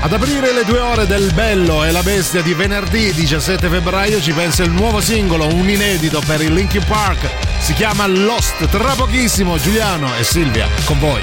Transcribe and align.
Ad 0.00 0.12
aprire 0.12 0.52
le 0.52 0.64
due 0.64 0.78
ore 0.78 1.06
del 1.06 1.32
Bello 1.34 1.82
e 1.82 1.90
la 1.90 2.02
Bestia 2.02 2.40
di 2.40 2.54
venerdì 2.54 3.12
17 3.12 3.68
febbraio 3.68 4.20
ci 4.20 4.32
pensa 4.32 4.62
il 4.62 4.70
nuovo 4.70 5.00
singolo, 5.00 5.52
un 5.52 5.68
inedito 5.68 6.22
per 6.24 6.40
il 6.40 6.52
Linkin 6.52 6.84
Park. 6.86 7.28
Si 7.58 7.72
chiama 7.72 8.06
Lost. 8.06 8.68
Tra 8.68 8.94
pochissimo 8.94 9.58
Giuliano 9.58 10.14
e 10.16 10.22
Silvia 10.22 10.68
con 10.84 11.00
voi. 11.00 11.22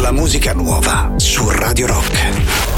La 0.00 0.12
musica 0.12 0.54
nuova 0.54 1.12
su 1.16 1.48
Radio 1.50 1.88
Rock. 1.88 2.69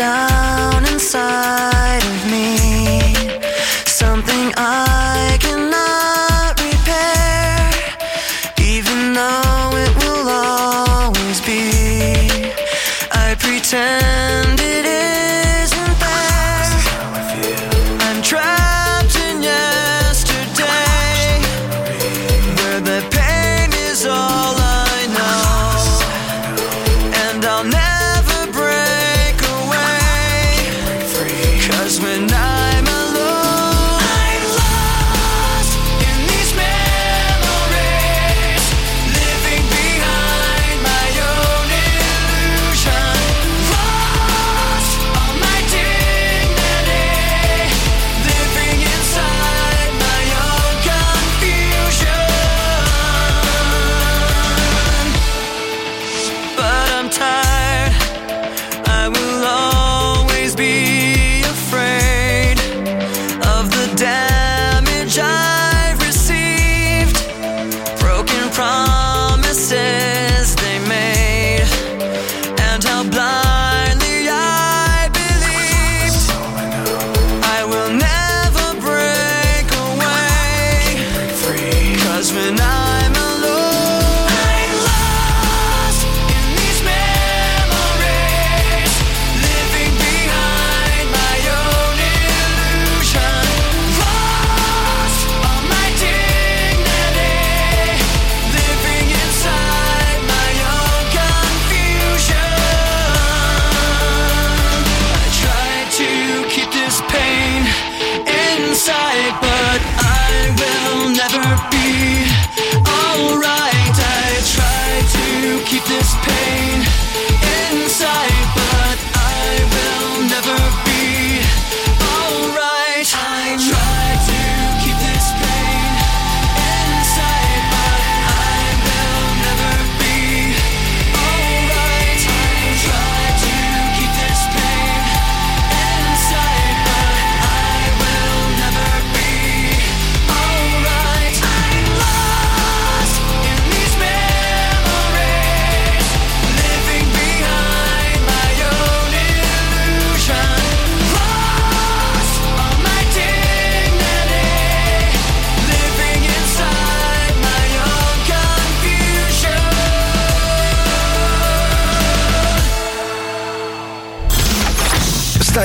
Down 0.00 0.86
inside 0.86 2.02
of 2.02 2.30
me. 2.30 2.69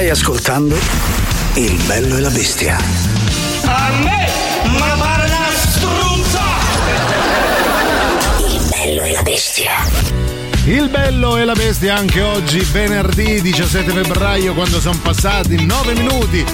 Stai 0.06 0.18
ascoltando 0.18 0.78
Il 1.56 1.82
bello 1.88 2.18
e 2.18 2.20
la 2.20 2.30
bestia. 2.30 2.78
A 3.64 3.92
me, 4.04 4.30
ma 4.78 4.96
pare 5.00 5.26
una 5.26 5.50
struzza! 5.52 6.42
Il 8.48 8.68
bello 8.70 9.02
e 9.02 9.12
la 9.12 9.24
bestia. 9.24 9.72
Il 10.66 10.90
bello 10.90 11.38
e 11.38 11.46
la 11.46 11.56
bestia 11.56 11.96
anche 11.96 12.22
oggi, 12.22 12.60
venerdì 12.72 13.42
17 13.42 13.92
febbraio, 13.92 14.54
quando 14.54 14.80
sono 14.80 15.00
passati 15.02 15.66
9 15.66 15.94
minuti 15.96 16.46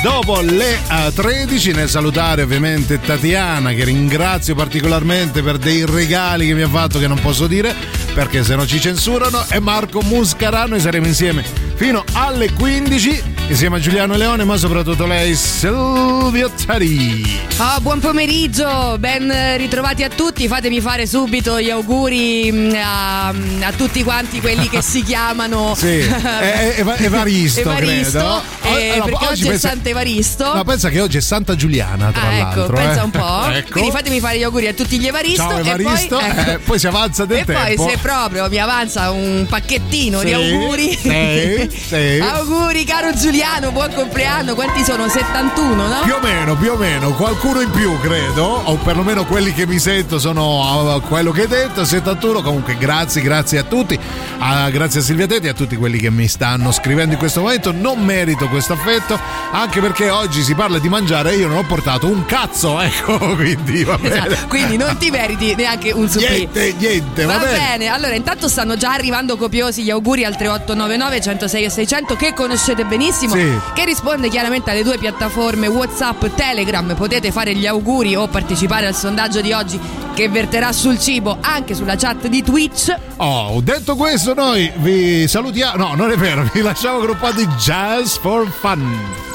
dopo 0.00 0.40
le 0.40 0.78
13 1.12 1.70
eh, 1.70 1.72
nel 1.72 1.88
salutare 1.88 2.42
ovviamente 2.42 3.00
Tatiana 3.00 3.72
che 3.72 3.82
ringrazio 3.84 4.54
particolarmente 4.54 5.42
per 5.42 5.58
dei 5.58 5.84
regali 5.86 6.46
che 6.46 6.54
mi 6.54 6.62
ha 6.62 6.68
fatto 6.68 6.98
che 6.98 7.06
non 7.06 7.20
posso 7.20 7.46
dire 7.46 7.72
perché 8.12 8.42
se 8.42 8.56
no 8.56 8.66
ci 8.66 8.80
censurano 8.80 9.44
e 9.48 9.60
Marco 9.60 10.02
Muscarà 10.02 10.66
noi 10.66 10.80
saremo 10.80 11.06
insieme 11.06 11.61
fino 11.74 12.04
alle 12.14 12.50
15 12.52 13.31
insieme 13.48 13.76
a 13.76 13.80
Giuliano 13.80 14.16
Leone, 14.16 14.44
ma 14.44 14.56
soprattutto 14.56 15.06
lei, 15.06 15.34
Silvia 15.34 16.48
Tari. 16.48 17.40
Oh, 17.58 17.80
buon 17.80 18.00
pomeriggio, 18.00 18.96
ben 18.98 19.32
ritrovati 19.56 20.02
a 20.02 20.08
tutti. 20.08 20.48
Fatemi 20.48 20.80
fare 20.80 21.06
subito 21.06 21.60
gli 21.60 21.70
auguri 21.70 22.50
mm, 22.50 22.72
a, 22.74 23.28
a 23.28 23.72
tutti 23.76 24.02
quanti 24.02 24.40
quelli 24.40 24.68
che 24.68 24.80
si 24.80 25.02
chiamano 25.02 25.74
sì, 25.76 25.98
è, 25.98 26.74
è, 26.74 26.80
Evaristo, 27.02 27.60
Evaristo 27.60 28.42
credo. 28.60 28.78
Eh, 28.78 28.90
allora, 28.92 29.04
perché 29.04 29.24
oggi, 29.24 29.32
oggi 29.32 29.48
pensa, 29.48 29.68
è 29.68 29.70
Sant'Evaristo. 29.70 30.54
No, 30.54 30.64
pensa 30.64 30.88
che 30.88 31.00
oggi 31.00 31.16
è 31.18 31.20
Santa 31.20 31.54
Giuliana, 31.54 32.10
tra 32.10 32.22
ah, 32.22 32.32
ecco, 32.32 32.58
l'altro. 32.60 32.76
pensa 32.76 33.00
eh. 33.00 33.04
un 33.04 33.10
po'. 33.10 33.48
ecco. 33.52 33.70
Quindi 33.72 33.90
fatemi 33.90 34.20
fare 34.20 34.38
gli 34.38 34.42
auguri 34.42 34.66
a 34.68 34.72
tutti 34.72 34.98
gli 34.98 35.06
Evaristo. 35.06 35.42
Ciao 35.42 35.58
Evaristo, 35.58 36.18
e 36.18 36.34
poi, 36.34 36.54
eh, 36.54 36.58
poi 36.58 36.78
si 36.78 36.86
avanza 36.86 37.24
del 37.26 37.38
e 37.38 37.44
tempo. 37.44 37.66
E 37.66 37.74
poi 37.74 37.90
se 37.90 37.98
proprio 37.98 38.48
mi 38.48 38.58
avanza 38.58 39.10
un 39.10 39.46
pacchettino 39.48 40.20
sì, 40.20 40.24
di 40.24 40.32
auguri. 40.32 40.96
Sì, 40.96 41.70
sì. 41.88 42.18
auguri 42.20 42.84
caro 42.84 43.12
Giuliano 43.12 43.31
Giuliano, 43.32 43.72
buon 43.72 43.90
compleanno. 43.94 44.54
Quanti 44.54 44.84
sono? 44.84 45.08
71, 45.08 45.88
no? 45.88 46.00
Più 46.04 46.12
o 46.12 46.20
meno, 46.20 46.54
più 46.54 46.72
o 46.72 46.76
meno, 46.76 47.12
qualcuno 47.14 47.62
in 47.62 47.70
più 47.70 47.98
credo, 47.98 48.44
o 48.44 48.76
perlomeno 48.76 49.24
quelli 49.24 49.54
che 49.54 49.66
mi 49.66 49.78
sento 49.78 50.18
sono 50.18 50.96
uh, 50.96 51.00
quello 51.00 51.30
che 51.30 51.42
hai 51.42 51.48
detto, 51.48 51.82
71, 51.82 52.42
comunque 52.42 52.76
grazie, 52.76 53.22
grazie 53.22 53.60
a 53.60 53.62
tutti, 53.62 53.94
uh, 54.38 54.70
grazie 54.70 55.00
a 55.00 55.02
Silvia 55.02 55.26
Tetti 55.26 55.46
e 55.46 55.48
a 55.48 55.54
tutti 55.54 55.76
quelli 55.76 55.98
che 55.98 56.10
mi 56.10 56.28
stanno 56.28 56.72
scrivendo 56.72 57.14
in 57.14 57.18
questo 57.18 57.40
momento, 57.40 57.72
non 57.72 58.04
merito 58.04 58.48
questo 58.48 58.74
affetto, 58.74 59.18
anche 59.50 59.80
perché 59.80 60.10
oggi 60.10 60.42
si 60.42 60.54
parla 60.54 60.78
di 60.78 60.90
mangiare 60.90 61.32
e 61.32 61.36
io 61.36 61.48
non 61.48 61.56
ho 61.56 61.64
portato 61.64 62.08
un 62.08 62.26
cazzo, 62.26 62.78
ecco, 62.84 63.16
quindi 63.34 63.82
va 63.82 63.96
bene. 63.96 64.26
Esatto, 64.26 64.48
quindi 64.48 64.76
non 64.76 64.94
ti 64.98 65.10
meriti 65.10 65.54
neanche 65.54 65.90
un 65.90 66.06
supplì. 66.06 66.28
Niente, 66.52 66.74
niente, 66.78 67.24
va, 67.24 67.38
Va 67.38 67.44
bene. 67.44 67.58
bene, 67.58 67.86
allora 67.86 68.14
intanto 68.14 68.46
stanno 68.46 68.76
già 68.76 68.92
arrivando 68.92 69.38
copiosi 69.38 69.82
gli 69.84 69.90
auguri 69.90 70.26
al 70.26 70.36
3899 70.36 71.20
106 71.22 71.64
e 71.64 71.70
600 71.70 72.16
che 72.16 72.34
conoscete 72.34 72.84
benissimo, 72.84 73.20
Sì. 73.28 73.58
che 73.74 73.84
risponde 73.84 74.28
chiaramente 74.28 74.70
alle 74.70 74.82
due 74.82 74.98
piattaforme 74.98 75.66
WhatsApp, 75.66 76.24
Telegram, 76.34 76.94
potete 76.94 77.30
fare 77.32 77.54
gli 77.54 77.66
auguri 77.66 78.14
o 78.16 78.28
partecipare 78.28 78.86
al 78.86 78.94
sondaggio 78.94 79.40
di 79.40 79.52
oggi 79.52 79.78
che 80.14 80.28
verterà 80.28 80.72
sul 80.72 80.98
cibo 80.98 81.38
anche 81.40 81.74
sulla 81.74 81.96
chat 81.96 82.26
di 82.26 82.42
Twitch. 82.42 82.94
Oh, 83.16 83.60
detto 83.60 83.96
questo 83.96 84.34
noi 84.34 84.70
vi 84.76 85.26
salutiamo, 85.26 85.76
no 85.76 85.94
non 85.94 86.10
è 86.10 86.16
vero, 86.16 86.48
vi 86.52 86.60
lasciamo 86.60 87.00
gruppati 87.00 87.46
Jazz 87.58 88.16
for 88.16 88.48
Fun. 88.50 89.30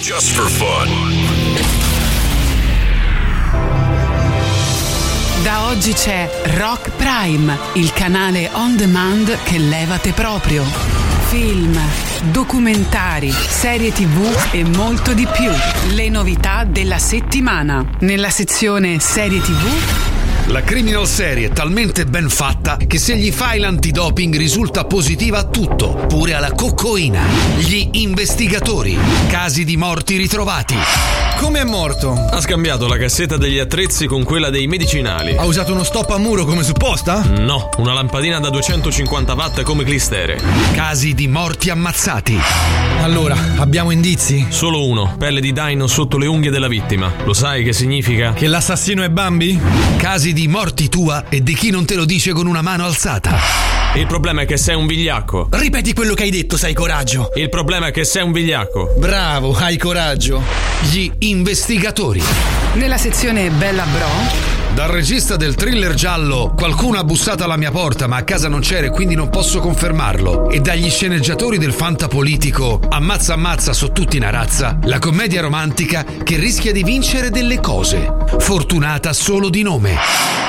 Just 0.00 0.32
for 0.32 0.50
fun. 0.50 0.88
Da 5.42 5.66
oggi 5.68 5.92
c'è 5.92 6.28
Rock 6.58 6.90
Prime, 6.96 7.58
il 7.74 7.92
canale 7.92 8.50
on 8.52 8.76
demand 8.76 9.36
che 9.44 9.58
levate 9.58 10.12
proprio. 10.12 11.03
Film, 11.28 11.76
documentari, 12.30 13.30
serie 13.30 13.92
tv 13.92 14.52
e 14.52 14.64
molto 14.64 15.12
di 15.14 15.26
più. 15.26 15.50
Le 15.94 16.08
novità 16.08 16.64
della 16.64 16.98
settimana. 16.98 17.84
Nella 18.00 18.30
sezione 18.30 19.00
serie 19.00 19.40
tv 19.40 20.13
La 20.48 20.60
criminal 20.60 21.06
serie 21.08 21.46
è 21.46 21.50
talmente 21.50 22.04
ben 22.04 22.28
fatta 22.28 22.76
che 22.76 22.98
se 22.98 23.16
gli 23.16 23.32
fai 23.32 23.58
l'antidoping 23.58 24.36
risulta 24.36 24.84
positiva 24.84 25.38
a 25.38 25.44
tutto, 25.44 25.94
pure 26.06 26.34
alla 26.34 26.52
coccoina. 26.52 27.22
Gli 27.56 27.88
investigatori. 27.92 28.94
Casi 29.28 29.64
di 29.64 29.78
morti 29.78 30.18
ritrovati. 30.18 30.76
Come 31.38 31.60
è 31.60 31.64
morto? 31.64 32.12
Ha 32.12 32.40
scambiato 32.40 32.86
la 32.86 32.98
cassetta 32.98 33.38
degli 33.38 33.58
attrezzi 33.58 34.06
con 34.06 34.22
quella 34.22 34.50
dei 34.50 34.66
medicinali. 34.66 35.34
Ha 35.34 35.44
usato 35.44 35.72
uno 35.72 35.82
stop 35.82 36.10
a 36.10 36.18
muro 36.18 36.44
come 36.44 36.62
supposta? 36.62 37.22
No, 37.22 37.70
una 37.78 37.94
lampadina 37.94 38.38
da 38.38 38.50
250 38.50 39.32
watt 39.32 39.62
come 39.62 39.82
clistere. 39.82 40.38
Casi 40.74 41.14
di 41.14 41.26
morti 41.26 41.70
ammazzati. 41.70 42.38
Allora, 43.00 43.36
abbiamo 43.56 43.90
indizi? 43.90 44.46
Solo 44.50 44.86
uno, 44.86 45.16
pelle 45.18 45.40
di 45.40 45.52
daino 45.52 45.86
sotto 45.86 46.18
le 46.18 46.26
unghie 46.26 46.50
della 46.50 46.68
vittima. 46.68 47.10
Lo 47.24 47.32
sai 47.32 47.64
che 47.64 47.72
significa? 47.72 48.34
Che 48.34 48.46
l'assassino 48.46 49.02
è 49.02 49.08
Bambi? 49.08 49.58
Casi 49.96 50.32
di 50.34 50.48
morti 50.48 50.90
tua 50.90 51.28
e 51.30 51.42
di 51.42 51.54
chi 51.54 51.70
non 51.70 51.86
te 51.86 51.94
lo 51.94 52.04
dice 52.04 52.32
con 52.32 52.46
una 52.46 52.60
mano 52.60 52.84
alzata. 52.84 53.38
Il 53.94 54.06
problema 54.06 54.42
è 54.42 54.44
che 54.44 54.56
sei 54.56 54.74
un 54.74 54.86
vigliacco. 54.86 55.48
Ripeti 55.52 55.94
quello 55.94 56.14
che 56.14 56.24
hai 56.24 56.30
detto, 56.30 56.56
sai 56.58 56.74
coraggio. 56.74 57.30
Il 57.36 57.48
problema 57.48 57.86
è 57.86 57.90
che 57.92 58.04
sei 58.04 58.24
un 58.24 58.32
vigliacco. 58.32 58.94
Bravo, 58.98 59.54
hai 59.56 59.78
coraggio. 59.78 60.42
Gli 60.90 61.10
investigatori. 61.20 62.20
nella 62.74 62.98
sezione 62.98 63.50
Bella 63.50 63.84
Bro 63.84 64.53
Dal 64.74 64.88
regista 64.88 65.36
del 65.36 65.54
thriller 65.54 65.94
giallo 65.94 66.52
Qualcuno 66.56 66.98
ha 66.98 67.04
bussato 67.04 67.44
alla 67.44 67.56
mia 67.56 67.70
porta 67.70 68.08
ma 68.08 68.16
a 68.16 68.24
casa 68.24 68.48
non 68.48 68.58
c'era 68.58 68.88
e 68.88 68.90
quindi 68.90 69.14
non 69.14 69.30
posso 69.30 69.60
confermarlo. 69.60 70.50
E 70.50 70.58
dagli 70.58 70.90
sceneggiatori 70.90 71.58
del 71.58 71.72
fantapolitico 71.72 72.80
Ammazza 72.88 73.34
ammazza 73.34 73.72
so 73.72 73.92
tutti 73.92 74.16
una 74.16 74.30
razza 74.30 74.76
la 74.82 74.98
commedia 74.98 75.42
romantica 75.42 76.04
che 76.04 76.36
rischia 76.36 76.72
di 76.72 76.82
vincere 76.82 77.30
delle 77.30 77.60
cose. 77.60 78.12
Fortunata 78.40 79.12
solo 79.12 79.48
di 79.48 79.62
nome. 79.62 79.96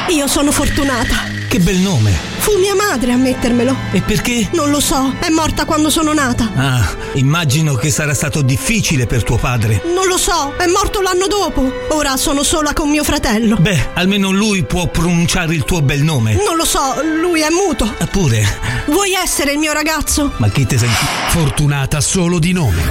Io 0.10 0.26
sono 0.26 0.52
fortunata. 0.52 1.45
Che 1.56 1.62
bel 1.62 1.78
nome. 1.78 2.12
Fu 2.40 2.60
mia 2.60 2.76
madre 2.76 3.14
a 3.14 3.16
mettermelo. 3.16 3.74
E 3.94 4.02
perché? 4.02 4.50
Non 4.52 4.70
lo 4.72 4.82
so, 4.82 5.14
è 5.22 5.30
morta 5.30 5.64
quando 5.64 5.90
sono 5.90 6.12
nata. 6.12 6.52
Ah, 6.54 6.86
immagino 7.14 7.76
che 7.76 7.92
sarà 7.92 8.14
stato 8.14 8.42
difficile 8.42 9.06
per 9.06 9.24
tuo 9.24 9.38
padre. 9.38 9.82
Non 9.86 10.06
lo 10.06 10.18
so, 10.18 10.54
è 10.58 10.66
morto 10.66 11.00
l'anno 11.00 11.28
dopo. 11.28 11.72
Ora 11.92 12.18
sono 12.18 12.44
sola 12.44 12.74
con 12.74 12.90
mio 12.90 13.06
fratello. 13.06 13.56
Beh, 13.56 13.92
almeno 13.94 14.32
lui 14.32 14.66
può 14.66 14.88
pronunciare 14.88 15.56
il 15.56 15.64
tuo 15.64 15.82
bel 15.82 16.02
nome. 16.02 16.34
Non 16.46 16.58
lo 16.58 16.66
so, 16.66 16.96
lui 17.22 17.40
è 17.40 17.50
muto. 17.50 17.90
Eppure, 18.00 18.46
Vuoi 18.88 19.14
essere 19.14 19.54
il 19.54 19.58
mio 19.58 19.72
ragazzo? 19.72 20.34
ma 20.40 20.50
chi 20.50 20.66
ti 20.66 20.78
senti? 20.78 21.06
fortunata 21.30 22.02
solo 22.02 22.38
di 22.38 22.52
nome 22.52 22.84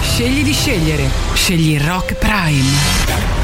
Scegli 0.00 0.44
di 0.44 0.52
scegliere. 0.52 1.10
Scegli 1.34 1.76
Rock 1.76 2.14
Prime. 2.14 3.39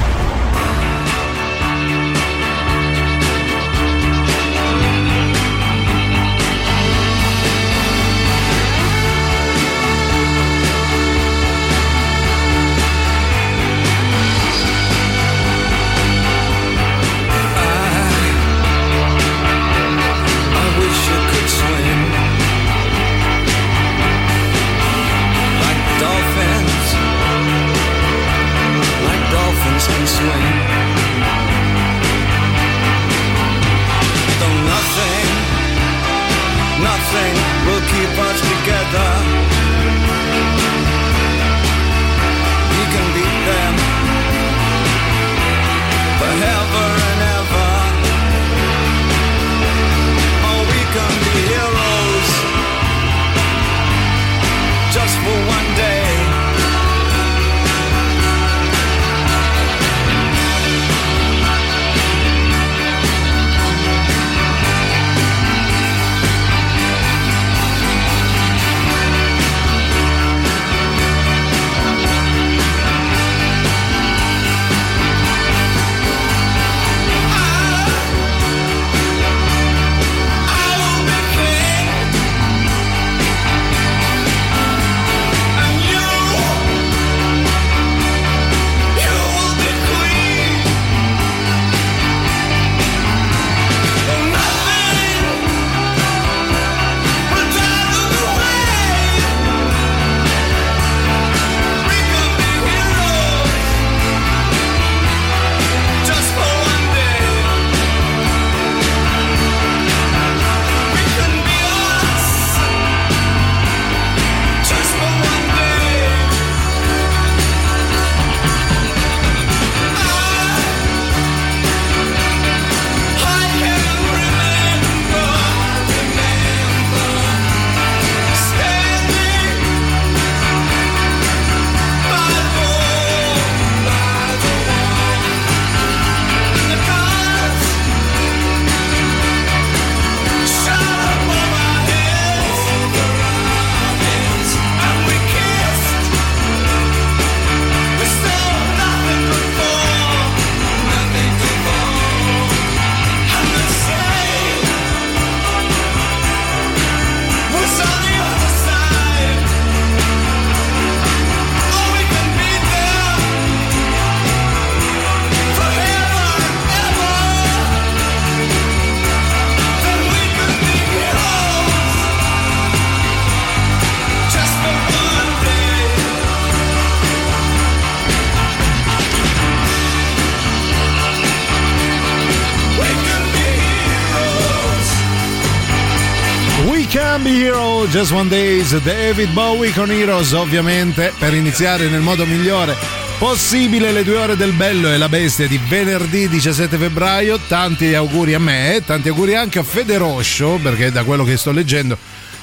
Just 187.96 188.12
One 188.12 188.28
Days, 188.28 188.78
David 188.82 189.32
Bowie 189.32 189.72
con 189.72 189.90
Heroes, 189.90 190.32
ovviamente 190.32 191.14
per 191.18 191.32
iniziare 191.32 191.88
nel 191.88 192.02
modo 192.02 192.26
migliore 192.26 192.76
possibile 193.16 193.90
le 193.90 194.04
due 194.04 194.18
ore 194.18 194.36
del 194.36 194.52
bello 194.52 194.92
e 194.92 194.98
la 194.98 195.08
bestia 195.08 195.46
di 195.46 195.58
venerdì 195.66 196.28
17 196.28 196.76
febbraio. 196.76 197.38
Tanti 197.48 197.94
auguri 197.94 198.34
a 198.34 198.38
me, 198.38 198.82
tanti 198.84 199.08
auguri 199.08 199.34
anche 199.34 199.60
a 199.60 199.62
Federoscio, 199.62 200.58
perché 200.62 200.92
da 200.92 201.04
quello 201.04 201.24
che 201.24 201.38
sto 201.38 201.52
leggendo 201.52 201.96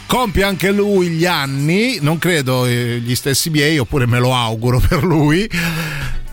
compie 0.07 0.41
anche 0.41 0.71
lui 0.71 1.09
gli 1.09 1.25
anni, 1.25 1.99
non 2.01 2.17
credo 2.17 2.65
eh, 2.65 2.99
gli 2.99 3.13
stessi 3.13 3.51
miei, 3.51 3.77
oppure 3.77 4.07
me 4.07 4.17
lo 4.17 4.33
auguro 4.33 4.79
per 4.79 5.03
lui. 5.03 5.47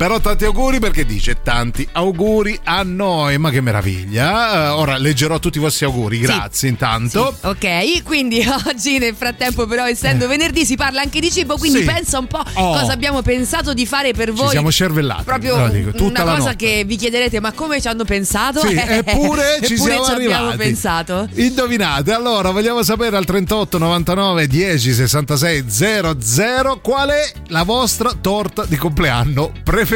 Però 0.01 0.19
tanti 0.19 0.47
auguri 0.47 0.79
perché 0.79 1.05
dice 1.05 1.43
tanti 1.43 1.87
auguri 1.93 2.59
a 2.65 2.83
noi, 2.85 3.37
ma 3.37 3.51
che 3.51 3.61
meraviglia. 3.61 4.69
Eh, 4.69 4.69
ora 4.69 4.97
leggerò 4.97 5.39
tutti 5.39 5.59
i 5.59 5.61
vostri 5.61 5.85
auguri, 5.85 6.21
grazie 6.21 6.71
intanto. 6.71 7.37
Ok, 7.43 8.03
quindi 8.05 8.43
oggi 8.67 8.97
nel 8.97 9.15
frattempo 9.15 9.67
però 9.67 9.87
essendo 9.87 10.27
venerdì 10.27 10.65
si 10.65 10.75
parla 10.77 11.03
anche 11.03 11.21
di 11.21 11.31
cibo, 11.31 11.59
quindi 11.59 11.81
Sì. 11.81 11.85
pensa 11.85 12.19
un 12.19 12.27
po' 12.29 12.43
Oh. 12.55 12.79
cosa 12.79 12.93
abbiamo 12.93 13.21
pensato 13.21 13.75
di 13.75 13.85
fare 13.85 14.13
per 14.15 14.33
voi. 14.33 14.47
Ci 14.47 14.51
siamo 14.53 14.73
cervellati. 14.73 15.23
Proprio 15.25 15.69
dico, 15.69 15.91
tutta 15.91 16.23
una 16.23 16.25
la 16.25 16.37
cosa 16.39 16.51
notte. 16.53 16.57
che 16.65 16.85
vi 16.87 16.97
chiederete, 16.97 17.39
ma 17.39 17.53
come 17.53 17.79
ci 17.79 17.89
hanno 17.89 18.05
pensato? 18.05 18.61
Sì, 18.67 18.73
eppure 18.81 19.59
ci 19.63 19.75
Eppure 19.75 19.91
siamo 19.91 20.05
ci 20.07 20.11
abbiamo 20.13 20.35
arrivati. 20.49 20.57
pensato. 20.57 21.29
Indovinate, 21.35 22.13
allora 22.15 22.53
vogliamo 22.53 22.83
sapere 22.83 23.19
al 23.19 23.27
38 23.27 23.77
99 23.77 24.47
10 24.47 24.95
66 24.95 25.65
00 25.69 26.79
qual 26.81 27.11
è 27.11 27.31
la 27.49 27.65
vostra 27.65 28.13
torta 28.19 28.65
di 28.65 28.77
compleanno 28.77 29.53
preferita. 29.63 29.89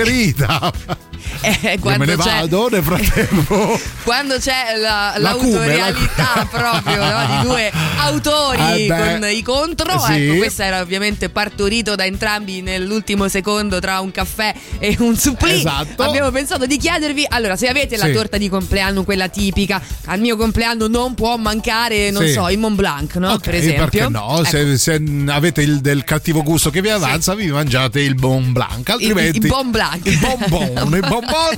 Eh, 1.40 1.78
Io 1.82 1.96
me 1.98 2.04
ne 2.06 2.16
vado 2.16 2.68
nel 2.68 2.82
frattempo. 2.82 3.78
Quando 4.04 4.36
c'è 4.38 4.76
la, 4.78 5.14
La 5.18 5.32
cume, 5.32 5.50
l'autorialità 5.76 6.32
la- 6.36 6.46
proprio 6.50 6.96
no, 7.04 7.26
di 7.40 7.46
due 7.46 7.72
autori 7.98 8.86
Eh 8.86 8.88
con 8.88 9.28
i 9.30 9.42
contro, 9.42 9.98
sì. 10.00 10.12
ecco, 10.28 10.36
questo 10.36 10.62
era 10.62 10.80
ovviamente 10.80 11.28
partorito 11.30 11.94
da 11.94 12.04
entrambi 12.04 12.60
nell'ultimo 12.62 13.28
secondo 13.28 13.78
tra 13.80 14.00
un 14.00 14.10
caffè 14.10 14.54
e 14.78 14.96
un 15.00 15.16
supplì. 15.16 15.52
Esatto. 15.54 16.02
Abbiamo 16.02 16.30
pensato 16.30 16.66
di 16.66 16.76
chiedervi, 16.76 17.26
allora, 17.28 17.56
se 17.56 17.68
avete 17.68 17.96
la 17.96 18.06
Sì. 18.06 18.12
torta 18.12 18.36
di 18.36 18.48
compleanno, 18.48 19.04
quella 19.04 19.28
tipica, 19.28 19.80
al 20.06 20.20
mio 20.20 20.36
compleanno 20.36 20.86
non 20.88 21.14
può 21.14 21.36
mancare, 21.36 22.10
non 22.10 22.26
Sì. 22.26 22.32
so, 22.32 22.48
il 22.48 22.58
Mont 22.58 22.76
Blanc, 22.76 23.14
no? 23.16 23.32
Ok, 23.32 23.40
per 23.44 23.54
esempio. 23.54 23.84
perché 23.88 24.08
no? 24.08 24.38
Ecco. 24.38 24.44
Se, 24.44 24.78
se 24.78 25.02
avete 25.28 25.62
il, 25.62 25.80
del 25.80 26.04
cattivo 26.04 26.42
gusto 26.42 26.70
che 26.70 26.80
vi 26.82 26.90
avanza, 26.90 27.34
vi 27.34 27.50
mangiate 27.50 28.00
il 28.00 28.14
Bon 28.14 28.52
Blanc. 28.52 28.88
Altrimenti, 28.90 29.38
il 29.38 29.44
il 29.44 29.50
bonbon, 29.50 29.70
il 30.02 30.18
bonbon, 30.18 31.00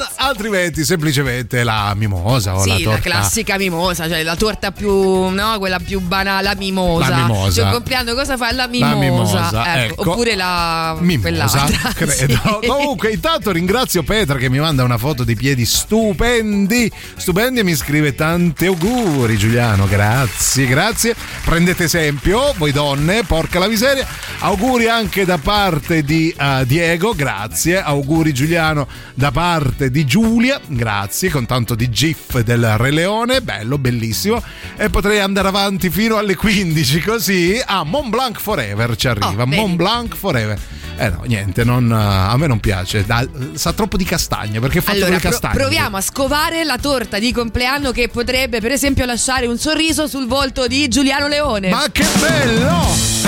altrimenti 0.17 0.85
semplicemente 0.85 1.63
la 1.65 1.93
mimosa 1.95 2.55
o 2.55 2.65
la 2.65 2.75
Sì, 2.75 2.83
la, 2.83 2.91
torta. 2.91 3.01
classica 3.01 3.57
mimosa, 3.59 4.09
cioè 4.09 4.23
la 4.23 4.37
torta 4.37 4.73
più, 4.73 5.29
no, 5.29 5.57
quella 5.59 5.79
più 5.79 6.01
banale, 6.01 6.43
la 6.43 6.55
mimosa. 6.55 7.09
La 7.09 7.17
mimosa. 7.27 7.63
Cioè, 7.63 7.73
compleanno 7.73 8.15
cosa 8.15 8.37
fa? 8.37 8.53
La 8.53 8.67
mimosa. 8.67 8.93
La 8.93 8.99
mimosa, 8.99 9.85
ecco. 9.85 10.11
Oppure 10.11 10.35
la 10.35 10.97
Mimosa, 11.01 11.67
credo. 11.95 12.59
Sì. 12.61 12.67
Comunque, 12.67 13.11
intanto 13.11 13.51
ringrazio 13.53 14.03
Petra 14.03 14.37
che 14.39 14.49
mi 14.49 14.59
manda 14.59 14.83
una 14.85 14.99
foto 14.99 15.25
di 15.25 15.35
piedi 15.35 15.65
stupendi. 15.65 16.91
Stupendi 17.17 17.61
e 17.61 17.65
mi 17.65 17.75
scrive 17.75 18.15
tanti 18.15 18.67
auguri, 18.67 19.37
Giuliano. 19.37 19.87
Grazie, 19.87 20.67
grazie. 20.67 21.15
Prendete 21.45 21.85
esempio, 21.85 22.55
voi 22.57 22.73
donne, 22.73 23.23
porca 23.25 23.59
la 23.59 23.69
miseria. 23.69 24.07
Auguri 24.41 24.89
anche 24.89 25.25
da 25.25 25.39
parte 25.39 26.03
di 26.03 26.35
eh, 26.39 26.65
Diego, 26.67 27.15
grazie. 27.15 27.83
Auguri, 27.83 28.06
Giuliano, 28.33 28.87
da 29.15 29.31
parte 29.31 29.91
di 29.91 30.05
Giulia, 30.05 30.61
grazie. 30.67 31.31
Con 31.31 31.47
tanto 31.47 31.75
di 31.75 31.91
GIF 31.91 32.41
del 32.41 32.77
Re 32.77 32.91
Leone, 32.91 33.43
bello, 33.43 33.79
bellissimo. 33.79 34.43
E 34.77 34.89
potrei 34.91 35.21
andare 35.21 35.49
avanti 35.49 35.91
fino 35.91 36.17
alle 36.17 36.35
15, 36.35 37.01
così. 37.01 37.61
Ah, 37.65 37.85
Mont 37.85 38.09
Blanc 38.09 38.39
Forever 38.39 38.97
ci 38.97 39.09
arriva. 39.09 39.43
Oh. 39.43 39.47
Mont 39.47 39.77
Blanc 39.77 40.15
Forever. 40.15 40.59
Eh 40.99 41.11
no, 41.11 41.23
niente, 41.27 41.63
non, 41.63 41.93
a 41.93 42.35
me 42.37 42.47
non 42.47 42.59
piace. 42.59 43.05
Da- 43.05 43.27
sa 43.53 43.73
troppo 43.73 43.97
di 43.97 44.05
castagne 44.05 44.61
perché 44.61 44.81
fatto 44.81 45.05
Allora, 45.05 45.19
pro- 45.19 45.51
proviamo 45.53 45.97
a 45.97 46.01
scovare 46.01 46.65
la 46.65 46.79
torta 46.79 47.19
di 47.19 47.33
compleanno 47.33 47.93
che 47.93 48.09
potrebbe, 48.09 48.61
per 48.61 48.73
esempio, 48.73 49.05
lasciare 49.05 49.47
un 49.47 49.59
sorriso 49.59 50.07
sul 50.07 50.27
volto 50.27 50.67
di 50.67 50.89
Giuliano 50.89 51.29
Leone. 51.29 51.69
Ma 51.69 51.85
che 51.93 52.05
bello! 52.19 53.26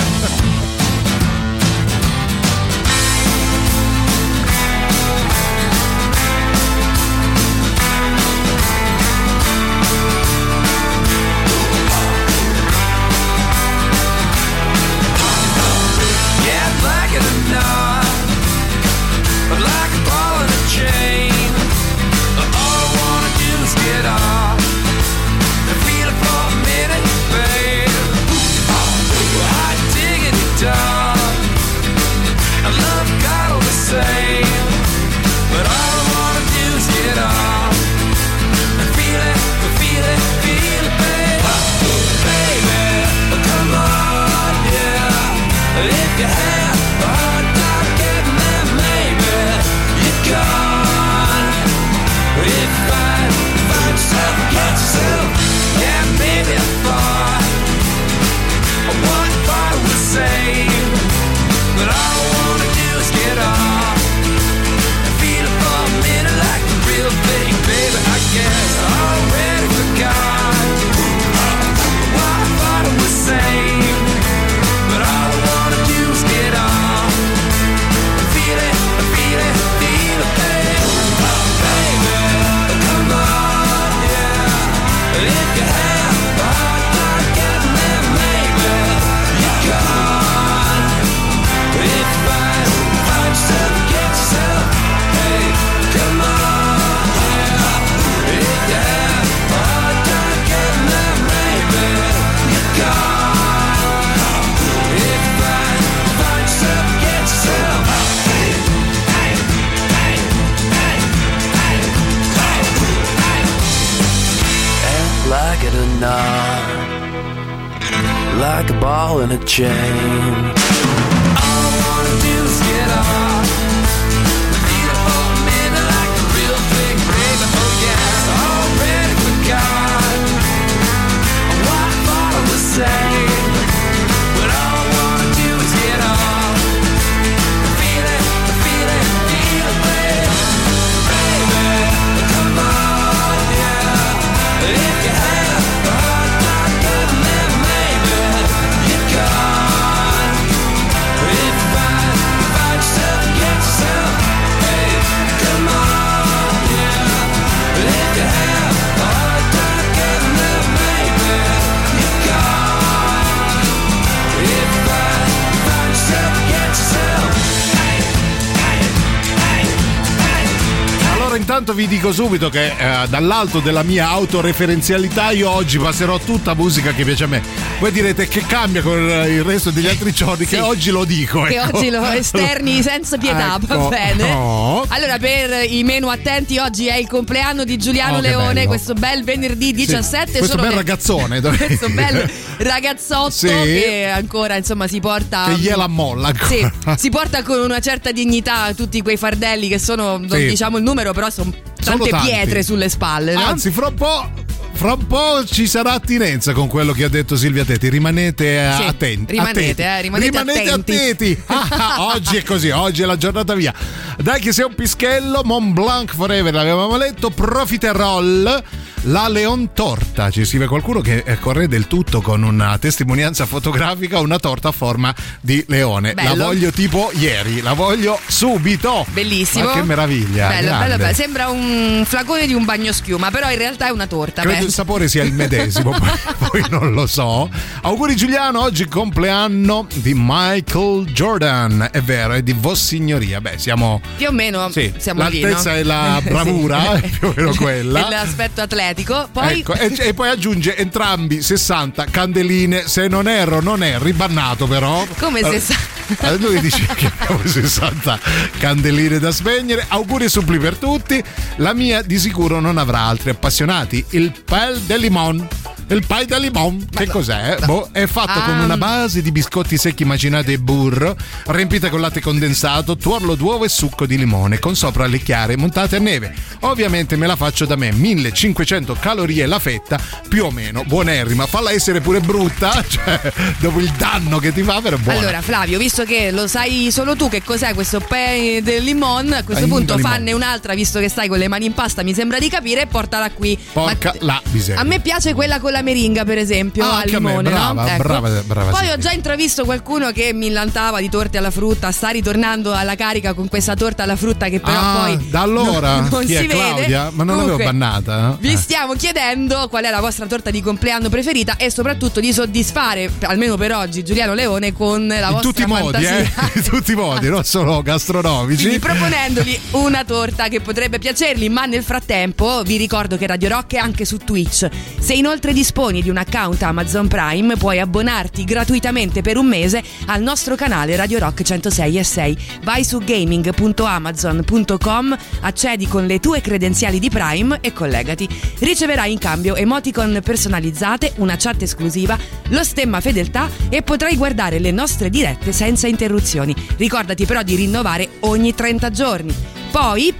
Intanto 171.49 171.73
vi 171.73 171.87
dico 171.87 172.11
subito 172.13 172.47
che 172.49 172.67
eh, 172.77 173.07
dall'alto 173.07 173.59
della 173.59 173.81
mia 173.81 174.09
autoreferenzialità 174.09 175.31
io 175.31 175.49
oggi 175.49 175.79
passerò 175.79 176.19
tutta 176.19 176.53
musica 176.53 176.93
che 176.93 177.03
piace 177.03 177.23
a 177.23 177.27
me. 177.27 177.41
Voi 177.79 177.91
direte 177.91 178.27
che 178.27 178.41
cambia 178.45 178.83
con 178.83 178.99
il 178.99 179.41
resto 179.43 179.71
degli 179.71 179.87
altri 179.87 180.11
giorni, 180.11 180.45
Sì. 180.45 180.55
che 180.57 180.61
oggi 180.61 180.91
lo 180.91 181.05
dico. 181.05 181.41
Che 181.41 181.55
ecco. 181.55 181.77
oggi 181.77 181.89
lo 181.89 182.05
esterni 182.11 182.83
senza 182.83 183.17
pietà, 183.17 183.57
va 183.59 183.73
Ecco, 183.75 183.87
bene. 183.87 184.29
no. 184.29 184.85
Allora, 184.89 185.17
per 185.17 185.63
i 185.67 185.83
meno 185.83 186.09
attenti, 186.11 186.59
oggi 186.59 186.85
è 186.85 186.97
il 186.97 187.07
compleanno 187.07 187.63
di 187.63 187.77
Giuliano 187.77 188.17
Oh, 188.17 188.21
Leone, 188.21 188.67
questo 188.67 188.93
bel 188.93 189.23
venerdì 189.23 189.67
Sì, 189.69 189.73
17. 189.87 190.37
questo 190.37 190.45
solo 190.49 190.61
bel 190.61 190.69
che- 190.69 190.75
ragazzone. 190.77 191.41
dove- 191.41 191.57
questo 191.65 191.89
bel 191.89 192.29
ragazzotto 192.59 193.31
Sì. 193.31 193.47
che 193.47 194.05
ancora 194.13 194.55
insomma 194.55 194.85
si 194.87 194.99
porta 194.99 195.45
Che 195.47 195.55
gliela 195.57 195.87
molla 195.87 196.27
ancora. 196.27 196.47
Sì, 196.47 196.69
si 196.97 197.09
porta 197.09 197.41
con 197.41 197.59
una 197.59 197.79
certa 197.79 198.11
dignità 198.11 198.71
tutti 198.75 199.01
quei 199.01 199.17
fardelli 199.17 199.67
che 199.67 199.79
sono 199.79 200.17
non 200.17 200.29
Sì. 200.29 200.45
diciamo 200.45 200.77
il 200.77 200.83
numero 200.83 201.11
però 201.11 201.27
sono 201.31 201.37
Sono 201.43 202.05
tante 202.05 202.09
pietre 202.21 202.63
sulle 202.63 202.89
spalle 202.89 203.33
no? 203.33 203.41
Anzi, 203.41 203.71
fra 203.71 203.87
un 203.87 203.93
po'. 203.93 204.47
Fra 204.79 204.93
un 204.93 205.07
po' 205.07 205.43
ci 205.43 205.67
sarà 205.67 205.91
attinenza 205.91 206.53
con 206.53 206.69
quello 206.69 206.93
che 206.93 207.03
ha 207.03 207.09
detto 207.09 207.35
Silvia 207.35 207.65
Tetti. 207.65 207.89
Rimanete 207.89 208.71
Sì, 208.77 208.83
attenti. 208.83 209.33
rimanete, 209.33 209.59
attenti. 209.59 209.81
eh, 209.81 210.01
rimanete 210.01 210.37
attenti. 210.37 210.93
attenti. 210.93 211.43
Ah, 211.81 212.05
oggi 212.13 212.37
è 212.37 212.43
così, 212.43 212.69
oggi 212.69 213.01
è 213.01 213.05
la 213.05 213.17
giornata 213.17 213.55
via. 213.55 213.73
Dai 214.17 214.39
che 214.39 214.53
sei 214.53 214.63
un 214.65 214.75
pischello, 214.75 215.41
Mont 215.43 215.73
Blanc 215.73 216.13
Forever, 216.13 216.53
l'avevamo 216.53 216.95
letto, 216.97 217.29
Profiterol, 217.29 218.63
la 219.03 219.27
Leon 219.29 219.71
Torta. 219.73 220.29
Ci 220.29 220.45
scrive 220.45 220.67
qualcuno 220.67 220.99
che 221.01 221.23
eh, 221.25 221.39
corre 221.39 221.67
del 221.67 221.87
tutto 221.87 222.21
con 222.21 222.43
una 222.43 222.77
testimonianza 222.77 223.45
fotografica, 223.45 224.19
una 224.19 224.37
torta 224.39 224.69
a 224.69 224.71
forma 224.71 225.13
di 225.41 225.63
leone. 225.67 226.13
Bello. 226.13 226.35
La 226.35 226.43
voglio 226.45 226.71
tipo 226.71 227.11
ieri, 227.15 227.61
la 227.61 227.73
voglio 227.73 228.19
subito. 228.27 229.05
Bellissimo. 229.09 229.65
Ma 229.65 229.73
che 229.73 229.83
meraviglia. 229.83 230.47
Bello, 230.49 230.77
bello, 230.77 230.97
bello. 230.97 231.13
Sembra 231.13 231.49
un 231.49 232.03
flacone 232.05 232.45
di 232.45 232.53
un 232.53 232.65
bagno 232.65 232.91
schiuma, 232.91 233.29
però 233.31 233.49
in 233.51 233.57
realtà 233.57 233.87
è 233.87 233.91
una 233.91 234.07
torta. 234.07 234.41
Credo. 234.41 234.68
Il 234.69 234.75
sapore 234.75 235.07
sia 235.07 235.23
il 235.23 235.33
medesimo, 235.33 235.91
poi, 236.37 236.63
non 236.69 236.91
lo 236.93 237.05
so. 237.07 237.49
Auguri 237.81 238.15
Giuliano, 238.15 238.61
oggi 238.61 238.87
compleanno 238.87 239.87
di 239.95 240.13
Michael 240.15 241.05
Jordan. 241.11 241.89
È 241.91 242.01
vero, 242.01 242.33
è 242.33 242.41
di 242.43 242.53
Vossignoria. 242.53 243.41
Beh, 243.41 243.57
siamo. 243.57 243.99
Più 244.17 244.27
o 244.27 244.31
meno 244.31 244.69
Sì, 244.71 244.93
siamo 244.97 245.27
lì. 245.27 245.41
l'altezza 245.41 245.71
no? 245.71 245.77
e 245.77 245.83
la 245.83 246.19
Sì. 246.23 246.29
bravura, 246.29 246.93
è 246.93 247.09
più 247.09 247.27
o 247.29 247.33
meno 247.35 247.53
quella. 247.57 248.05
E 248.07 248.09
l'aspetto 248.09 248.61
atletico. 248.61 249.27
Poi 249.31 249.59
Ecco, 249.59 249.73
e, 249.73 249.93
e 249.97 250.13
poi 250.13 250.29
aggiunge 250.29 250.77
entrambi 250.77 251.41
60 251.41 252.05
candeline. 252.05 252.83
Se 252.87 253.07
non 253.07 253.27
erro, 253.27 253.59
non 253.61 253.83
è 253.83 253.97
ribannato, 253.99 254.67
però. 254.67 255.05
Come 255.19 255.39
Eh, 255.39 255.59
60? 255.59 256.27
eh, 256.29 256.37
Lui 256.37 256.59
dice 256.61 256.85
che 256.95 257.11
abbiamo 257.17 257.41
60 257.45 258.19
candeline 258.59 259.19
da 259.19 259.31
spegnere. 259.31 259.85
Auguri 259.87 260.25
e 260.25 260.29
suppli 260.29 260.57
per 260.59 260.75
tutti. 260.77 261.21
La 261.57 261.73
mia 261.73 262.01
di 262.01 262.19
sicuro 262.19 262.59
non 262.59 262.77
avrà 262.77 262.99
altri 263.01 263.29
appassionati. 263.31 264.03
Il 264.11 264.31
Pel 264.49 264.79
de 264.87 264.97
Limon. 264.97 265.47
Il 265.91 266.05
pie 266.05 266.25
de 266.27 266.39
limon, 266.39 266.85
che 266.89 267.07
cos'è? 267.07 267.57
Boh, 267.65 267.89
è 267.91 268.05
fatto 268.05 268.39
con 268.41 268.59
Ah. 268.59 268.63
una 268.63 268.77
base 268.77 269.23
di 269.23 269.31
biscotti 269.31 269.75
secchi 269.75 270.05
macinati 270.05 270.53
e 270.53 270.59
burro, 270.59 271.15
riempita 271.47 271.89
con 271.89 271.99
latte 271.99 272.21
condensato, 272.21 272.95
tuorlo 272.95 273.33
d'uovo 273.33 273.65
e 273.65 273.69
succo 273.69 274.05
di 274.05 274.15
limone, 274.15 274.59
con 274.59 274.75
sopra 274.75 275.07
le 275.07 275.17
chiare 275.17 275.57
montate 275.57 275.95
a 275.95 275.99
neve. 275.99 276.31
Ovviamente 276.61 277.15
me 277.15 277.25
la 277.25 277.35
faccio 277.35 277.65
da 277.65 277.75
me, 277.75 277.91
1500 277.91 278.97
calorie 278.99 279.47
la 279.47 279.57
fetta, 279.57 279.99
più 280.27 280.45
o 280.45 280.51
meno, 280.51 280.83
buonerrima. 280.83 281.47
Falla 281.47 281.71
essere 281.71 282.01
pure 282.01 282.19
brutta, 282.19 282.83
cioè, 282.87 283.19
dopo 283.57 283.79
il 283.79 283.91
danno 283.97 284.37
che 284.37 284.53
ti 284.53 284.61
fa, 284.61 284.81
però 284.81 284.95
è 284.95 284.99
buona. 284.99 285.17
Allora, 285.19 285.41
Flavio, 285.41 285.79
visto 285.79 286.03
che 286.03 286.29
lo 286.29 286.45
sai 286.45 286.89
solo 286.91 287.15
tu 287.15 287.29
che 287.29 287.41
cos'è 287.43 287.73
questo 287.73 287.99
pain 287.99 288.63
del 288.63 288.83
limon, 288.83 289.33
a 289.33 289.43
questo 289.43 289.65
Pain 289.67 289.69
punto 289.69 289.97
fanne 289.97 290.33
un'altra, 290.33 290.75
visto 290.75 290.99
che 290.99 291.09
stai 291.09 291.27
con 291.27 291.39
le 291.39 291.47
mani 291.47 291.65
in 291.65 291.73
pasta, 291.73 292.03
mi 292.03 292.13
sembra 292.13 292.37
di 292.37 292.47
capire, 292.47 292.81
e 292.81 292.85
portala 292.87 293.31
qui. 293.31 293.57
Porca 293.73 294.13
Ma- 294.19 294.25
la 294.25 294.41
miseria. 294.51 294.79
A 294.81 294.83
me 294.83 294.99
piace 294.99 295.33
quella 295.33 295.59
con 295.59 295.71
la 295.71 295.78
meringa, 295.81 296.23
per 296.25 296.37
esempio, 296.37 296.83
Ah, 296.85 296.99
al 296.99 297.09
limone, 297.09 297.49
brava, 297.49 297.81
no? 297.83 297.87
Ecco. 297.87 298.03
brava, 298.03 298.29
brava, 298.45 298.71
Poi 298.71 298.85
sì. 298.85 298.91
ho 298.91 298.97
già 298.97 299.11
intravisto 299.11 299.65
qualcuno 299.65 300.11
che 300.11 300.33
millantava 300.33 300.99
di 300.99 301.09
torte 301.09 301.37
alla 301.37 301.51
frutta, 301.51 301.91
sta 301.91 302.09
ritornando 302.09 302.73
alla 302.73 302.95
carica 302.95 303.33
con 303.33 303.47
questa 303.47 303.75
torta 303.75 304.03
alla 304.03 304.15
frutta 304.15 304.47
che 304.49 304.59
però 304.59 304.77
Ah, 304.79 305.03
poi 305.05 305.29
da 305.29 305.41
allora? 305.41 305.99
non, 306.01 306.07
non 306.11 306.25
si 306.25 306.33
è 306.33 306.41
vede. 306.41 306.53
Claudia? 306.55 307.09
Ma 307.13 307.23
non 307.23 307.37
l'avevo 307.37 307.57
Comunque, 307.57 307.63
bannata? 307.65 308.37
Vi 308.39 308.51
Eh. 308.53 308.57
stiamo 308.57 308.93
chiedendo 308.93 309.67
qual 309.69 309.83
è 309.83 309.89
la 309.89 309.99
vostra 310.01 310.25
torta 310.25 310.49
di 310.51 310.61
compleanno 310.61 311.09
preferita 311.09 311.55
e 311.57 311.69
soprattutto 311.71 312.19
di 312.19 312.31
soddisfare, 312.33 313.09
almeno 313.21 313.55
per 313.57 313.73
oggi, 313.73 314.03
Giuliano 314.03 314.33
Leone 314.33 314.73
con 314.73 315.07
la 315.07 315.15
In 315.15 315.21
vostra 315.31 315.41
tutti 315.41 315.61
i 315.61 315.65
modi, 315.65 316.03
eh? 316.05 316.29
In 316.55 316.63
tutti 316.63 316.91
i 316.91 316.95
modi, 316.95 317.29
non 317.29 317.43
solo 317.43 317.81
gastronomici. 317.81 318.61
Quindi 318.63 318.79
proponendogli 318.79 319.59
una 319.71 320.03
torta 320.03 320.47
che 320.47 320.61
potrebbe 320.61 320.99
piacergli, 320.99 321.49
ma 321.49 321.65
nel 321.65 321.83
frattempo 321.83 322.61
vi 322.63 322.77
ricordo 322.77 323.17
che 323.17 323.27
Radio 323.27 323.49
Rock 323.49 323.73
è 323.75 323.77
anche 323.77 324.05
su 324.05 324.17
Twitch. 324.17 324.67
Se 324.99 325.13
inoltre 325.13 325.53
disponi 325.69 326.01
di 326.01 326.09
un 326.09 326.17
account 326.17 326.63
Amazon 326.63 327.07
Prime, 327.07 327.55
puoi 327.55 327.79
abbonarti 327.79 328.43
gratuitamente 328.43 329.21
per 329.21 329.37
un 329.37 329.45
mese 329.45 329.83
al 330.07 330.23
nostro 330.23 330.55
canale 330.55 330.95
Radio 330.95 331.19
Rock 331.19 331.43
106 331.43 331.99
e 331.99 332.03
6. 332.03 332.37
Vai 332.63 332.83
su 332.83 332.97
gaming.amazon.com, 332.97 335.15
accedi 335.41 335.87
con 335.87 336.07
le 336.07 336.19
tue 336.19 336.41
credenziali 336.41 336.97
di 336.97 337.11
Prime 337.11 337.59
e 337.61 337.71
collegati. 337.71 338.27
Riceverai 338.57 339.11
in 339.11 339.19
cambio 339.19 339.55
emoticon 339.55 340.21
personalizzate, 340.23 341.13
una 341.17 341.35
chat 341.37 341.61
esclusiva, 341.61 342.17
lo 342.47 342.63
stemma 342.63 342.99
fedeltà 342.99 343.47
e 343.69 343.83
potrai 343.83 344.17
guardare 344.17 344.57
le 344.57 344.71
nostre 344.71 345.11
dirette 345.11 345.51
senza 345.51 345.85
interruzioni. 345.85 346.55
Ricordati 346.77 347.27
però 347.27 347.43
di 347.43 347.53
rinnovare 347.53 348.09
ogni 348.21 348.55
30 348.55 348.89
giorni. 348.89 349.35
Poi 349.69 350.11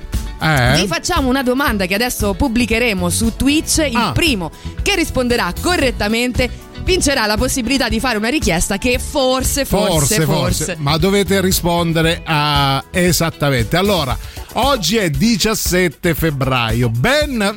Eh? 0.42 0.76
vi 0.82 0.88
facciamo 0.88 1.28
una 1.30 1.44
domanda 1.44 1.86
che 1.86 1.96
adesso 1.96 2.34
pubblicheremo 2.34 3.10
su 3.10 3.36
Twitch. 3.36 3.86
Il 3.90 3.96
Ah. 3.96 4.12
primo 4.12 4.52
che 4.82 4.96
risponderà 4.96 5.54
correttamente 5.62 6.50
vincerà 6.84 7.26
la 7.28 7.38
possibilità 7.38 7.88
di 7.90 8.00
fare 8.00 8.18
una 8.18 8.30
richiesta 8.30 8.78
che 8.78 8.98
forse, 9.00 9.66
forse, 9.66 10.22
forse. 10.22 10.76
Ma 10.80 10.98
dovete 10.98 11.40
rispondere 11.42 12.22
a 12.26 12.84
esattamente. 12.92 13.78
Allora, 13.78 14.18
oggi 14.54 14.98
è 14.98 15.10
17 15.10 16.16
febbraio. 16.16 16.90
Ben 16.90 17.56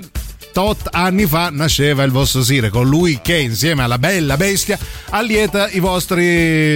tot 0.52 0.88
anni 0.90 1.26
fa 1.26 1.48
nasceva 1.50 2.02
il 2.02 2.10
vostro 2.10 2.42
Sire, 2.42 2.68
colui 2.68 3.20
che 3.22 3.38
insieme 3.38 3.82
alla 3.82 3.98
bella 3.98 4.36
bestia 4.36 4.78
allieta 5.10 5.68
i 5.70 5.80
vostri 5.80 6.24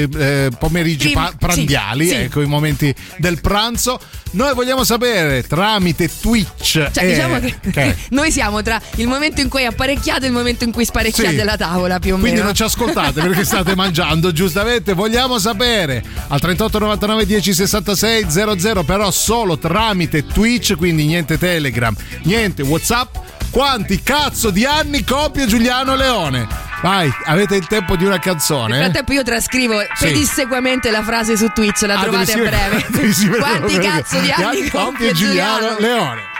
eh, 0.03 0.51
pomeriggi 0.59 1.11
pa- 1.11 1.33
prandiali, 1.39 2.05
sì, 2.09 2.15
sì. 2.15 2.21
ecco 2.23 2.41
i 2.41 2.47
momenti 2.47 2.95
del 3.19 3.41
pranzo. 3.41 4.01
Noi 4.33 4.55
vogliamo 4.55 4.85
sapere 4.85 5.45
tramite 5.45 6.11
Twitch. 6.21 6.91
Cioè, 6.91 7.05
eh, 7.05 7.07
diciamo 7.07 7.39
che, 7.41 7.55
che- 7.71 7.97
noi 8.11 8.31
siamo 8.31 8.61
tra 8.63 8.81
il 8.97 9.07
momento 9.07 9.41
in 9.41 9.49
cui 9.49 9.65
apparecchiate 9.65 10.25
e 10.25 10.29
il 10.29 10.33
momento 10.35 10.65
in 10.65 10.73
cui 10.73 10.85
sparecchiate 10.85 11.39
Sì. 11.39 11.45
la 11.45 11.57
tavola, 11.57 11.99
più 11.99 12.15
o 12.15 12.19
Quindi 12.19 12.33
meno. 12.37 12.47
non 12.47 12.55
ci 12.55 12.63
ascoltate 12.65 13.21
perché 13.23 13.45
state 13.45 13.75
mangiando, 13.77 14.33
giustamente. 14.33 14.93
Vogliamo 14.95 15.39
sapere 15.39 16.03
al 16.29 16.41
38 16.41 16.79
99 16.79 17.27
10 17.27 17.55
66 17.55 18.27
00, 18.29 18.83
però 18.83 19.11
solo 19.11 19.59
tramite 19.59 20.27
Twitch, 20.27 20.75
quindi 20.77 21.05
niente 21.07 21.39
Telegram, 21.39 21.95
niente 22.23 22.63
WhatsApp. 22.63 23.15
Quanti 23.57 24.03
cazzo 24.03 24.51
di 24.51 24.67
anni 24.67 25.03
compie 25.03 25.47
Giuliano 25.47 25.97
Leone? 25.97 26.47
Vai, 26.83 27.11
avete 27.25 27.57
il 27.57 27.67
tempo 27.67 27.97
di 27.97 28.05
una 28.05 28.17
Nel 28.17 28.21
canzone? 28.21 28.77
frattempo 28.77 29.15
io 29.15 29.23
trascrivo 29.23 29.81
Sì. 29.95 30.09
pedissequamente 30.09 30.91
la 30.91 31.03
frase 31.03 31.39
su 31.39 31.49
Twitch, 31.55 31.81
la 31.87 31.99
Ah, 31.99 32.03
trovate 32.03 32.33
a 32.35 32.37
breve. 32.37 32.85
Quanti 33.39 33.79
cazzo 33.79 34.19
di 34.21 34.31
anni 34.31 34.69
compie 34.69 35.13
Giuliano? 35.13 35.79
Leone? 35.79 36.36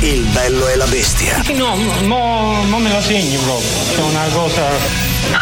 Il 0.00 0.26
bello 0.32 0.68
e 0.68 0.76
la 0.76 0.86
bestia. 0.86 1.42
No, 1.54 1.76
mo, 1.76 2.62
mo 2.64 2.78
me 2.78 2.90
lo 2.90 3.00
segni 3.02 3.36
proprio. 3.36 3.68
È 3.94 4.00
una 4.00 4.26
cosa. 4.32 4.68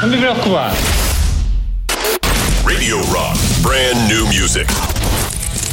Non 0.00 0.10
mi 0.10 0.16
preoccupare. 0.16 0.76
Radio 2.64 3.04
Rock, 3.10 3.38
brand 3.60 4.10
new 4.10 4.26
music. 4.26 4.72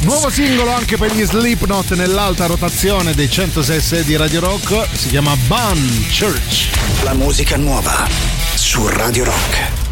Nuovo 0.02 0.30
singolo 0.30 0.70
anche 0.70 0.96
per 0.96 1.12
gli 1.12 1.24
Slipknot 1.24 1.94
nell'alta 1.94 2.46
rotazione 2.46 3.14
dei 3.14 3.28
106 3.28 4.04
di 4.04 4.16
Radio 4.16 4.40
Rock, 4.40 4.86
si 4.92 5.08
chiama 5.08 5.34
Bun 5.46 6.06
Church. 6.16 6.68
La 7.02 7.14
musica 7.14 7.56
nuova 7.56 8.06
su 8.54 8.86
Radio 8.86 9.24
Rock. 9.24 9.83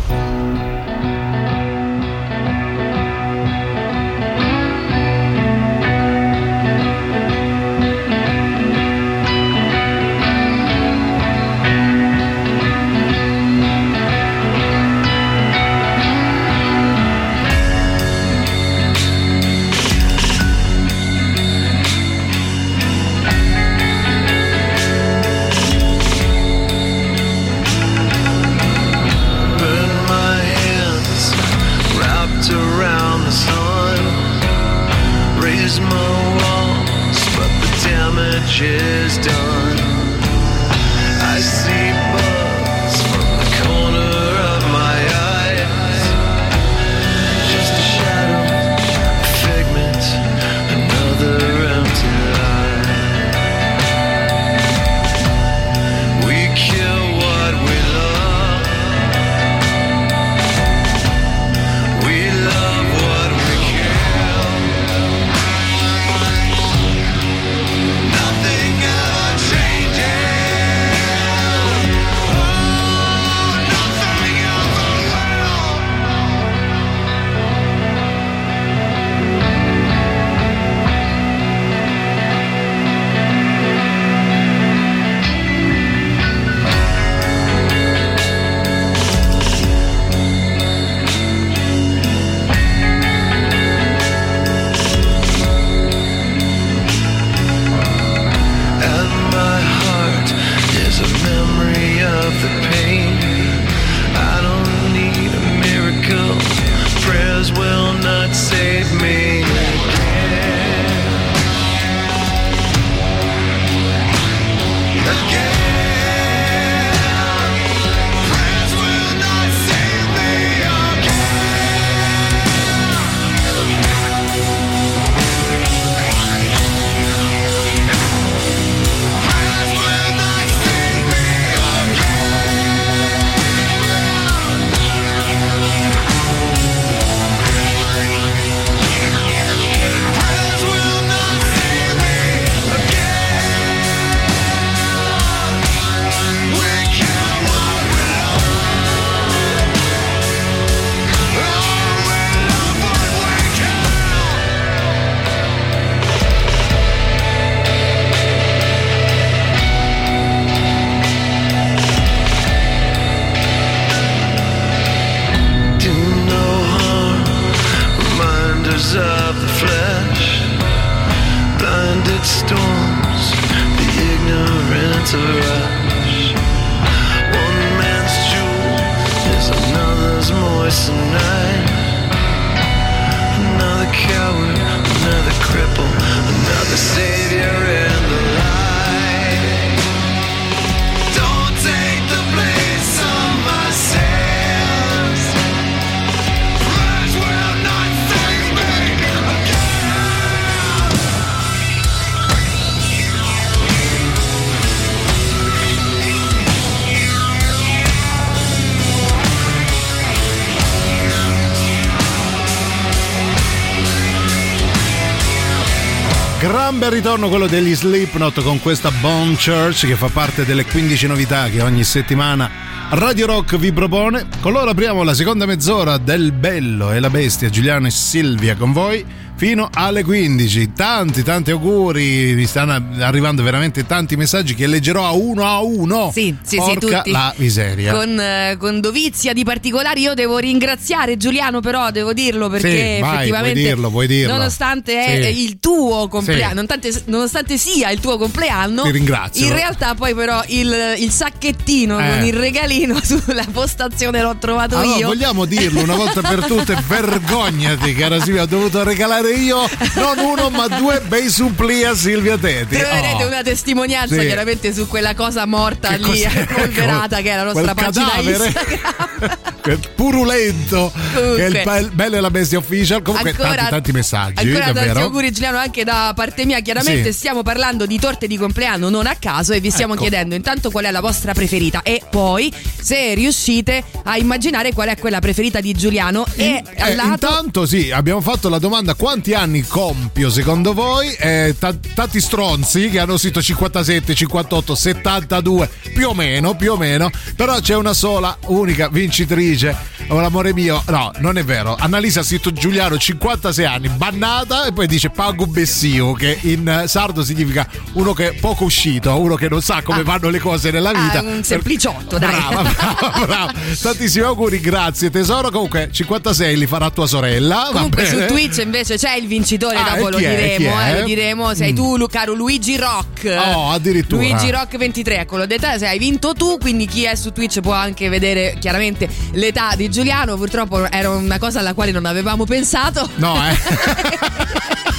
Bel 216.83 216.91
ritorno 216.91 217.29
quello 217.29 217.47
degli 217.47 217.77
Slipknot 217.77 218.43
con 218.43 218.61
questa 218.61 218.91
Bone 218.91 219.37
Church 219.37 219.87
che 219.87 219.95
fa 219.95 220.09
parte 220.09 220.45
delle 220.45 220.65
15 220.65 221.07
novità 221.07 221.49
che 221.49 221.63
ogni 221.63 221.85
settimana 221.85 222.51
Radio 222.91 223.27
Rock 223.27 223.57
vi 223.57 223.73
propone. 223.73 224.27
Con 224.41 224.51
loro 224.51 224.71
apriamo 224.71 225.05
la 225.05 225.15
seconda 225.15 225.47
mezz'ora 225.47 225.97
del 225.97 226.33
Bello 226.33 226.91
e 226.91 226.99
la 226.99 227.09
Bestia, 227.09 227.51
Giuliano 227.51 227.87
e 227.87 227.91
Silvia 227.91 228.57
con 228.57 228.73
voi 228.73 229.07
fino 229.43 229.69
alle 229.75 230.05
15. 230.05 230.73
Tanti, 230.73 231.25
tanti 231.25 231.51
auguri, 231.51 232.33
mi 232.37 232.47
stanno 232.47 232.81
arrivando 233.01 233.43
veramente 233.43 233.85
tanti 233.85 234.15
messaggi 234.15 234.55
che 234.55 234.69
leggerò 234.69 235.05
a 235.05 235.11
uno 235.11 235.45
a 235.45 235.61
uno. 235.63 236.13
Sì, 236.15 236.33
sì, 236.43 236.51
sì, 236.51 236.57
Porca 236.59 236.99
tutti. 236.99 237.11
la 237.11 237.35
miseria. 237.39 237.93
Con, 237.93 238.21
eh, 238.21 238.57
con 238.57 238.81
dovizia 238.81 239.33
di 239.33 239.43
particolari, 239.43 240.03
io 240.03 240.15
devo 240.15 240.39
ringraziare 240.39 241.17
Giuliano, 241.17 241.59
però 241.59 241.91
devo 241.91 242.13
dirlo 242.13 242.49
perché 242.49 242.95
Sì, 242.95 243.01
vai, 243.01 243.15
effettivamente, 243.17 243.53
puoi 243.61 243.65
dirlo, 243.65 243.91
puoi 243.91 244.07
dirlo. 244.07 244.33
nonostante 244.35 245.05
è 245.05 245.33
Sì. 245.33 245.43
il 245.43 245.59
tuo 245.59 246.07
compleanno, 246.07 246.49
Sì. 246.49 246.55
nonostante, 246.55 247.03
nonostante 247.07 247.57
sia 247.59 247.91
il 247.91 247.99
tuo 247.99 248.19
compleanno, 248.19 248.83
Ti 248.85 248.91
ringrazio. 248.93 249.45
in 249.45 249.53
realtà 249.55 249.97
poi 249.97 250.15
però 250.15 250.41
il, 250.47 250.73
il 250.99 251.11
sacchettino 251.11 251.99
Eh. 251.99 252.09
con 252.11 252.25
il 252.27 252.35
regalino 252.35 252.97
sulla 253.03 253.47
postazione 253.51 254.23
l'ho 254.23 254.37
trovato 254.39 254.77
Allora, 254.79 254.99
io. 254.99 255.07
vogliamo 255.09 255.47
dirlo 255.47 255.83
una 255.83 255.97
volta 255.97 256.21
per 256.21 256.45
tutte, 256.45 256.77
vergognati, 256.87 257.93
cara 257.95 258.21
Silvia, 258.23 258.43
ho 258.43 258.47
dovuto 258.47 258.85
regalare 258.85 259.31
io 259.35 259.69
non 259.95 260.19
uno 260.19 260.51
ma 260.51 260.69
due 260.69 261.01
bei 261.07 261.29
suppli 261.29 261.85
a 261.85 261.95
Silvia 261.95 262.37
Teti. 262.39 262.77
Troverete 262.77 263.25
Oh. 263.25 263.27
una 263.27 263.43
testimonianza 263.43 264.15
Sì. 264.19 264.27
chiaramente 264.27 264.73
su 264.73 264.87
quella 264.89 265.15
cosa 265.15 265.47
morta 265.47 265.89
Che 265.91 265.99
lì, 265.99 266.23
polverata, 266.53 267.21
che 267.21 267.31
è 267.31 267.37
la 267.37 267.45
nostra 267.45 267.75
pagina 267.75 268.09
cadavere? 268.11 268.45
Instagram. 268.47 269.39
Quel 269.63 269.79
purulento 269.95 270.93
Comunque. 271.15 271.37
che 271.37 271.45
è 271.45 271.47
il 271.47 271.61
be- 271.65 271.91
bello 271.93 272.17
e 272.17 272.21
la 272.21 272.31
bestia 272.31 272.59
official. 272.59 273.01
Comunque, 273.03 273.31
Ancora- 273.31 273.55
tanti, 273.55 273.71
tanti 273.71 273.93
messaggi. 273.93 274.47
Ancora 274.47 274.65
tanti 274.67 274.79
davvero. 274.81 275.01
auguri 275.01 275.31
Giuliano 275.33 275.59
anche 275.59 275.85
da 275.85 276.13
parte 276.17 276.45
mia. 276.45 276.59
Chiaramente 276.61 277.13
Sì. 277.13 277.19
stiamo 277.19 277.43
parlando 277.43 277.87
di 277.87 277.99
torte 277.99 278.27
di 278.27 278.37
compleanno 278.37 278.89
non 278.89 279.07
a 279.07 279.15
caso 279.19 279.53
e 279.53 279.61
vi 279.61 279.71
stiamo 279.71 279.93
Ecco. 279.95 280.03
chiedendo 280.03 280.35
intanto 280.35 280.71
qual 280.71 280.85
è 280.87 280.91
la 280.91 281.01
vostra 281.01 281.33
preferita 281.33 281.83
e 281.83 282.03
poi 282.11 282.53
se 282.81 283.15
riuscite 283.15 283.85
a 284.05 284.17
immaginare 284.17 284.73
qual 284.73 284.89
è 284.89 284.97
quella 284.99 285.21
preferita 285.21 285.61
di 285.61 285.73
Giuliano 285.75 286.27
e 286.35 286.63
Eh, 286.75 286.81
al 286.83 286.95
lato 286.97 287.11
intanto 287.27 287.67
sì, 287.67 287.91
abbiamo 287.93 288.21
fatto 288.21 288.49
la 288.49 288.59
domanda 288.59 288.95
quanti 289.13 289.35
anni 289.35 289.61
compio 289.67 290.31
secondo 290.31 290.73
voi? 290.73 291.13
Eh, 291.13 291.55
ta- 291.59 291.75
tanti 291.95 292.19
stronzi 292.19 292.89
che 292.89 292.99
hanno 292.99 293.19
scritto 293.19 293.43
57, 293.43 294.15
58, 294.15 294.75
72, 294.75 295.69
più 295.93 296.09
o 296.09 296.15
meno, 296.15 296.57
più 296.57 296.73
o 296.73 296.77
meno, 296.79 297.11
però 297.37 297.61
c'è 297.61 297.75
una 297.75 297.93
sola, 297.93 298.35
unica 298.47 298.89
vincitrice. 298.89 299.77
Oh, 300.09 300.19
l'amore 300.19 300.55
mio, 300.55 300.83
no, 300.89 301.13
non 301.19 301.37
è 301.37 301.45
vero. 301.45 301.77
Annalisa 301.79 302.21
ha 302.21 302.23
scritto 302.23 302.55
Giuliano 302.55 302.97
56 302.97 303.65
anni, 303.67 303.89
bannata 303.91 304.65
e 304.65 304.73
poi 304.73 304.87
dice 304.87 305.11
Pago 305.11 305.47
Bessio, 305.47 306.15
che 306.15 306.39
in 306.43 306.85
sardo 306.87 307.23
significa 307.23 307.69
uno 307.93 308.15
che 308.15 308.31
è 308.31 308.33
poco 308.33 308.65
uscito, 308.65 309.21
uno 309.21 309.35
che 309.35 309.51
non 309.51 309.61
sa 309.61 309.83
come 309.83 310.03
vanno 310.03 310.31
le 310.31 310.39
cose 310.39 310.71
nella 310.71 310.93
vita. 310.93 311.19
Ah, 311.19 311.23
un 311.23 311.45
sempliciotto, 311.45 312.17
dai. 312.17 312.31
Brava, 312.31 312.63
brava, 312.63 313.27
brava. 313.27 313.53
Tantissimi 313.79 314.25
auguri, 314.25 314.59
grazie 314.59 315.11
tesoro. 315.11 315.51
Comunque 315.51 315.91
56 315.93 316.57
li 316.57 316.67
farà 316.67 316.89
tua 316.89 317.07
sorella. 317.07 317.69
Comunque 317.73 318.07
su? 318.07 318.25
Twitch 318.27 318.57
invece 318.63 318.97
c'è 319.03 319.17
il 319.17 319.27
vincitore, 319.27 319.77
Ah, 319.79 319.97
dopo 319.97 320.11
lo 320.11 320.19
è? 320.19 320.21
diremo, 320.21 320.81
eh, 320.81 321.01
lo 321.01 321.05
diremo. 321.05 321.55
Sei 321.55 321.73
Mm. 321.73 321.75
tu, 321.75 321.97
Lu- 321.97 322.07
caro 322.07 322.35
Luigi 322.35 322.77
Rock. 322.77 323.25
Oh, 323.37 323.71
addirittura. 323.71 324.23
Luigi 324.23 324.49
Rock 324.53 324.77
23, 324.77 325.19
ecco, 325.19 325.37
l'ho 325.39 325.47
detta, 325.47 325.77
se 325.77 325.89
hai 325.89 325.99
vinto 325.99 326.35
tu, 326.35 326.57
quindi 326.59 326.87
chi 326.87 327.03
è 327.03 327.17
su 327.17 327.33
Twitch 327.33 327.61
può 327.61 327.73
anche 327.73 328.09
vedere 328.09 328.55
chiaramente 328.61 329.09
l'età 329.33 329.75
di 329.75 329.91
Giuliano. 329.91 330.37
Purtroppo 330.37 330.89
era 330.89 331.11
una 331.11 331.41
cosa 331.41 331.59
alla 331.59 331.75
quale 331.75 331.91
non 331.91 332.07
avevamo 332.07 332.45
pensato. 332.45 333.11
No, 333.17 333.35
eh. 333.45 333.57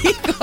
Piccolo. 0.00 0.40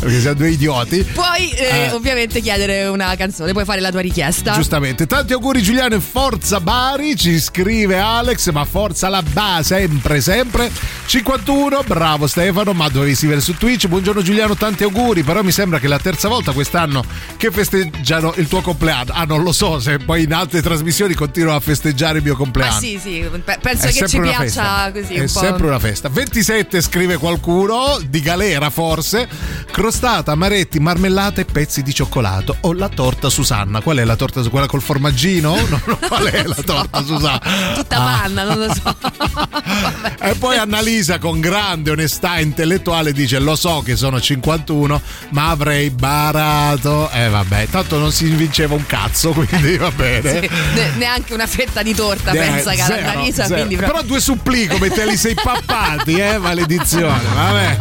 Perché 0.00 0.20
siamo 0.20 0.36
due 0.36 0.50
idioti. 0.50 1.02
Puoi 1.04 1.50
eh, 1.50 1.84
Eh. 1.86 1.90
ovviamente 1.92 2.40
chiedere 2.40 2.86
una 2.86 3.14
canzone, 3.16 3.52
puoi 3.52 3.64
fare 3.64 3.80
la 3.80 3.90
tua 3.90 4.00
richiesta. 4.00 4.52
Giustamente, 4.54 5.06
tanti 5.06 5.32
auguri 5.32 5.62
Giuliano 5.62 5.94
e 5.94 6.00
forza 6.00 6.60
Bari, 6.60 7.16
ci 7.16 7.38
scrive 7.40 7.98
Alex, 7.98 8.50
ma 8.50 8.64
forza 8.64 9.08
la 9.08 9.22
Ba, 9.22 9.60
sempre, 9.62 10.20
sempre. 10.20 10.70
51, 11.06 11.82
bravo 11.86 12.26
Stefano, 12.26 12.72
ma 12.72 12.88
dovevi 12.88 13.14
scrivere 13.14 13.40
su 13.40 13.56
Twitch. 13.56 13.86
Buongiorno 13.86 14.22
Giuliano, 14.22 14.54
tanti 14.56 14.82
auguri, 14.84 15.22
però 15.22 15.42
mi 15.42 15.52
sembra 15.52 15.78
che 15.78 15.88
la 15.88 15.98
terza 15.98 16.28
volta 16.28 16.52
quest'anno 16.52 17.04
che 17.36 17.50
festeggiano 17.50 18.32
il 18.36 18.48
tuo 18.48 18.60
compleanno. 18.60 19.12
Ah, 19.12 19.24
non 19.24 19.42
lo 19.42 19.52
so 19.52 19.78
se 19.80 19.98
poi 19.98 20.22
in 20.24 20.32
altre 20.32 20.62
trasmissioni 20.62 21.14
continuano 21.14 21.56
a 21.56 21.60
festeggiare 21.60 22.18
il 22.18 22.24
mio 22.24 22.36
compleanno. 22.36 22.76
Ah 22.76 22.78
sì, 22.78 22.98
sì, 23.00 23.24
pe- 23.44 23.58
penso 23.60 23.86
È 23.88 23.92
che 23.92 24.08
ci 24.08 24.20
piaccia 24.20 24.38
festa. 24.38 24.90
così 24.92 25.14
È 25.14 25.20
un 25.20 25.30
po'. 25.32 25.38
sempre 25.40 25.66
una 25.66 25.78
festa. 25.78 26.08
27 26.08 26.80
scrive 26.80 27.16
qualcuno, 27.18 27.98
di 28.06 28.20
galera 28.32 28.70
forse. 28.70 29.28
Crostata, 29.70 30.32
amaretti, 30.32 30.78
marmellata 30.80 31.40
e 31.42 31.44
pezzi 31.44 31.82
di 31.82 31.92
cioccolato. 31.92 32.56
O 32.62 32.72
la 32.72 32.88
torta 32.88 33.28
Susanna. 33.28 33.80
Qual 33.82 33.98
è 33.98 34.04
la 34.04 34.16
torta? 34.16 34.40
Quella 34.48 34.66
col 34.66 34.80
formaggino? 34.82 35.54
No, 35.54 35.80
no, 35.86 35.98
qual 36.08 36.24
è 36.24 36.42
la 36.44 36.56
torta 36.64 37.04
Susanna? 37.04 37.40
Tutta 37.74 37.96
Ah. 37.96 38.20
panna, 38.22 38.44
non 38.44 38.58
lo 38.58 38.72
so. 38.74 38.96
E 40.24 40.34
poi 40.36 40.56
Annalisa 40.56 41.18
con 41.18 41.40
grande 41.40 41.90
onestà 41.90 42.38
intellettuale 42.38 43.12
dice 43.12 43.38
lo 43.40 43.56
so 43.56 43.82
che 43.84 43.96
sono 43.96 44.20
51 44.20 45.00
ma 45.30 45.48
avrei 45.50 45.90
barato. 45.90 47.10
E 47.10 47.28
vabbè, 47.28 47.68
tanto 47.68 47.98
non 47.98 48.12
si 48.12 48.26
vinceva 48.26 48.74
un 48.74 48.86
cazzo 48.86 49.30
quindi 49.32 49.76
va 49.76 49.90
bene. 49.94 50.40
Sì, 50.42 50.50
ne- 50.74 50.90
neanche 50.96 51.34
una 51.34 51.46
fetta 51.46 51.82
di 51.82 51.94
torta, 51.94 52.30
Eh, 52.32 52.38
pensa 52.38 52.74
cara 52.74 53.10
Annalisa. 53.10 53.46
Però 53.48 54.02
due 54.02 54.20
suppli 54.20 54.66
come 54.68 54.88
te 54.90 55.04
li 55.06 55.16
sei 55.16 55.34
pappati, 55.34 56.14
eh? 56.14 56.38
Maledizione, 56.38 57.20
vabbè. 57.34 57.78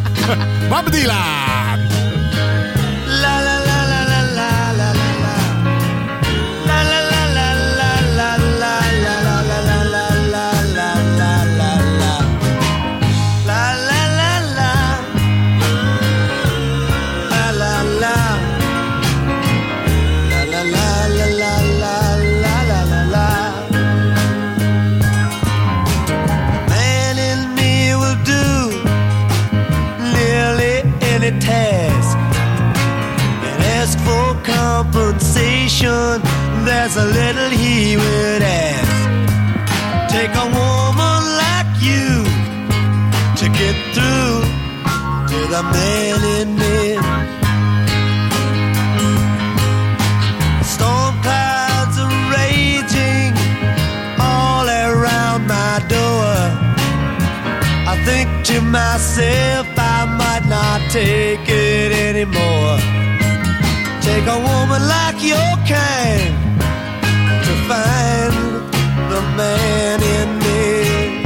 Bob 0.70 0.92
Dylan! 0.92 2.01
There's 36.82 36.98
a 36.98 37.06
little 37.06 37.50
he 37.52 37.96
would 37.96 38.42
ask. 38.42 38.98
Take 40.10 40.34
a 40.34 40.48
woman 40.50 41.20
like 41.44 41.72
you 41.78 42.26
to 43.38 43.46
get 43.54 43.76
through 43.94 44.42
to 45.30 45.40
the 45.54 45.62
man 45.78 46.18
in 46.40 46.50
me. 46.58 46.98
Storm 50.74 51.14
clouds 51.22 52.00
are 52.02 52.16
raging 52.34 53.32
all 54.20 54.66
around 54.66 55.46
my 55.46 55.86
door. 55.88 56.34
I 57.94 57.96
think 58.06 58.28
to 58.48 58.60
myself, 58.60 59.68
I 59.78 60.06
might 60.18 60.50
not 60.50 60.82
take 60.90 61.48
it 61.48 61.92
anymore. 61.92 62.80
Take 64.02 64.26
a 64.26 64.40
woman 64.50 64.82
like 64.88 65.24
your 65.24 65.52
kind 65.70 66.41
find 67.72 68.34
the 69.12 69.22
man 69.40 69.98
in 70.18 70.30
me. 70.46 71.24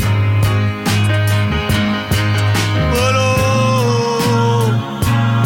But 2.94 3.16
oh, 3.30 4.70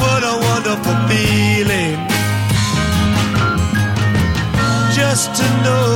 what 0.02 0.22
a 0.34 0.36
wonderful 0.50 0.98
feeling 1.10 1.98
just 5.00 5.28
to 5.40 5.46
know 5.66 5.88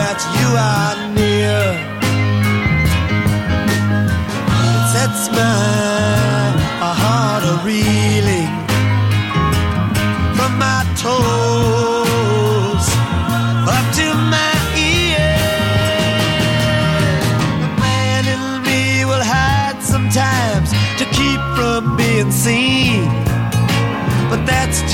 that 0.00 0.18
you 0.38 0.48
are 0.74 1.05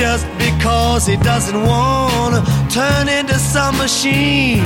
just 0.03 0.27
because 0.37 1.07
he 1.07 1.17
doesn't 1.19 1.62
want 1.62 2.35
to 2.35 2.41
turn 2.75 3.09
into 3.09 3.38
some 3.38 3.77
machine. 3.79 4.65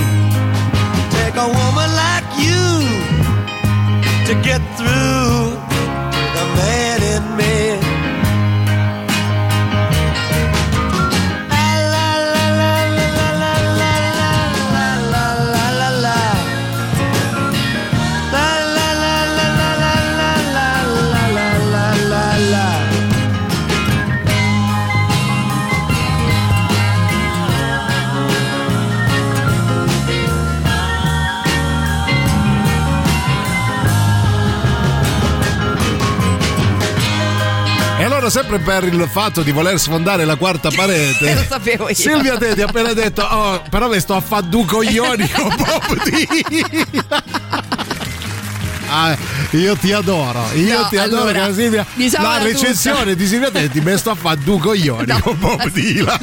Take 1.18 1.37
a 1.46 1.49
woman 1.61 1.88
like 2.05 2.29
you 2.44 2.64
to 4.29 4.33
get 4.49 4.62
through 4.79 5.37
the 6.38 6.46
man 6.59 6.86
sempre 38.37 38.59
per 38.59 38.84
il 38.84 39.09
fatto 39.11 39.41
di 39.41 39.51
voler 39.51 39.78
sfondare 39.78 40.26
la 40.26 40.37
quarta 40.37 40.68
parete, 40.74 41.32
Lo 41.32 41.43
sapevo 41.49 41.89
io. 41.89 41.95
Silvia 41.95 42.37
Te 42.37 42.55
ti 42.55 42.61
ha 42.61 42.66
appena 42.66 42.93
detto: 42.93 43.22
Oh, 43.22 43.62
però 43.70 43.89
mi 43.89 43.99
sto 43.99 44.14
a 44.14 44.20
fare 44.20 44.47
due 44.49 44.66
coglioni 44.66 45.30
con 45.30 45.49
Bob 45.57 46.03
Dylan. 46.03 47.22
Ah, 48.89 49.16
io 49.59 49.76
ti 49.76 49.92
adoro, 49.92 50.44
io 50.54 50.78
No, 50.82 50.88
ti 50.88 50.96
adoro, 50.96 51.22
allora, 51.22 51.38
cara 51.40 51.54
Silvia. 51.54 51.86
diciamola 51.94 52.38
La 52.38 52.42
recensione 52.44 52.98
tutta. 53.00 53.14
di 53.14 53.26
Silvia 53.26 53.50
Tenti 53.50 53.80
mi 53.80 53.96
sto 53.96 54.11
a 54.11 54.14
fare 54.14 54.38
due 54.42 54.59
coglioni 54.59 55.20
con 55.20 55.38
Bob 55.38 55.68
Dylan. 55.70 56.18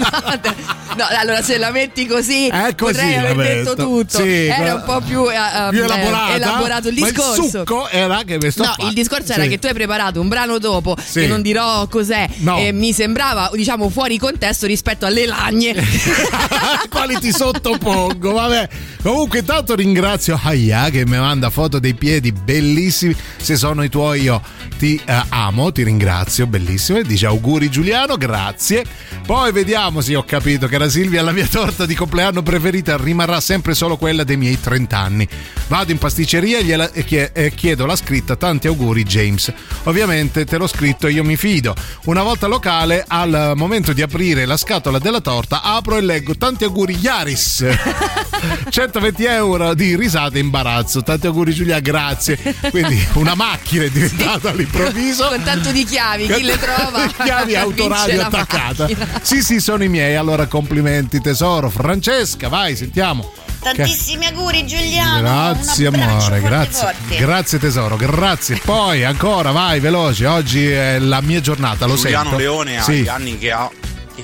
No, 0.95 1.05
allora 1.19 1.41
se 1.41 1.57
la 1.57 1.71
metti 1.71 2.05
così, 2.05 2.47
È 2.49 2.75
così, 2.75 2.93
potrei 2.93 3.15
aver 3.17 3.35
detto 3.63 3.75
tutto. 3.75 4.17
Sì, 4.19 4.45
era 4.45 4.75
un 4.75 4.83
po' 4.85 5.01
più, 5.01 5.27
eh, 5.29 5.33
eh, 5.33 5.69
Più 5.71 5.83
elaborata. 5.83 6.35
elaborato 6.35 6.87
il 6.89 6.93
discorso. 6.95 7.43
il 7.43 7.49
succo 7.49 7.89
era 7.89 8.21
che 8.25 8.37
mi 8.39 8.51
sto 8.51 8.63
No, 8.63 8.87
il 8.87 8.93
discorso 8.93 9.33
era 9.33 9.43
Sì. 9.43 9.49
che 9.49 9.57
tu 9.59 9.65
hai 9.67 9.73
preparato 9.73 10.21
un 10.21 10.27
brano 10.27 10.59
dopo, 10.59 10.95
Sì. 11.03 11.21
che 11.21 11.27
non 11.27 11.41
dirò 11.41 11.87
cos'è, 11.87 12.29
No. 12.37 12.57
e 12.59 12.71
mi 12.71 12.93
sembrava, 12.93 13.49
diciamo, 13.53 13.89
fuori 13.89 14.17
contesto 14.19 14.67
rispetto 14.67 15.05
alle 15.07 15.25
lagne. 15.25 15.73
quali 16.89 17.17
ti 17.19 17.31
sottopongo. 17.31 18.31
Vabbè. 18.33 18.69
Comunque, 19.01 19.39
intanto 19.39 19.75
ringrazio 19.75 20.39
Aya 20.41 20.89
che 20.89 21.05
mi 21.05 21.17
manda 21.17 21.49
foto 21.49 21.79
dei 21.79 21.93
piedi 21.95 22.31
bellissimi. 22.31 23.15
Se 23.37 23.55
sono 23.55 23.83
i 23.83 23.89
tuoi, 23.89 24.21
io 24.21 24.41
ti 24.77 24.99
eh, 25.05 25.23
amo, 25.29 25.71
ti 25.71 25.83
ringrazio, 25.83 26.47
bellissimo. 26.47 26.97
E 26.99 27.03
dice 27.03 27.25
auguri 27.25 27.69
Giuliano, 27.69 28.15
grazie. 28.17 28.85
Poi 29.25 29.51
vediamo 29.51 30.01
se 30.01 30.15
ho 30.15 30.23
capito 30.23 30.67
che 30.67 30.77
la 30.77 30.89
Silvia, 30.89 31.21
la 31.21 31.31
mia 31.31 31.47
torta 31.51 31.85
di 31.85 31.95
compleanno 31.95 32.41
preferita, 32.43 32.97
rimarrà 32.97 33.39
sempre 33.39 33.73
solo 33.73 33.97
quella 33.97 34.23
dei 34.23 34.37
miei 34.37 34.59
30 34.59 34.97
anni. 34.97 35.27
Vado 35.67 35.91
in 35.91 35.97
pasticceria 35.97 36.59
e, 36.59 36.63
gliela- 36.63 36.91
e 36.91 37.03
chie- 37.03 37.31
e 37.33 37.51
chiedo 37.53 37.85
la 37.85 37.95
scritta. 37.95 38.35
Tanti 38.35 38.67
auguri, 38.67 39.03
James. 39.03 39.51
Ovviamente 39.83 40.45
te 40.45 40.57
l'ho 40.57 40.67
scritto, 40.67 41.07
io 41.07 41.23
mi 41.23 41.35
fido. 41.37 41.75
Una 42.05 42.23
volta 42.23 42.47
locale, 42.47 43.03
al 43.07 43.53
momento 43.55 43.93
di 43.93 44.01
aprire 44.01 44.45
la 44.45 44.57
scatola 44.57 44.99
della 44.99 45.21
torta, 45.21 45.61
apro 45.61 45.97
e 45.97 46.01
leggo 46.01 46.35
tanti 46.37 46.63
auguri, 46.63 46.95
Yaris. 46.95 47.65
120 48.69 49.23
euro 49.25 49.73
di 49.73 49.95
risate 49.95 50.37
e 50.37 50.41
imbarazzo. 50.41 51.01
Tanti 51.03 51.27
auguri, 51.27 51.53
Giulia, 51.53 51.79
grazie. 51.79 52.37
Quindi 52.69 53.02
una 53.13 53.35
macchina 53.35 53.83
è 53.83 53.89
diventata 53.89 54.49
all'improvviso. 54.49 55.27
Con 55.27 55.43
tanto 55.43 55.71
di 55.71 55.83
chiavi, 55.83 56.27
chi 56.27 56.43
le 56.43 56.57
trova? 56.57 57.07
chiavi 57.07 57.55
autoradio 57.57 58.21
attaccata. 58.21 58.83
macchina. 58.83 59.07
Sì, 59.21 59.41
sì, 59.41 59.59
sono 59.59 59.83
i 59.83 59.89
miei. 59.89 60.15
Allora, 60.15 60.47
complimenti, 60.47 61.21
tesoro. 61.21 61.69
Francesca, 61.69 62.47
vai, 62.49 62.75
sentiamo. 62.75 63.31
Tantissimi 63.59 64.25
auguri 64.25 64.65
Giuliano. 64.65 65.19
Grazie 65.21 65.87
amore, 65.87 66.41
grazie. 66.41 66.71
forte. 66.73 67.17
Grazie 67.17 67.59
tesoro, 67.59 67.95
grazie. 67.95 68.59
Poi 68.63 69.05
ancora, 69.05 69.51
vai 69.51 69.79
veloce. 69.79 70.25
Oggi 70.25 70.67
è 70.67 70.99
la 70.99 71.21
mia 71.21 71.39
giornata, 71.39 71.85
lo 71.85 71.95
Giuliano 71.95 72.23
sento. 72.31 72.37
Leone 72.37 72.77
ha 72.79 72.83
Sì. 72.83 73.01
gli 73.03 73.07
anni 73.07 73.37
che 73.37 73.51
ha 73.53 73.69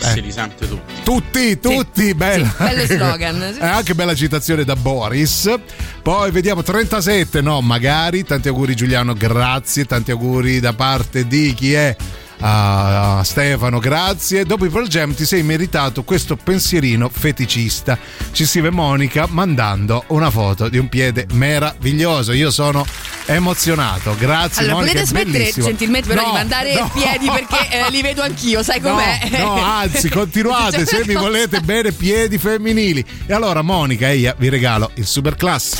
Eh. 0.02 0.12
se 0.14 0.20
li 0.20 0.32
sente 0.32 0.68
tutti. 0.68 0.93
Tutti, 1.04 1.60
tutti, 1.60 2.14
bella. 2.14 2.54
bello 2.58 2.86
slogan. 2.86 3.56
È 3.60 3.66
anche 3.68 3.93
bella 3.95 4.16
citazione 4.16 4.64
da 4.64 4.76
Boris. 4.76 5.54
Poi 6.02 6.32
vediamo 6.32 6.64
37, 6.64 7.41
no, 7.41 7.62
magari. 7.62 8.24
Tanti 8.24 8.47
auguri 8.47 8.76
Giuliano, 8.76 9.14
grazie. 9.14 9.86
Tanti 9.86 10.12
auguri 10.12 10.60
da 10.60 10.74
parte 10.74 11.28
di 11.28 11.54
chi 11.54 11.74
è? 11.74 11.95
Ah, 12.42 13.22
Stefano, 13.24 13.80
grazie. 13.80 14.46
Dopo 14.46 14.66
i 14.66 14.70
Pearl 14.70 14.88
Jam 14.88 15.14
ti 15.14 15.26
sei 15.26 15.44
meritato 15.44 16.04
questo 16.04 16.36
pensierino 16.38 17.10
feticista. 17.10 17.98
Ci 18.32 18.46
scrive 18.46 18.70
Monica 18.70 19.26
mandando 19.30 20.04
una 20.08 20.30
foto 20.32 20.70
di 20.70 20.78
un 20.78 20.88
piede 20.88 21.26
meraviglioso. 21.34 22.32
Io 22.32 22.50
sono 22.52 22.86
emozionato. 23.26 24.16
Grazie 24.18 24.62
Allora, 24.64 24.78
Monica. 24.78 24.94
potete 25.02 25.10
smettere 25.10 25.32
bellissimo. 25.40 25.66
gentilmente 25.66 26.08
però 26.08 26.22
No, 26.22 26.28
di 26.28 26.34
mandare 26.34 26.74
no. 26.76 26.90
piedi 26.94 27.30
perché 27.30 27.70
eh, 27.70 27.90
li 27.92 28.02
vedo 28.02 28.22
anch'io, 28.22 28.64
sai 28.64 28.80
com'è? 28.80 29.20
No, 29.32 29.38
no, 29.56 29.64
anzi, 29.64 30.10
continuate 30.10 30.86
se 30.86 31.04
mi 31.06 31.14
volete 31.16 31.60
bene 31.62 31.92
piedi 31.92 32.38
femminili. 32.38 33.06
E 33.26 33.34
allora, 33.34 33.62
Monica 33.62 34.10
e 34.10 34.16
io 34.18 34.34
vi 34.38 34.48
regalo 34.50 34.92
il 34.96 35.06
super 35.06 35.36
class. 35.36 35.76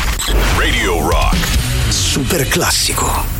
Radio 0.58 1.08
Rock. 1.10 1.38
Super 1.90 2.48
classico. 2.48 3.39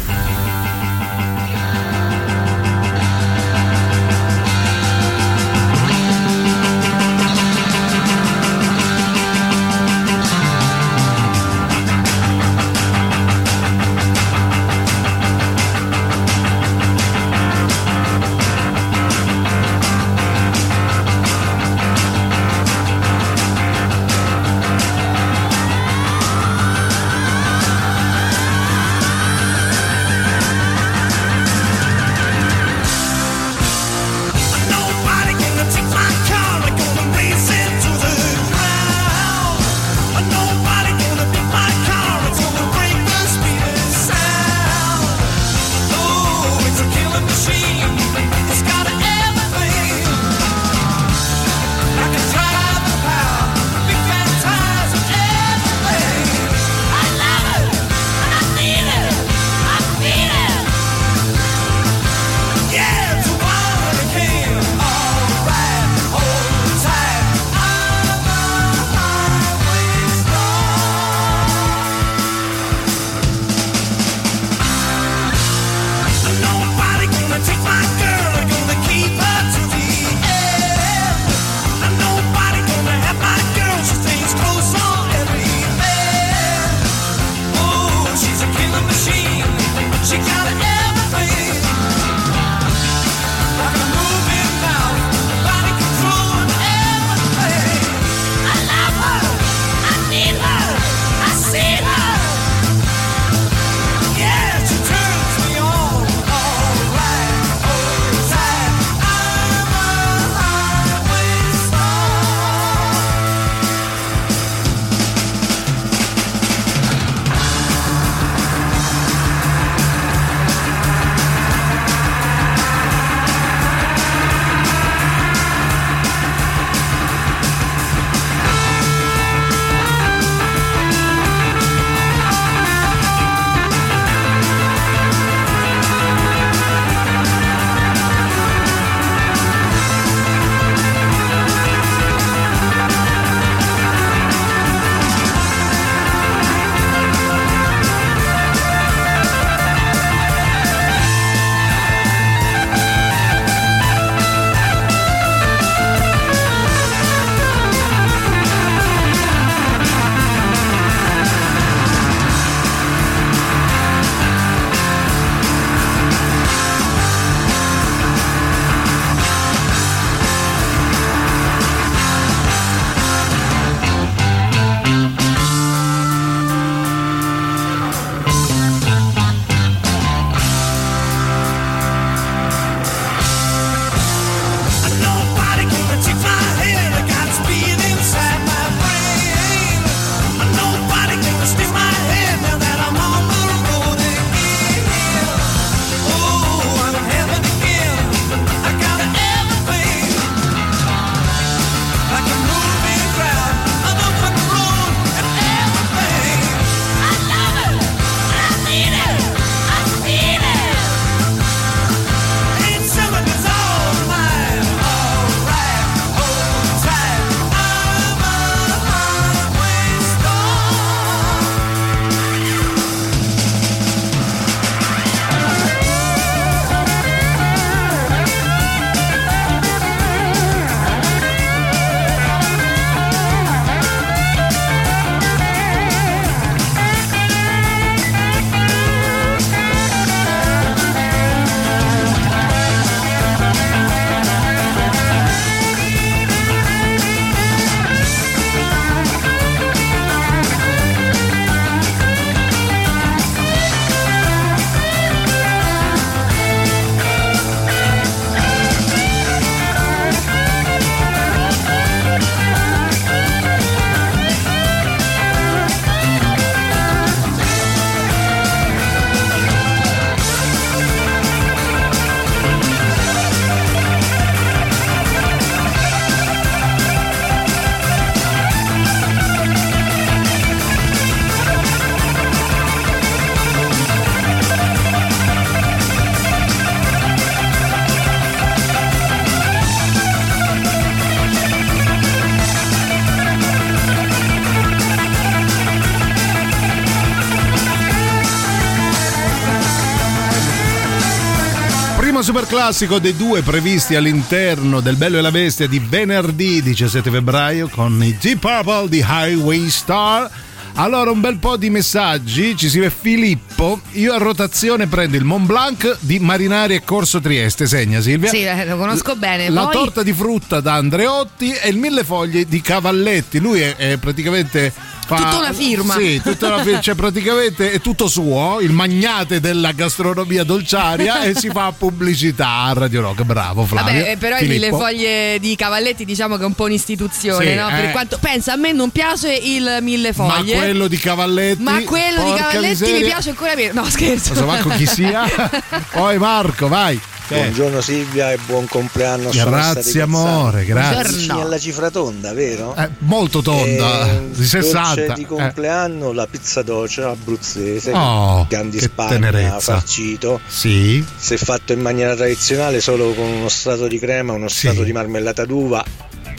Super 302.30 302.46
classico 302.46 303.00
dei 303.00 303.16
due 303.16 303.42
previsti 303.42 303.96
all'interno 303.96 304.82
del 304.82 304.98
Bello 304.98 305.18
e 305.18 305.22
la 305.22 305.32
Bestia 305.32 305.68
di 305.68 305.80
venerdì 305.80 306.62
17 306.62 307.10
febbraio 307.10 307.68
con 307.70 308.04
i 308.04 308.16
Deep 308.22 308.38
Purple 308.38 308.88
di 308.88 309.04
Highway 309.04 309.68
Star. 309.68 310.30
Allora, 310.76 311.10
un 311.10 311.22
bel 311.22 311.38
po' 311.38 311.58
di 311.58 311.72
messaggi. 311.72 312.56
Ci 312.56 312.70
scrive 312.70 312.92
Filippo. 312.92 313.82
Io 313.94 314.14
a 314.14 314.20
rotazione 314.20 314.86
prendo 314.86 315.18
il 315.18 315.24
Mont 315.24 315.48
Blanc 315.48 315.98
di 316.02 316.20
Marinari 316.20 316.76
e 316.76 316.84
Corso 316.84 317.20
Trieste. 317.20 317.66
Segna 317.66 318.00
Silvia. 318.00 318.30
Sì, 318.30 318.44
eh, 318.44 318.64
lo 318.64 318.78
conosco 318.78 319.16
bene. 319.16 319.50
La 319.50 319.64
Poi- 319.64 319.74
torta 319.74 320.04
di 320.04 320.14
frutta 320.14 320.60
da 320.60 320.76
Andreotti 320.76 321.52
e 321.52 321.70
il 321.70 321.78
mille 321.78 322.04
foglie 322.04 322.46
di 322.46 322.62
Cavalletti. 322.62 323.40
Lui 323.40 323.62
è, 323.62 323.76
è 323.76 323.98
praticamente. 323.98 324.72
Fa- 325.16 325.24
Tutta 325.24 325.38
una 325.38 325.54
firma. 325.54 325.94
Sì, 325.96 326.22
tutta 326.22 326.48
una 326.48 326.64
firma. 326.64 326.80
Cioè, 326.82 326.96
praticamente 326.96 327.72
è 327.72 327.82
tutto 327.82 328.08
suo, 328.08 328.60
il 328.62 328.72
magnate 328.72 329.40
della 329.40 329.72
gastronomia 329.72 330.44
dolciaria 330.44 331.24
e 331.24 331.34
si 331.36 331.50
fa 331.50 331.74
pubblicità 331.78 332.48
a 332.64 332.74
Radio 332.74 333.02
Rock. 333.02 333.24
Bravo, 333.24 333.66
Flavio. 333.66 333.94
Vabbè, 333.94 334.12
eh, 334.12 334.18
però 334.18 334.38
il 334.38 334.44
Filippo. 334.48 334.66
mille 334.78 334.78
foglie 334.84 335.40
di 335.40 335.56
Cavalletti 335.56 336.06
diciamo 336.06 336.38
che 336.38 336.44
è 336.44 336.46
un 336.46 336.54
po' 336.54 336.66
un'istituzione, 336.66 337.46
Sì, 337.50 337.54
no? 337.56 337.68
Per 337.68 337.86
eh. 337.86 337.92
quanto 337.92 338.18
pensa, 338.20 338.54
a 338.54 338.56
me 338.56 338.72
non 338.72 338.90
piace 338.92 339.34
il 339.34 339.78
mille 339.82 340.14
Ma 340.16 340.30
foglie. 340.30 340.56
quello 340.56 340.88
di 340.88 340.98
Cavalletti. 340.98 341.62
Ma 341.64 341.82
quello 341.84 342.24
di 342.24 342.34
Cavalletti 342.38 342.84
mi 342.84 342.92
miseria. 342.92 343.08
piace 343.08 343.30
ancora 343.30 343.56
meno. 343.56 343.82
No, 343.82 343.90
scherzo. 343.90 344.34
Non 344.34 344.38
so 344.44 344.46
manco 344.46 344.70
chi 344.70 344.86
sia. 344.86 345.24
Poi 345.92 346.18
Marco, 346.18 346.68
vai. 346.68 347.00
Buongiorno 347.30 347.80
Silvia 347.80 348.32
e 348.32 348.38
buon 348.48 348.66
compleanno. 348.68 349.30
Grazie, 349.30 350.02
amore, 350.02 350.66
grazie. 350.66 351.14
Vicini 351.16 351.42
alla 351.42 351.60
cifra 351.60 351.92
tonda, 351.92 352.34
vero? 352.34 352.76
Eh, 352.76 352.90
molto 353.00 353.42
tonda, 353.44 354.08
E 354.08 354.30
di 354.34 354.44
60. 354.46 354.96
dolce 354.96 355.14
di 355.14 355.22
eh. 355.22 355.26
compleanno 355.28 356.12
la 356.12 356.26
pizza 356.26 356.64
doce 356.64 357.04
abruzzese 357.04 357.92
Oh, 357.94 358.48
Grandi 358.50 358.80
Spagna 358.80 359.10
tenerezza. 359.10 359.60
farcito 359.60 360.40
Sì. 360.48 361.06
se 361.18 361.38
fatto 361.38 361.72
in 361.72 361.82
maniera 361.82 362.16
tradizionale 362.16 362.82
solo 362.82 363.14
con 363.14 363.26
uno 363.28 363.48
strato 363.50 363.88
di 363.88 364.00
crema 364.00 364.34
uno 364.34 364.48
strato 364.48 364.82
di 364.82 364.92
marmellata 364.92 365.46
d'uva 365.46 365.84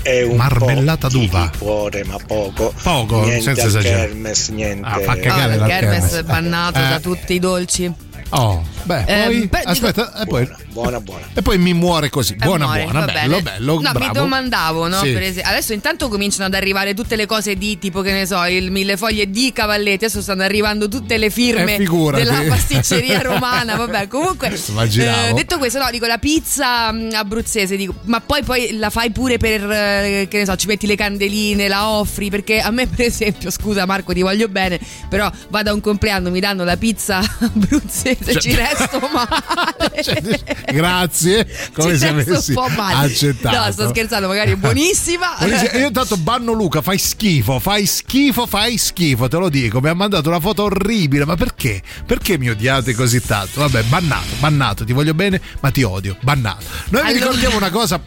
è 0.03 0.23
un 0.23 0.37
Marmellata 0.37 1.07
po' 1.09 1.13
d'uva? 1.19 1.51
di 1.53 1.59
cuore 1.59 2.05
ma 2.05 2.17
poco 2.27 2.75
Poco, 2.83 3.23
niente 3.25 3.43
senza 3.43 3.63
al 3.63 3.69
esagerare. 3.69 4.07
kermes 4.09 4.49
niente 4.49 4.89
Ah, 4.89 4.99
fa 4.99 5.13
Ah, 5.13 5.17
cagare 5.17 5.53
il 5.55 5.61
la 5.61 5.67
Kermes 5.67 5.91
kermes. 6.01 6.15
è 6.15 6.23
bannato 6.25 6.79
Eh. 6.79 6.89
da 6.89 6.99
tutti 7.01 7.35
i 7.35 7.39
dolci. 7.39 7.93
Oh, 8.33 8.63
beh, 8.85 9.05
Eh, 9.07 9.25
poi 9.25 9.47
beh, 9.49 9.59
dico- 9.59 9.71
aspetta, 9.71 10.21
e 10.23 10.27
poi 10.27 10.49
buona 10.69 11.01
buona 11.01 11.27
e 11.35 11.43
poi 11.43 11.59
mi 11.59 11.75
muore 11.75 12.11
così. 12.11 12.37
Buona 12.37 12.65
Amore, 12.67 12.83
buona, 12.85 13.01
va 13.01 13.13
bello 13.13 13.37
bene. 13.43 13.43
bello, 13.59 13.75
No, 13.81 13.91
bravo. 13.91 13.99
mi 13.99 14.13
domandavo, 14.13 14.87
no? 14.89 15.01
Sì. 15.01 15.13
Per 15.13 15.23
esempio, 15.23 15.51
adesso 15.51 15.73
intanto 15.73 16.09
cominciano 16.09 16.45
ad 16.45 16.55
arrivare 16.55 16.95
tutte 16.95 17.17
le 17.17 17.27
cose 17.27 17.57
di 17.57 17.79
tipo 17.81 18.03
che 18.03 18.13
ne 18.13 18.27
so, 18.27 18.45
il 18.45 18.71
mille 18.71 18.97
foglie 18.97 19.29
di 19.31 19.53
Cavalletti, 19.53 20.05
adesso 20.05 20.23
stanno 20.23 20.43
arrivando 20.45 20.89
tutte 20.89 21.17
le 21.19 21.29
firme 21.29 21.75
Eh, 21.75 21.85
della 22.13 22.43
pasticceria 22.49 23.21
romana, 23.21 23.75
vabbè, 23.75 24.07
comunque 24.07 24.49
eh, 24.55 25.33
detto 25.35 25.59
questo, 25.59 25.79
no, 25.83 25.91
dico 25.91 26.07
la 26.07 26.19
pizza 26.19 26.93
mh, 26.93 27.11
abruzzese, 27.15 27.77
dico, 27.77 27.95
ma 28.05 28.21
poi 28.21 28.45
poi 28.45 28.77
la 28.79 28.91
fai 28.91 29.11
pure 29.11 29.39
per 29.39 29.69
eh, 29.69 30.27
che 30.31 30.39
ne 30.39 30.45
so, 30.45 30.55
ci 30.55 30.69
metti 30.69 30.87
le 30.87 30.95
candeline, 30.95 31.67
la 31.67 31.89
offri, 31.89 32.31
perché 32.31 32.61
a 32.61 32.71
me 32.71 32.87
per 32.89 33.07
esempio, 33.07 33.51
scusa 33.51 33.87
Marco, 33.87 34.13
ti 34.13 34.23
voglio 34.23 34.47
bene, 34.47 34.79
però 35.09 35.29
vado 35.49 35.71
a 35.71 35.75
un 35.75 35.81
compleanno, 35.81 36.31
mi 36.31 36.39
danno 36.39 36.63
la 36.63 36.77
pizza 36.77 37.19
abruzzese, 37.41 38.19
Cioè- 38.25 38.37
ci 38.41 38.55
resto 38.55 39.01
male. 39.13 40.63
Grazie, 40.73 41.47
come 41.73 41.93
Ci 41.93 41.99
se 41.99 42.09
avessi 42.09 42.55
accettato. 42.55 43.57
No, 43.57 43.73
sto 43.73 43.89
scherzando, 43.89 44.27
magari 44.29 44.53
è 44.53 44.57
buonissima. 44.57 45.37
Buonissimo. 45.39 45.79
Io 45.79 45.87
intanto 45.87 46.17
banno 46.17 46.53
Luca, 46.53 46.83
fai 46.83 46.99
schifo, 46.99 47.59
fai 47.59 47.87
schifo, 47.87 48.47
fai 48.47 48.77
schifo, 48.79 49.29
te 49.29 49.37
lo 49.37 49.49
dico. 49.49 49.81
Mi 49.81 49.89
ha 49.89 49.95
mandato 49.95 50.29
una 50.29 50.41
foto 50.41 50.65
orribile, 50.65 51.25
ma 51.25 51.37
perché? 51.37 51.83
Perché 52.07 52.39
mi 52.39 52.49
odiate 52.51 52.95
così 52.95 53.21
tanto? 53.25 53.61
Vabbè, 53.61 53.83
bannato, 53.85 54.27
bannato, 54.39 54.85
ti 54.85 54.93
voglio 54.93 55.15
bene, 55.15 55.41
ma 55.61 55.71
ti 55.71 55.83
odio, 55.83 56.17
bannato. 56.21 56.65
Noi 56.89 57.03
vi 57.03 57.09
Allora- 57.09 57.25
ricordiamo 57.25 57.57
una 57.57 57.71
cosa 57.71 58.01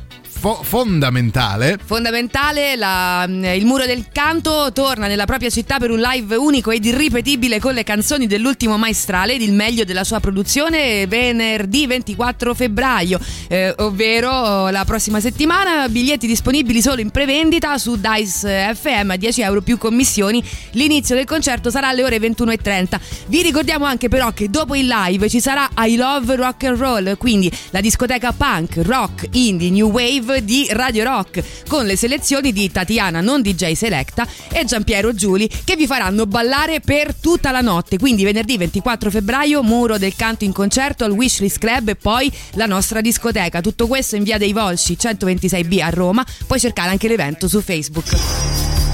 fo- 0.43 0.59
fondamentale. 0.61 1.79
Fondamentale, 1.81 2.75
la- 2.75 3.23
il 3.25 3.65
muro 3.65 3.85
del 3.85 4.07
canto 4.11 4.71
torna 4.73 5.07
nella 5.07 5.23
propria 5.23 5.49
città 5.49 5.77
per 5.79 5.89
un 5.89 5.99
live 5.99 6.35
unico 6.35 6.69
ed 6.71 6.83
irripetibile 6.83 7.61
con 7.61 7.73
le 7.73 7.83
canzoni 7.85 8.27
dell'ultimo 8.27 8.77
maestrale 8.77 9.35
ed 9.35 9.41
il 9.41 9.53
meglio 9.53 9.85
della 9.85 10.03
sua 10.03 10.19
produzione 10.19 11.07
venerdì 11.07 11.87
24 11.87 12.53
febbraio, 12.53 13.21
eh, 13.47 13.73
ovvero 13.77 14.67
la 14.67 14.83
prossima 14.83 15.21
settimana. 15.21 15.87
Biglietti 15.87 16.27
disponibili 16.27 16.81
solo 16.81 16.99
in 16.99 17.09
prevendita 17.09 17.77
su 17.77 17.95
Dice 17.97 18.75
FM 18.75 19.11
a 19.11 19.15
10 19.15 19.39
euro 19.41 19.61
più 19.61 19.77
commissioni. 19.77 20.43
L'inizio 20.71 21.15
del 21.15 21.23
concerto 21.25 21.69
sarà 21.69 21.87
alle 21.87 22.03
ore 22.03 22.19
21.30. 22.19 22.99
Vi 23.27 23.41
ricordiamo 23.41 23.85
anche 23.85 24.09
però 24.09 24.33
che 24.33 24.49
dopo 24.49 24.75
il 24.75 24.87
live 24.87 25.29
ci 25.29 25.39
sarà 25.39 25.69
I 25.77 25.95
Love 25.95 26.35
Rock 26.35 26.65
and 26.65 26.77
Roll, 26.77 27.17
quindi 27.17 27.49
la 27.69 27.79
discoteca 27.79 28.33
punk, 28.33 28.81
rock, 28.83 29.27
indie, 29.31 29.69
new 29.69 29.89
wave 29.89 30.31
di 30.41 30.67
Radio 30.71 31.03
Rock 31.03 31.43
con 31.67 31.85
le 31.85 31.95
selezioni 31.95 32.51
di 32.51 32.71
Tatiana 32.71 33.21
non 33.21 33.41
DJ 33.41 33.73
Selecta 33.73 34.27
e 34.51 34.65
Giampiero 34.65 35.13
Giuli 35.13 35.49
che 35.63 35.75
vi 35.75 35.85
faranno 35.85 36.25
ballare 36.25 36.79
per 36.79 37.13
tutta 37.15 37.51
la 37.51 37.61
notte. 37.61 37.97
Quindi 37.97 38.23
venerdì 38.23 38.57
24 38.57 39.09
febbraio 39.09 39.63
Muro 39.63 39.97
del 39.97 40.15
Canto 40.15 40.43
in 40.43 40.53
concerto 40.53 41.03
al 41.03 41.11
Wishlist 41.11 41.57
Club 41.57 41.89
e 41.89 41.95
poi 41.95 42.31
la 42.53 42.65
nostra 42.65 43.01
discoteca. 43.01 43.61
Tutto 43.61 43.87
questo 43.87 44.15
in 44.15 44.23
via 44.23 44.37
dei 44.37 44.53
Volsci 44.53 44.97
126B 44.99 45.81
a 45.81 45.89
Roma. 45.89 46.25
Puoi 46.45 46.59
cercare 46.59 46.89
anche 46.89 47.07
l'evento 47.07 47.47
su 47.47 47.61
Facebook. 47.61 48.92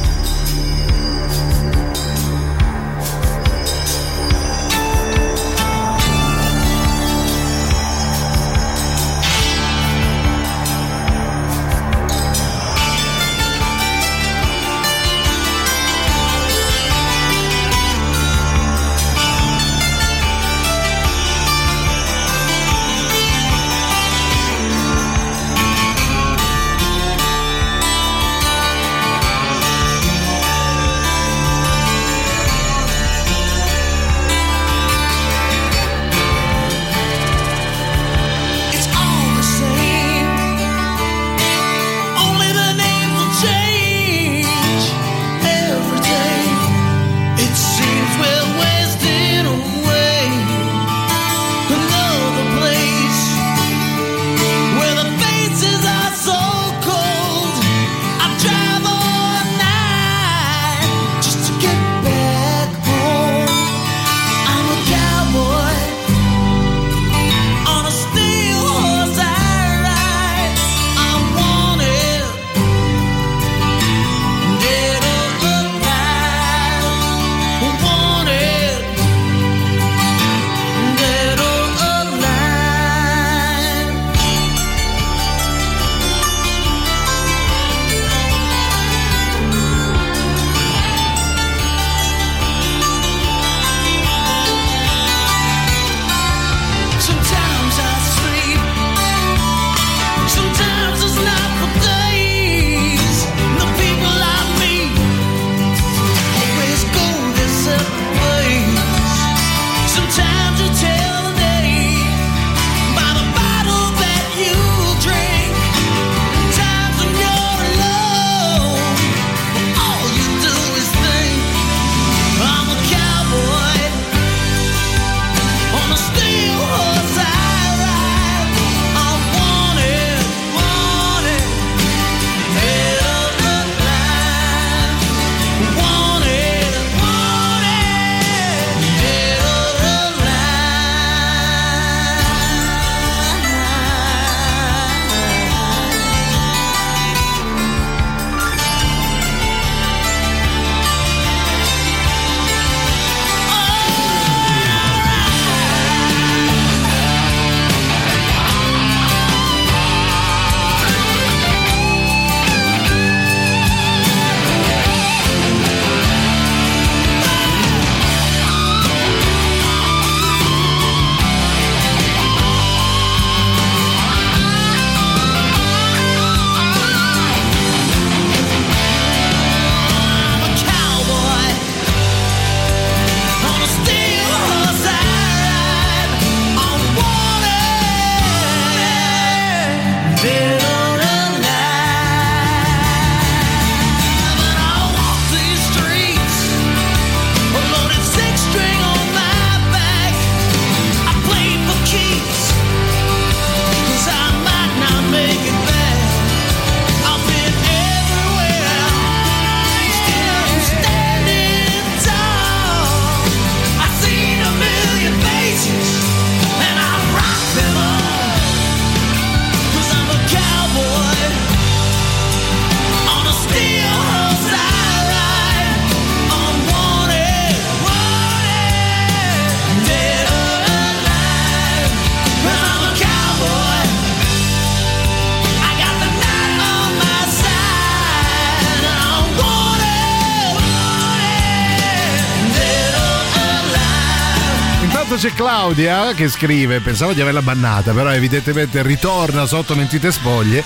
Claudia 245.60 246.14
che 246.14 246.30
scrive, 246.30 246.80
pensavo 246.80 247.12
di 247.12 247.20
averla 247.20 247.42
bannata, 247.42 247.92
però 247.92 248.12
evidentemente 248.12 248.82
ritorna 248.82 249.46
sotto 249.46 249.76
mentite 249.76 250.10
spoglie 250.10 250.64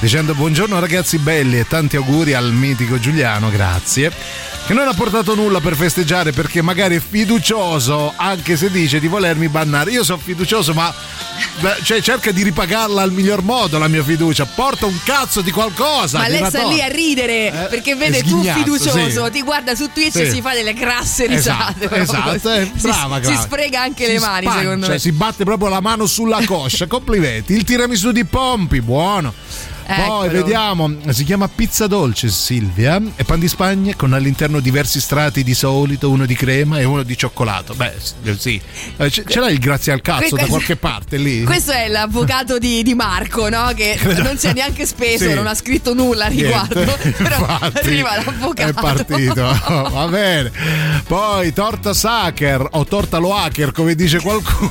dicendo 0.00 0.34
buongiorno 0.34 0.78
ragazzi 0.78 1.16
belli 1.16 1.58
e 1.58 1.66
tanti 1.66 1.96
auguri 1.96 2.34
al 2.34 2.52
mitico 2.52 2.98
Giuliano, 2.98 3.48
grazie. 3.48 4.12
Che 4.66 4.74
non 4.74 4.86
ha 4.86 4.92
portato 4.92 5.34
nulla 5.34 5.60
per 5.60 5.76
festeggiare 5.76 6.32
perché 6.32 6.60
magari 6.60 6.96
è 6.96 7.00
fiducioso 7.00 8.12
anche 8.14 8.58
se 8.58 8.70
dice 8.70 9.00
di 9.00 9.08
volermi 9.08 9.48
bannare. 9.48 9.92
Io 9.92 10.04
sono 10.04 10.20
fiducioso 10.22 10.74
ma 10.74 10.94
cioè, 11.82 12.00
cerca 12.00 12.30
di 12.30 12.42
ripagarla 12.42 13.02
al 13.02 13.12
miglior 13.12 13.42
modo 13.42 13.78
la 13.78 13.88
mia 13.88 14.02
fiducia. 14.02 14.44
Porta 14.46 14.86
un 14.86 14.98
cazzo 15.04 15.40
di 15.40 15.50
qualcosa. 15.50 16.18
Ma 16.18 16.28
lei 16.28 16.44
sta 16.46 16.64
lì 16.66 16.80
a 16.80 16.86
ridere 16.88 17.46
Eh, 17.46 17.66
perché 17.68 17.94
vede 17.94 18.22
tu 18.22 18.42
fiducioso, 18.42 19.24
sì. 19.26 19.30
ti 19.30 19.42
guarda 19.42 19.74
su 19.74 19.90
Twitch 19.92 20.12
Sì. 20.12 20.22
e 20.22 20.30
si 20.30 20.40
fa 20.40 20.52
delle 20.54 20.72
grasse 20.74 21.26
risate. 21.26 21.84
Esatto, 21.90 22.40
esatto, 22.40 22.50
eh, 22.52 22.70
brava 22.80 23.22
si, 23.22 23.34
si 23.34 23.40
sfrega 23.42 23.80
anche 23.80 24.06
Si 24.06 24.12
le 24.12 24.18
mani, 24.20 24.42
spancia, 24.46 24.60
secondo 24.62 24.88
me. 24.88 24.98
Si 24.98 25.12
batte 25.12 25.44
proprio 25.44 25.68
la 25.68 25.80
mano 25.80 26.06
sulla 26.06 26.42
coscia. 26.44 26.86
Complimenti. 26.88 27.52
Il 27.54 27.64
tiramisù 27.64 28.10
di 28.12 28.24
Pompi, 28.24 28.80
buono. 28.80 29.32
Poi 29.86 30.26
Eccolo. 30.26 30.28
vediamo, 30.30 30.90
si 31.10 31.24
chiama 31.24 31.46
pizza 31.48 31.86
dolce 31.86 32.28
Silvia 32.30 33.00
e 33.16 33.24
pan 33.24 33.38
di 33.38 33.48
spagna 33.48 33.94
con 33.94 34.14
all'interno 34.14 34.60
diversi 34.60 34.98
strati 35.00 35.42
di 35.44 35.52
solito, 35.54 36.08
uno 36.10 36.24
di 36.24 36.34
crema 36.34 36.78
e 36.78 36.84
uno 36.84 37.02
di 37.02 37.16
cioccolato. 37.16 37.74
Beh, 37.74 37.92
s- 37.98 38.14
sì. 38.38 38.60
Eh, 38.96 39.10
c- 39.10 39.24
ce 39.28 39.40
l'hai 39.40 39.52
il 39.52 39.58
grazie 39.58 39.92
al 39.92 40.00
cazzo 40.00 40.20
Questa- 40.20 40.36
da 40.38 40.46
qualche 40.46 40.76
parte 40.76 41.16
lì? 41.18 41.42
Questo 41.44 41.72
è 41.72 41.88
l'avvocato 41.88 42.58
di, 42.58 42.82
di 42.82 42.94
Marco, 42.94 43.48
no? 43.50 43.72
Che 43.74 43.98
non 44.22 44.38
si 44.38 44.46
è 44.46 44.52
neanche 44.54 44.86
speso, 44.86 45.28
Sì. 45.28 45.34
non 45.34 45.46
ha 45.46 45.54
scritto 45.54 45.92
nulla 45.92 46.24
a 46.24 46.28
riguardo. 46.28 46.82
Niente, 46.82 47.10
Però 47.22 47.36
infatti, 47.40 47.78
arriva 47.78 48.16
l'avvocato. 48.16 48.68
È 48.70 48.72
partito, 48.72 49.42
va 49.92 50.06
bene. 50.08 50.50
Poi 51.06 51.52
torta 51.52 51.92
Sacher 51.92 52.66
o 52.70 52.84
torta 52.86 53.18
Loaker, 53.18 53.72
come 53.72 53.94
dice 53.94 54.18
qualcuno. 54.20 54.70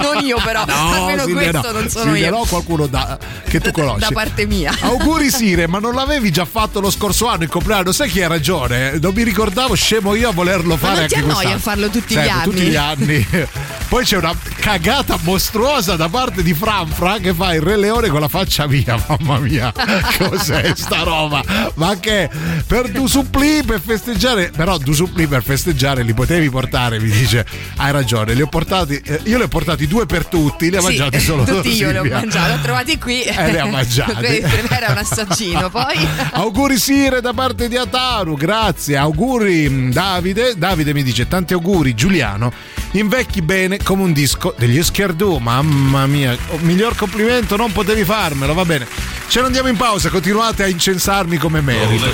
non 0.00 0.22
io, 0.24 0.38
però. 0.44 0.64
almeno 0.66 1.24
Silvia, 1.24 1.50
questo 1.50 1.72
no. 1.72 1.78
non 1.80 1.88
sono 1.88 2.04
Silvia, 2.12 2.26
io. 2.28 2.36
no, 2.36 2.44
qualcuno 2.48 2.86
da- 2.86 3.18
che 3.48 3.60
tu 3.60 3.70
conosci. 3.70 4.00
Da 4.02 4.10
parte 4.12 4.46
mia. 4.46 4.74
Auguri 4.82 5.30
Sire, 5.30 5.68
ma 5.68 5.78
non 5.78 5.94
l'avevi 5.94 6.30
già 6.32 6.44
fatto 6.44 6.80
lo 6.80 6.90
scorso 6.90 7.28
anno 7.28 7.44
il 7.44 7.48
compleanno? 7.48 7.92
Sai 7.92 8.08
chi 8.10 8.20
ha 8.20 8.26
ragione? 8.26 8.98
Non 9.00 9.12
mi 9.14 9.22
ricordavo, 9.22 9.74
scemo 9.74 10.14
io 10.14 10.28
a 10.28 10.32
volerlo 10.32 10.76
fare 10.76 10.98
non 11.00 11.06
ti 11.06 11.14
annoia 11.14 11.32
quest'anno. 11.34 11.58
farlo 11.58 11.88
tutti 11.88 12.14
gli 12.14 12.16
Sempre, 12.16 12.30
anni? 12.32 12.44
Tutti 12.44 12.62
gli 12.62 12.76
anni. 12.76 13.26
Poi 13.92 14.04
c'è 14.04 14.16
una 14.16 14.34
cagata 14.58 15.18
mostruosa 15.20 15.96
da 15.96 16.08
parte 16.08 16.42
di 16.42 16.54
Franfra 16.54 17.18
che 17.18 17.34
fa 17.34 17.52
il 17.52 17.60
Re 17.60 17.76
Leone 17.76 18.08
con 18.08 18.20
la 18.20 18.28
faccia 18.28 18.66
via, 18.66 18.96
mamma 19.06 19.38
mia. 19.38 19.70
Cos'è 20.16 20.72
sta 20.74 21.02
roba? 21.02 21.44
Ma 21.74 21.98
che 22.00 22.30
per 22.66 22.88
Du 22.90 23.06
Suppli 23.06 23.62
per 23.62 23.82
festeggiare, 23.84 24.50
però 24.50 24.78
Du 24.78 24.94
Suppli 24.94 25.26
per 25.26 25.42
festeggiare 25.42 26.04
li 26.04 26.14
potevi 26.14 26.48
portare, 26.48 26.98
mi 27.00 27.10
dice. 27.10 27.44
Hai 27.76 27.92
ragione, 27.92 28.32
li 28.32 28.40
ho 28.40 28.46
portati 28.46 28.94
eh, 28.94 29.20
io 29.24 29.36
li 29.36 29.42
ho 29.42 29.48
portati 29.48 29.86
due 29.86 30.06
per 30.06 30.24
tutti, 30.24 30.70
li 30.70 30.76
ha 30.76 30.80
Sì, 30.80 30.86
mangiati 30.86 31.20
solo 31.20 31.44
tutti 31.44 31.68
io 31.74 31.90
li 31.90 31.98
ho 31.98 32.04
mangiati, 32.04 32.50
li 32.50 32.58
ho 32.58 32.62
trovati 32.62 32.98
qui. 32.98 33.20
Eh, 33.20 33.50
li 33.50 33.58
ha 33.58 33.66
mangiati. 33.70 34.38
Era 34.70 34.92
un 34.92 34.96
assaggino, 34.96 35.68
poi. 35.68 36.08
Auguri 36.30 36.78
Sire 36.78 37.20
da 37.20 37.34
parte 37.34 37.68
di 37.68 37.76
Ataru, 37.76 38.36
grazie. 38.36 38.96
Auguri 38.96 39.68
mm, 39.68 39.90
Davide. 39.90 40.54
Davide 40.56 40.94
mi 40.94 41.02
dice 41.02 41.28
tanti 41.28 41.52
auguri 41.52 41.92
Giuliano. 41.92 42.80
Invecchi 42.92 43.40
bene 43.40 43.80
come 43.82 44.02
un 44.02 44.12
disco 44.12 44.54
degli 44.56 44.82
Schiardù. 44.82 45.38
Mamma 45.38 46.06
mia, 46.06 46.36
oh, 46.48 46.58
miglior 46.60 46.96
complimento 46.96 47.56
non 47.56 47.72
potevi 47.72 48.04
farmelo, 48.04 48.54
va 48.54 48.64
bene. 48.64 48.86
Ce 49.28 49.40
ne 49.40 49.46
andiamo 49.46 49.68
in 49.68 49.76
pausa, 49.76 50.08
continuate 50.10 50.62
a 50.62 50.66
incensarmi 50.66 51.36
come 51.36 51.60
merito. 51.60 52.06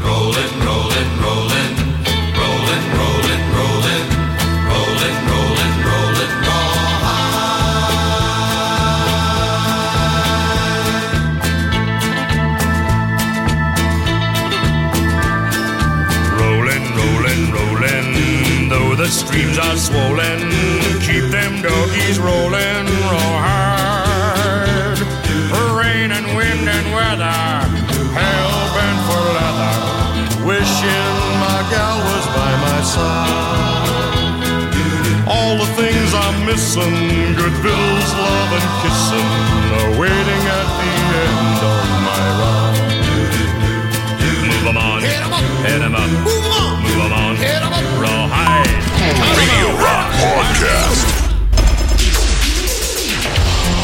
Rolling, 0.00 0.62
the 19.04 19.10
streams 19.10 19.58
are 19.58 19.76
swollen, 19.76 20.40
keep 21.04 21.24
them 21.28 21.60
doggies 21.60 22.18
rolling, 22.18 22.86
roll 23.12 23.36
hard. 23.44 24.96
For 25.52 25.66
rain 25.76 26.08
and 26.10 26.24
wind 26.32 26.64
and 26.64 26.86
weather, 26.96 27.40
hell 28.16 28.56
bent 28.72 29.00
for 29.04 29.24
leather, 29.36 29.76
wishing 30.48 31.16
my 31.44 31.60
gal 31.68 31.98
was 32.08 32.24
by 32.32 32.52
my 32.64 32.80
side. 32.94 34.40
All 35.28 35.58
the 35.58 35.68
things 35.76 36.08
I'm 36.24 36.38
missing, 36.48 37.36
good 37.36 37.56
bills, 37.60 38.08
love 38.24 38.50
and 38.56 38.68
kissing, 38.80 39.30
are 39.80 39.92
waiting 40.00 40.42
at 40.60 40.68
the 40.80 40.92
end 41.28 41.60
of 41.76 41.84
my 42.08 42.24
ride. 42.40 42.80
Move 44.48 44.64
'em 44.70 44.78
on, 44.78 44.98
hit 45.02 45.20
'em 45.20 45.34
up, 45.34 45.44
hit 45.68 45.82
'em 45.82 45.94
up, 45.94 46.08
move 46.24 46.44
'em 46.46 46.52
on, 46.62 46.74
move 46.84 47.00
'em 47.04 47.12
on, 47.12 47.36
hit 47.36 47.62
'em 47.66 47.72
up. 47.74 47.83
Radio 48.64 49.76
Rock 49.76 50.16
Podcast. 50.18 51.06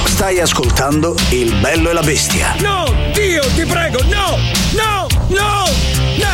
Stai 0.05 0.41
ascoltando 0.41 1.17
Il 1.31 1.55
bello 1.57 1.91
e 1.91 1.93
la 1.93 2.03
bestia. 2.03 2.55
No, 2.61 2.93
Dio, 3.13 3.43
ti 3.55 3.65
prego, 3.65 4.03
no, 4.05 4.39
no, 4.73 5.07
no, 5.29 5.65
no! 6.17 6.31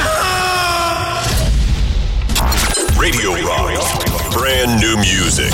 Radio 2.99 3.36
Rock. 3.40 4.34
Brand 4.34 4.80
new 4.80 4.97
music. 4.97 5.53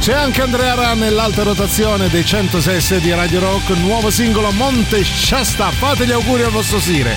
C'è 0.00 0.14
anche 0.14 0.42
Andrea 0.42 0.74
Ra 0.74 0.94
nell'alta 0.94 1.42
rotazione 1.42 2.08
dei 2.08 2.24
106 2.24 3.00
di 3.00 3.12
Radio 3.12 3.40
Rock, 3.40 3.70
nuovo 3.76 4.10
singolo 4.10 4.50
Monte 4.52 5.04
Shasta. 5.04 5.70
Fate 5.70 6.06
gli 6.06 6.12
auguri 6.12 6.42
al 6.42 6.50
vostro 6.50 6.80
Sire. 6.80 7.16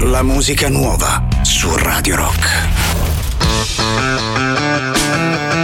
La 0.00 0.22
musica 0.22 0.68
nuova 0.68 1.22
su 1.42 1.74
Radio 1.76 2.16
Rock. 2.16 2.91
Mi 3.62 5.61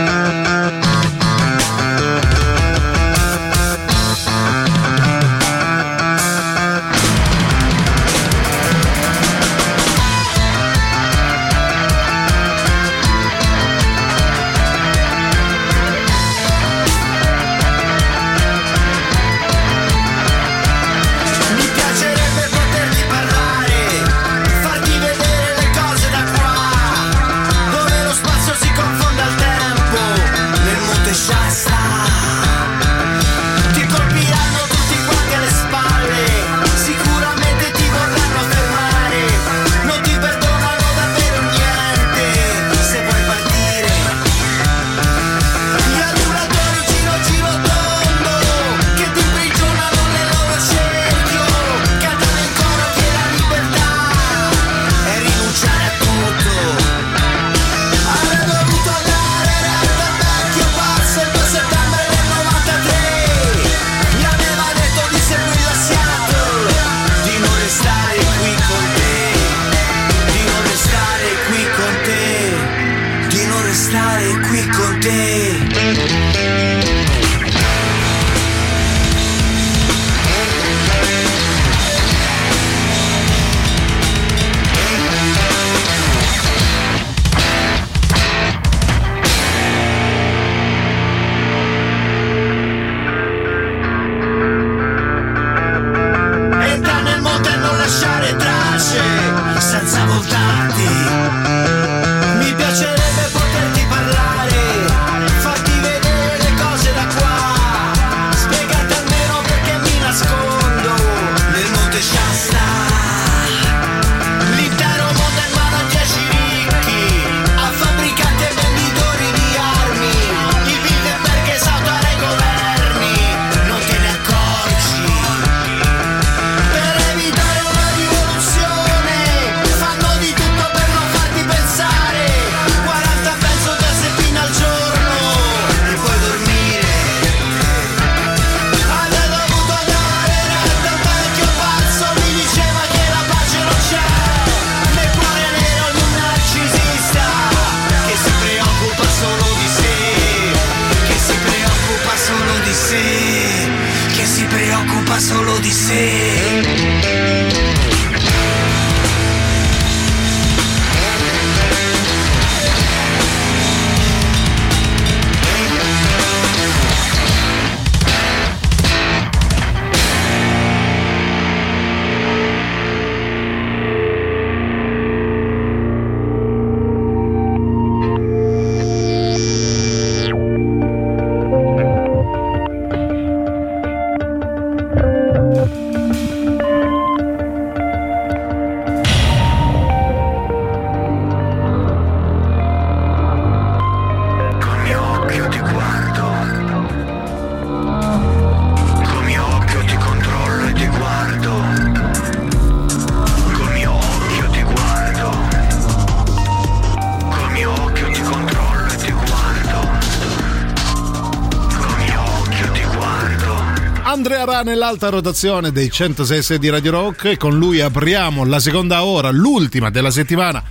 Nell'alta 214.89 215.15
rotazione 215.15 215.71
dei 215.71 215.91
106 215.91 216.59
di 216.59 216.71
Radio 216.71 216.93
Rock 216.93 217.27
e 217.27 217.37
con 217.37 217.59
lui 217.59 217.83
apriamo 217.83 218.43
la 218.47 218.59
seconda 218.59 219.05
ora, 219.05 219.29
l'ultima 219.31 219.91
della 219.91 220.11
settimana 220.11 220.65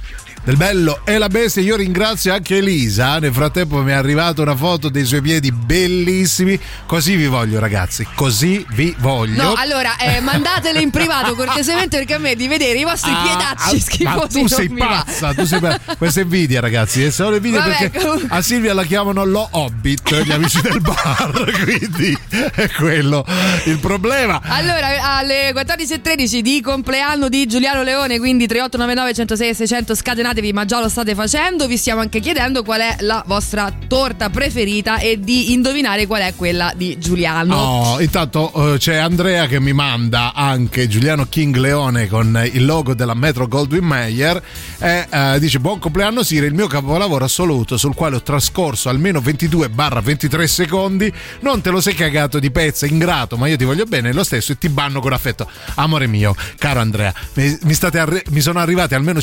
del 0.47 0.55
bello 0.55 1.01
e 1.03 1.17
la 1.17 1.27
bestia. 1.27 1.61
Io 1.61 1.75
ringrazio 1.75 2.31
anche 2.31 2.55
Elisa. 2.55 3.19
Nel 3.19 3.33
frattempo 3.33 3.81
mi 3.81 3.91
è 3.91 3.95
arrivata 3.95 4.41
una 4.41 4.55
foto 4.55 4.87
dei 4.87 5.03
suoi 5.03 5.19
piedi 5.19 5.51
bellissimi. 5.51 6.57
Così 6.85 7.17
vi 7.17 7.25
voglio, 7.25 7.59
ragazzi. 7.59 8.07
Così 8.15 8.65
vi 8.69 8.95
voglio. 8.99 9.43
No, 9.43 9.53
allora 9.57 9.97
eh, 9.97 10.21
mandatele 10.23 10.79
in 10.79 10.89
privato 10.89 11.35
cortesemente 11.35 11.97
perché 11.97 12.13
a 12.13 12.19
me 12.19 12.35
di 12.35 12.47
vedere 12.47 12.79
i 12.79 12.85
vostri 12.85 13.11
Ah, 13.11 13.23
piedacci 13.23 13.75
ah, 13.75 13.79
schifosi 13.79 14.41
ma 14.41 14.47
tu 14.47 14.47
sei 14.47 14.69
pazza, 14.69 15.33
tu 15.33 15.45
sei 15.45 15.59
pa- 15.59 15.79
questa 15.97 16.19
è 16.21 16.23
invidia 16.23 16.61
ragazzi, 16.61 17.03
è 17.03 17.09
solo 17.09 17.35
invidia 17.35 17.59
Vabbè, 17.59 17.77
perché 17.77 17.99
comunque. 17.99 18.27
a 18.37 18.41
Silvia 18.41 18.73
la 18.73 18.83
chiamano 18.83 19.25
lo 19.25 19.47
Hobbit, 19.51 20.23
gli 20.23 20.31
amici 20.31 20.61
del 20.61 20.79
bar, 20.79 21.31
quindi 21.63 22.17
è 22.29 22.69
quello 22.71 23.25
il 23.65 23.79
problema. 23.79 24.39
Allora, 24.43 25.15
alle 25.15 25.51
14.13 25.51 26.39
di 26.39 26.61
compleanno 26.61 27.27
di 27.27 27.45
Giuliano 27.47 27.83
Leone, 27.83 28.17
quindi 28.19 28.45
3899 28.47 29.13
106 29.13 29.55
600 29.55 29.95
scatenatevi, 30.37 30.53
ma 30.53 30.65
già 30.65 30.79
lo 30.79 30.89
state 30.89 31.15
facendo. 31.15 31.67
Vi 31.67 31.77
stiamo 31.77 32.01
anche 32.01 32.19
chiedendo 32.19 32.63
qual 32.63 32.81
è 32.81 32.95
la 32.99 33.23
vostra 33.25 33.71
torta 33.87 34.29
preferita 34.29 34.99
e 34.99 35.19
di 35.19 35.53
indovinare 35.53 36.05
qual 36.05 36.21
è 36.21 36.33
quella 36.35 36.71
di 36.75 36.97
Giuliano. 36.99 37.55
No, 37.55 37.97
intanto 37.99 38.73
eh, 38.73 38.77
c'è 38.77 38.95
Andrea 38.95 39.47
che 39.47 39.59
mi 39.59 39.73
manda 39.73 40.33
anche 40.33 40.87
Giuliano 40.87 41.25
King 41.27 41.55
Leone 41.55 42.07
con 42.07 42.39
il 42.51 42.65
logo 42.65 42.93
della 42.93 43.13
Metro 43.13 43.47
Goldwyn 43.47 43.83
Mayer 43.83 44.41
e 44.79 45.07
eh, 45.09 45.39
dice 45.39 45.59
buon 45.59 45.79
compleanno 45.79 46.23
Sire, 46.23 46.45
il 46.45 46.53
mio 46.53 46.67
capolavoro 46.67 47.25
assoluto 47.25 47.77
sul 47.77 47.95
quale 47.95 48.17
ho 48.17 48.21
trascorso 48.21 48.89
almeno 48.89 49.19
22-23 49.19 50.43
secondi, 50.43 51.11
non 51.41 51.61
te 51.61 51.69
lo 51.69 51.81
sei 51.81 51.93
cagato 51.93 52.39
di 52.39 52.51
pezza, 52.51 52.85
ingrato, 52.85 53.37
ma 53.37 53.47
io 53.47 53.57
ti 53.57 53.63
voglio 53.63 53.85
bene 53.85 54.13
lo 54.13 54.23
stesso 54.23 54.51
e 54.51 54.57
ti 54.57 54.69
banno 54.69 54.99
con 54.99 55.13
affetto. 55.13 55.49
Amore 55.75 56.07
mio, 56.07 56.35
caro 56.57 56.79
Andrea, 56.79 57.13
mi, 57.33 57.57
mi 57.63 57.75
arri- 57.93 58.23
mi 58.29 58.41
sono 58.41 58.59
arrivati 58.59 58.93
almeno 58.93 59.19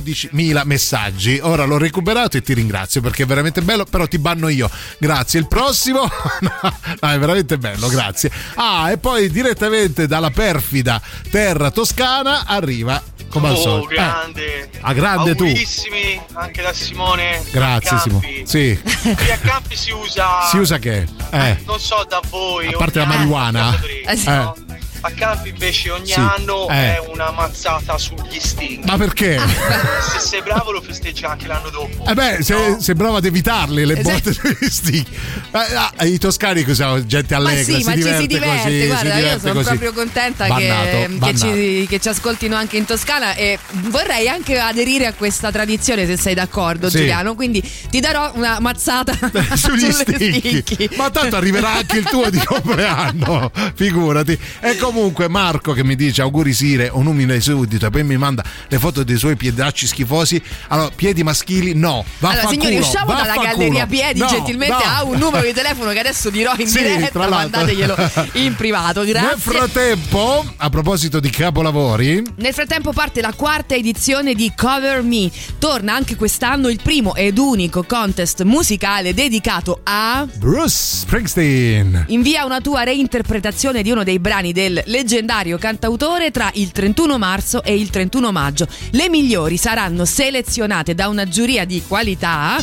512.000 0.00 0.62
messaggi, 0.64 1.38
ora 1.42 1.64
l'ho 1.64 1.78
recuperato 1.78 2.36
e 2.36 2.42
ti 2.42 2.54
ringrazio 2.54 3.00
perché 3.00 3.24
è 3.24 3.26
veramente 3.26 3.60
bello, 3.62 3.84
però 3.84 4.06
ti 4.06 4.18
banno 4.18 4.48
io. 4.48 4.70
Grazie, 4.98 5.40
il 5.40 5.48
prossimo... 5.48 6.00
no, 6.40 7.08
è 7.10 7.18
veramente 7.18 7.58
bello, 7.58 7.88
grazie. 7.88 8.30
Ah, 8.54 8.90
e 8.90 8.98
poi 8.98 9.30
direttamente 9.30 10.06
dalla 10.06 10.30
perfida 10.30 11.00
terra 11.30 11.70
toscana 11.70 12.44
arriva 12.46 13.02
come 13.28 13.48
al 13.48 13.54
Oh, 13.54 13.60
solito. 13.60 13.90
Eh, 13.92 13.94
grande. 13.94 14.70
a 14.80 14.92
grande 14.92 15.34
tu. 15.34 15.50
Anche 16.34 16.62
da 16.62 16.72
Simone. 16.72 17.42
Grazie 17.50 17.98
Simo. 17.98 18.20
Campi. 18.20 18.42
Sì. 18.46 18.80
Qui 18.82 19.30
a 19.30 19.38
Campi 19.38 19.76
si 19.76 19.90
usa. 19.90 20.42
Si 20.50 20.56
usa 20.58 20.78
che? 20.78 21.06
Eh. 21.30 21.58
Non 21.64 21.80
so 21.80 22.04
da 22.08 22.20
voi. 22.28 22.66
A 22.68 22.76
parte 22.76 22.98
la 22.98 23.06
marijuana. 23.06 23.78
eh, 24.06 24.12
Eh. 24.12 24.52
A 25.04 25.10
Campi 25.10 25.48
invece 25.48 25.90
ogni 25.90 26.06
Sì. 26.12 26.14
anno 26.20 26.68
Eh. 26.68 26.94
è 26.94 27.00
una 27.12 27.30
mazzata 27.32 27.98
sugli 27.98 28.38
stinchi. 28.38 28.82
Ma 28.86 28.96
perché? 28.96 29.36
Se 30.12 30.18
sei 30.20 30.42
bravo 30.42 30.70
lo 30.70 30.80
festeggi 30.80 31.24
anche 31.24 31.46
l'anno 31.48 31.70
dopo. 31.70 32.04
Eh 32.08 32.14
beh, 32.14 32.38
se, 32.42 32.76
sembrava 32.78 33.18
di 33.20 33.26
evitarle 33.26 33.84
le 33.84 33.98
Esatto. 33.98 34.30
botte 34.30 34.56
degli 34.58 34.70
stick. 34.70 35.08
Eh, 35.10 35.74
ah, 35.74 35.92
I 36.04 36.18
toscani 36.18 36.62
cos'è? 36.64 37.00
Gente 37.04 37.34
Ma 37.34 37.40
allegra, 37.40 37.62
sì, 37.64 37.74
si 37.78 37.82
ma 37.84 37.90
ci 37.92 37.96
diverte 37.98 38.20
si 38.20 38.26
diverte, 38.28 38.62
così, 38.62 38.86
guarda, 38.86 39.00
si 39.00 39.06
io 39.06 39.14
diverte 39.16 39.40
sono 39.40 39.52
così. 39.54 39.64
proprio 39.68 39.92
contenta 39.92 40.46
Bannato, 40.46 40.84
che, 40.90 40.98
che 41.00 41.08
bannato. 41.08 41.36
ci, 41.36 41.86
che 41.88 41.98
ci 42.00 42.08
ascoltino 42.08 42.56
anche 42.56 42.76
in 42.76 42.84
Toscana 42.84 43.34
e 43.34 43.58
vorrei 43.70 44.28
anche 44.28 44.58
aderire 44.58 45.06
a 45.06 45.12
questa 45.14 45.50
tradizione 45.50 46.06
se 46.06 46.16
sei 46.16 46.34
d'accordo 46.34 46.88
Sì. 46.88 46.98
Giuliano, 46.98 47.34
quindi 47.34 47.60
ti 47.90 47.98
darò 48.00 48.30
una 48.34 48.60
mazzata 48.60 49.12
sugli 49.56 49.90
stinchi. 49.92 50.62
stinchi. 50.64 50.90
Ma 50.96 51.10
tanto 51.10 51.36
arriverà 51.36 51.72
anche 51.74 51.98
il 51.98 52.04
tuo 52.04 52.30
di 52.30 52.38
compleanno, 52.44 53.50
figurati. 53.74 54.38
E 54.60 54.76
comunque 54.92 55.28
Marco 55.28 55.72
che 55.72 55.82
mi 55.82 55.96
dice 55.96 56.20
auguri 56.22 56.52
Sire, 56.52 56.90
un 56.92 57.06
umile 57.06 57.40
suddito, 57.40 57.86
e 57.86 57.90
poi 57.90 58.04
mi 58.04 58.16
manda 58.16 58.44
le 58.68 58.78
foto 58.78 59.02
dei 59.02 59.16
suoi 59.16 59.36
piedacci 59.36 59.86
schifosi. 59.86 60.40
Allora, 60.68 60.90
piedi 60.94 61.22
maschili 61.22 61.74
no. 61.74 62.04
Allora, 62.20 62.42
Vaffanculo, 62.42 62.50
signori, 62.50 62.76
usciamo 62.78 63.14
dalla 63.14 63.34
galleria 63.36 63.86
piedi 63.86 64.20
No, 64.20 64.26
gentilmente 64.26 64.84
no. 64.84 64.90
a 64.90 65.04
un 65.04 65.18
numero 65.18 65.46
di 65.46 65.52
telefono 65.52 65.90
che 65.92 65.98
adesso 65.98 66.30
dirò 66.30 66.52
in 66.56 66.66
Sì, 66.68 66.82
diretta, 66.82 67.28
mandateglielo 67.28 67.96
in 68.34 68.54
privato, 68.54 69.02
Nel 69.02 69.12
grazie. 69.12 69.36
frattempo, 69.38 70.44
a 70.56 70.68
proposito 70.68 71.20
di 71.20 71.30
capolavori, 71.30 72.22
Nel 72.36 72.52
frattempo 72.52 72.92
parte 72.92 73.20
la 73.20 73.32
quarta 73.34 73.74
edizione 73.74 74.34
di 74.34 74.52
Cover 74.54 75.02
Me. 75.02 75.30
Torna 75.58 75.94
anche 75.94 76.16
quest'anno 76.16 76.68
il 76.68 76.80
primo 76.82 77.14
ed 77.14 77.38
unico 77.38 77.82
contest 77.84 78.42
musicale 78.42 79.14
dedicato 79.14 79.80
a 79.84 80.26
Bruce 80.36 80.68
Springsteen. 80.68 82.04
Invia 82.08 82.44
una 82.44 82.60
tua 82.60 82.82
reinterpretazione 82.82 83.82
di 83.82 83.90
uno 83.90 84.04
dei 84.04 84.18
brani 84.18 84.52
del 84.52 84.81
leggendario 84.86 85.58
cantautore 85.58 86.30
tra 86.30 86.50
il 86.54 86.72
31 86.72 87.18
marzo 87.18 87.62
e 87.62 87.74
il 87.74 87.90
31 87.90 88.32
maggio. 88.32 88.66
Le 88.90 89.08
migliori 89.08 89.56
saranno 89.56 90.04
selezionate 90.04 90.94
da 90.94 91.08
una 91.08 91.26
giuria 91.26 91.64
di 91.64 91.82
qualità 91.86 92.58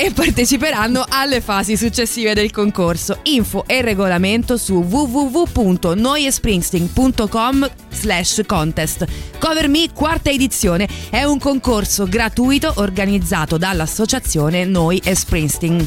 e 0.00 0.12
parteciperanno 0.12 1.04
alle 1.06 1.42
fasi 1.42 1.76
successive 1.76 2.32
del 2.32 2.50
concorso. 2.50 3.18
Info 3.24 3.64
e 3.66 3.82
regolamento 3.82 4.56
su 4.56 4.82
www.noiespringsteen.com 4.82 7.70
slash 7.90 8.40
contest. 8.46 9.04
Cover 9.38 9.68
Me 9.68 9.92
quarta 9.92 10.30
edizione 10.30 10.88
è 11.10 11.22
un 11.24 11.38
concorso 11.38 12.06
gratuito 12.06 12.72
organizzato 12.76 13.58
dall'associazione 13.58 14.64
Noi 14.64 15.02
e 15.04 15.14
Springsteen. 15.14 15.86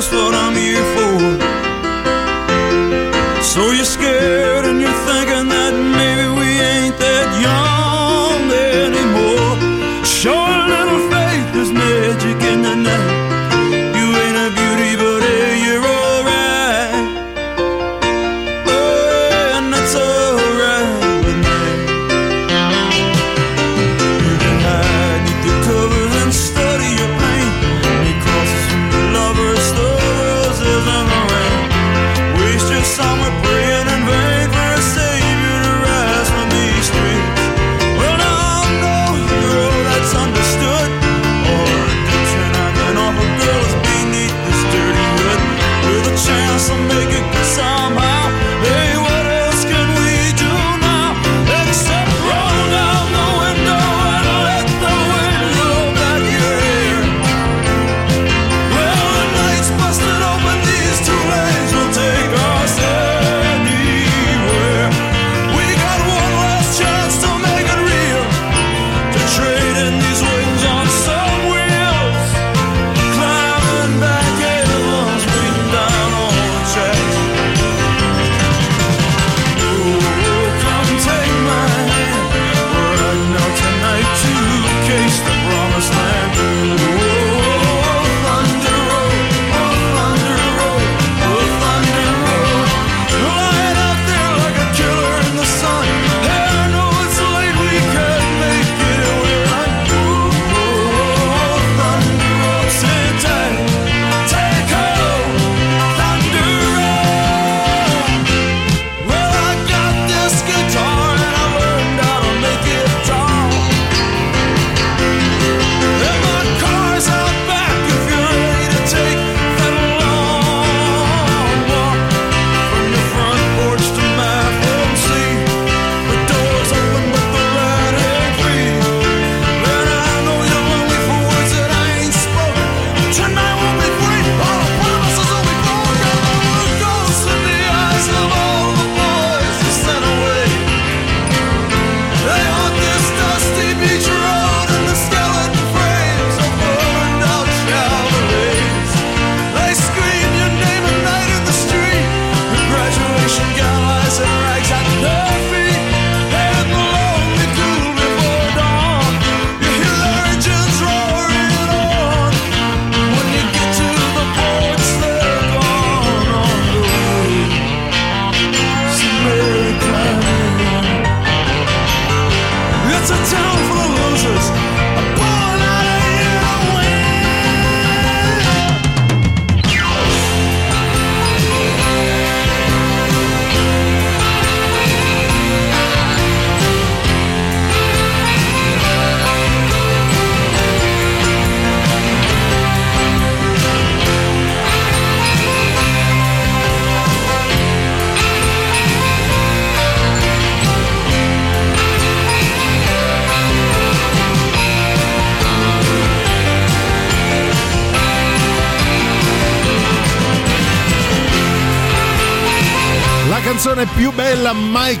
just 0.00 0.12
what 0.12 0.32
I'm 0.32 0.54
here 0.54 0.86
for. 0.94 1.18
So 3.42 3.72
you're 3.72 3.84
scared 3.84 4.07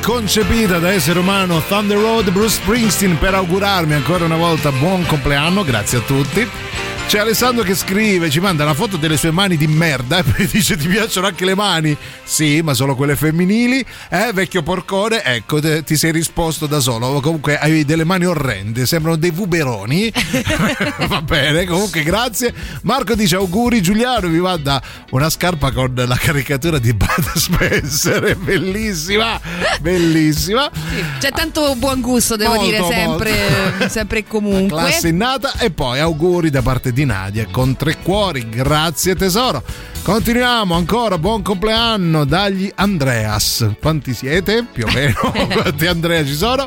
concepita 0.08 0.78
da 0.78 0.90
essere 0.90 1.18
umano, 1.18 1.62
Thunder 1.68 1.98
Road 1.98 2.30
Bruce 2.30 2.54
Springsteen, 2.54 3.18
per 3.18 3.34
augurarmi 3.34 3.92
ancora 3.92 4.24
una 4.24 4.36
volta 4.36 4.72
buon 4.72 5.04
compleanno, 5.04 5.62
grazie 5.62 5.98
a 5.98 6.00
tutti. 6.00 6.67
C'è 7.08 7.20
Alessandro 7.20 7.64
che 7.64 7.74
scrive, 7.74 8.28
ci 8.28 8.38
manda 8.38 8.64
una 8.64 8.74
foto 8.74 8.98
delle 8.98 9.16
sue 9.16 9.30
mani 9.30 9.56
di 9.56 9.66
merda 9.66 10.18
e 10.18 10.22
poi 10.30 10.46
dice 10.46 10.76
ti 10.76 10.86
piacciono 10.88 11.26
anche 11.26 11.46
le 11.46 11.54
mani? 11.54 11.96
Sì, 12.22 12.60
ma 12.60 12.74
solo 12.74 12.94
quelle 12.94 13.16
femminili. 13.16 13.82
Eh, 14.10 14.30
vecchio 14.34 14.62
porcone, 14.62 15.24
ecco, 15.24 15.58
te- 15.58 15.82
ti 15.84 15.96
sei 15.96 16.12
risposto 16.12 16.66
da 16.66 16.80
solo. 16.80 17.18
Comunque 17.22 17.58
hai 17.58 17.86
delle 17.86 18.04
mani 18.04 18.26
orrende, 18.26 18.84
sembrano 18.84 19.16
dei 19.16 19.30
vuberoni. 19.30 20.12
Va 21.08 21.22
bene, 21.22 21.64
comunque 21.64 22.02
grazie. 22.02 22.52
Marco 22.82 23.14
dice 23.14 23.36
auguri 23.36 23.80
Giuliano, 23.80 24.28
vi 24.28 24.40
manda 24.40 24.80
una 25.12 25.30
scarpa 25.30 25.72
con 25.72 25.94
la 25.94 26.16
caricatura 26.16 26.78
di 26.78 26.92
Bud 26.92 27.32
Spencer, 27.34 28.22
è 28.24 28.34
bellissima, 28.34 29.40
bellissima. 29.80 30.70
C'è 31.18 31.30
tanto 31.30 31.74
buon 31.76 32.02
gusto, 32.02 32.36
devo 32.36 32.56
Molto, 32.56 32.70
dire, 32.70 32.84
sempre, 32.84 33.88
sempre 33.88 34.18
e 34.18 34.24
comunque. 34.26 34.76
Classe 34.76 35.08
innata 35.08 35.58
e 35.58 35.70
poi 35.70 36.00
auguri 36.00 36.50
da 36.50 36.60
parte 36.60 36.92
di 36.92 36.97
Nadia 37.04 37.46
con 37.50 37.76
tre 37.76 37.98
cuori, 38.02 38.48
grazie 38.48 39.14
tesoro. 39.14 39.62
Continuiamo 40.02 40.74
ancora, 40.74 41.18
buon 41.18 41.42
compleanno 41.42 42.24
dagli 42.24 42.70
Andreas. 42.74 43.68
Quanti 43.80 44.14
siete? 44.14 44.64
Più 44.70 44.86
o 44.86 44.92
meno, 44.92 45.32
quanti 45.52 45.86
Andrea 45.86 46.24
ci 46.24 46.34
sono? 46.34 46.66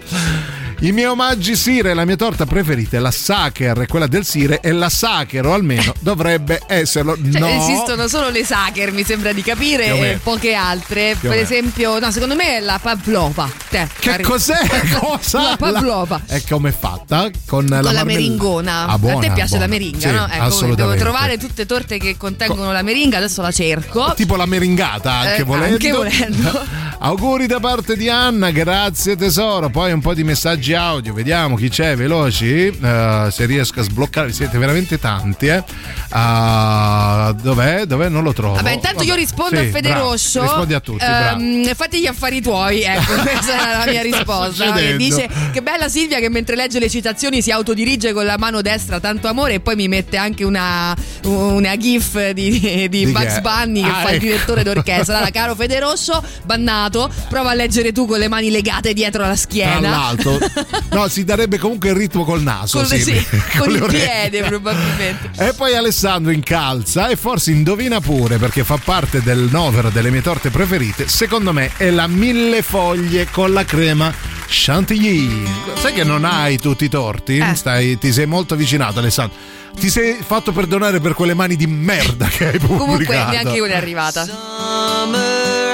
I 0.84 0.92
miei 0.94 1.06
omaggi 1.06 1.56
Sire, 1.56 1.94
la 1.94 2.06
mia 2.06 2.16
torta 2.16 2.48
preferita 2.48 2.98
è 2.98 3.00
la 3.00 3.12
Sacher, 3.12 3.86
quella 3.86 4.08
del 4.08 4.26
Sire 4.26 4.62
è 4.62 4.72
la 4.72 4.90
Sacher, 4.90 5.46
o 5.46 5.54
almeno 5.54 5.94
dovrebbe 6.02 6.60
esserlo. 6.66 7.16
Cioè, 7.16 7.40
no. 7.40 7.48
Esistono 7.48 8.08
solo 8.08 8.30
le 8.30 8.44
Sacher, 8.44 8.92
mi 8.92 9.04
sembra 9.04 9.32
di 9.32 9.44
capire, 9.44 9.86
e 10.14 10.20
poche 10.24 10.56
altre. 10.56 11.16
Più 11.20 11.30
per 11.30 11.38
esempio, 11.38 12.00
no, 12.00 12.10
secondo 12.10 12.34
me 12.36 12.58
è 12.58 12.60
la 12.62 12.80
Pavlova. 12.82 13.48
Te, 13.70 13.88
Che 14.00 14.10
arri- 14.10 14.24
cos'è? 14.24 14.58
Cosa? 15.00 15.50
La 15.52 15.56
Pavlova. 15.56 16.20
E 16.28 16.42
come 16.50 16.70
è 16.70 16.76
fatta? 16.78 17.30
Con, 17.46 17.68
la, 17.68 17.76
Con 17.76 17.84
la, 17.86 17.92
marmella- 17.92 18.04
meringona. 18.04 18.88
Ah, 18.88 18.98
buona, 18.98 19.18
a 19.18 19.20
te 19.20 19.32
piace 19.34 19.58
buona. 19.58 19.66
la 19.66 19.72
meringa, 19.72 20.00
Sì, 20.00 20.12
no? 20.16 20.28
Ecco, 20.32 20.74
devo 20.76 20.96
trovare 20.96 21.38
tutte 21.38 21.68
torte 21.68 22.00
che 22.00 22.18
contengono 22.18 22.72
la 22.72 22.82
meringa, 22.82 23.18
adesso 23.18 23.44
la 23.44 23.52
cerco. 23.52 24.14
Tipo 24.16 24.36
la 24.36 24.48
meringata, 24.48 25.12
anche 25.12 25.42
Eh, 25.42 25.44
volendo. 25.44 25.74
anche 25.74 25.92
volendo. 25.92 26.66
Auguri 27.04 27.48
da 27.48 27.60
parte 27.60 27.96
di 27.98 28.10
Anna, 28.10 28.50
grazie 28.52 29.16
tesoro. 29.16 29.70
Poi 29.70 29.92
un 29.92 30.02
po' 30.02 30.14
di 30.16 30.24
messaggi 30.24 30.71
audio, 30.74 31.14
vediamo 31.14 31.56
chi 31.56 31.70
c'è, 31.70 31.96
veloci. 31.96 32.68
eh, 32.68 33.28
se 33.32 33.46
riesco 33.46 33.80
a 33.80 33.84
sbloccare, 33.84 34.32
siete 34.32 34.58
veramente 34.58 35.00
tanti, 35.00 35.48
eh. 35.48 35.64
Ah, 36.10 37.34
dov'è? 37.42 37.86
Dov'è? 37.86 38.10
Non 38.10 38.24
lo 38.24 38.34
trovo. 38.34 38.56
Vabbè, 38.56 38.72
intanto 38.72 39.04
io 39.04 39.10
Vabbè, 39.10 39.20
rispondo 39.22 39.56
sì, 39.60 39.66
a 39.68 39.70
Fede 39.72 39.90
bravo. 39.90 40.10
Rosso. 40.10 40.42
Rispondi 40.42 40.74
a 40.74 40.80
tutti, 40.80 41.06
bravo. 41.06 41.40
Ehm, 41.42 41.74
fatti 41.76 42.00
gli 42.00 42.06
affari 42.06 42.42
tuoi, 42.42 42.82
ecco, 42.82 43.14
questa 43.22 43.54
è 43.54 43.86
la 43.86 43.92
mia 43.92 44.02
risposta. 44.02 44.72
Che 44.74 44.98
dice 44.98 45.30
che 45.52 45.62
bella 45.62 45.88
Silvia 45.90 46.20
che 46.20 46.30
mentre 46.30 46.56
legge 46.56 46.80
le 46.80 46.90
citazioni 46.90 47.42
si 47.42 47.52
autodirige 47.52 48.14
con 48.14 48.26
la 48.26 48.38
mano 48.38 48.62
destra, 48.62 49.00
tanto 49.00 49.28
amore, 49.28 49.56
e 49.56 49.60
poi 49.60 49.76
mi 49.76 49.88
mette 49.88 50.18
anche 50.18 50.44
una, 50.44 50.96
una 51.24 51.78
gif 51.78 52.30
di, 52.32 52.60
di, 52.60 52.90
Di 52.90 53.12
Bugs 53.12 53.36
che? 53.36 53.42
Bunny 53.42 53.82
che 53.82 53.90
Ah, 53.90 54.02
fa 54.02 54.10
il 54.10 54.16
ecco. 54.16 54.26
direttore 54.26 54.64
d'orchestra. 54.64 55.16
Allora, 55.18 55.32
caro 55.32 55.56
Fede 55.56 55.80
Rosso, 55.80 56.24
bannato, 56.44 57.10
prova 57.30 57.52
a 57.52 57.54
leggere 57.54 57.92
tu 57.92 58.06
con 58.06 58.20
le 58.20 58.28
mani 58.28 58.50
legate 58.52 58.94
dietro 58.94 59.26
la 59.26 59.36
schiena. 59.36 59.80
Tra 59.80 59.90
l'altro, 59.90 60.38
no, 60.92 61.08
si 61.08 61.24
darebbe 61.24 61.58
comunque 61.58 61.90
il 61.90 61.96
ritmo 61.96 62.24
col 62.24 62.42
naso. 62.42 62.80
Con, 62.80 62.88
sì, 62.88 63.02
sì, 63.02 63.26
con 63.58 63.70
le 63.70 63.78
il 63.78 63.84
orecchie. 63.84 64.30
piede 64.30 64.44
probabilmente. 64.48 65.32
E 65.38 65.54
poi 65.54 65.76
Alessandro 65.76 66.32
incalza 66.32 67.08
e 67.10 67.16
forse 67.16 67.52
indovina 67.52 68.00
pure 68.00 68.38
perché 68.38 68.64
fa 68.64 68.78
parte 68.84 69.22
del 69.22 69.48
novero 69.52 69.90
delle 69.90 70.10
mie 70.12 70.22
torte 70.22 70.50
preferite. 70.50 71.08
Secondo 71.08 71.54
me 71.54 71.72
è 71.78 71.90
la 71.90 72.08
mille 72.08 72.62
foglie 72.62 73.28
con 73.30 73.54
la 73.54 73.64
crema 73.66 74.14
chantilly. 74.48 75.44
Sai 75.80 75.94
che 75.94 76.04
non 76.04 76.26
hai 76.26 76.58
tutti 76.58 76.86
i 76.86 76.90
torti? 76.90 77.38
Eh. 77.38 77.56
Stai- 77.56 77.98
ti 77.98 78.12
sei 78.12 78.26
molto 78.26 78.54
avvicinato 78.54 79.00
Alessandro. 79.00 79.38
Ti 79.80 79.90
sei 79.90 80.18
fatto 80.26 80.52
perdonare 80.52 81.00
per 81.00 81.14
quelle 81.14 81.34
mani 81.34 81.56
di 81.56 81.66
merda 81.66 82.28
che 82.28 82.48
hai 82.48 82.60
pubblicato. 82.60 82.84
Comunque 82.84 83.16
neanche 83.16 83.60
una 83.62 83.72
è 83.74 83.78
arrivata. 83.78 84.26
Summer 84.26 85.72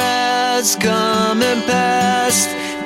has 0.57 0.77
come 0.79 1.43
and 1.45 1.63
passed. 1.65 2.49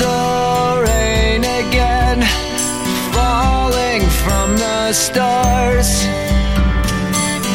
The 0.00 0.82
rain 0.88 1.42
again, 1.44 2.20
falling 3.12 4.02
from 4.24 4.56
the 4.56 4.92
stars, 4.92 5.90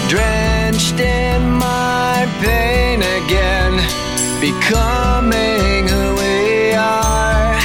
drenched 0.08 1.00
in 1.00 1.42
my 1.50 2.28
pain 2.42 3.00
again, 3.20 3.74
becoming 4.40 5.88
who 5.88 6.06
we 6.22 6.74
are. 6.74 7.58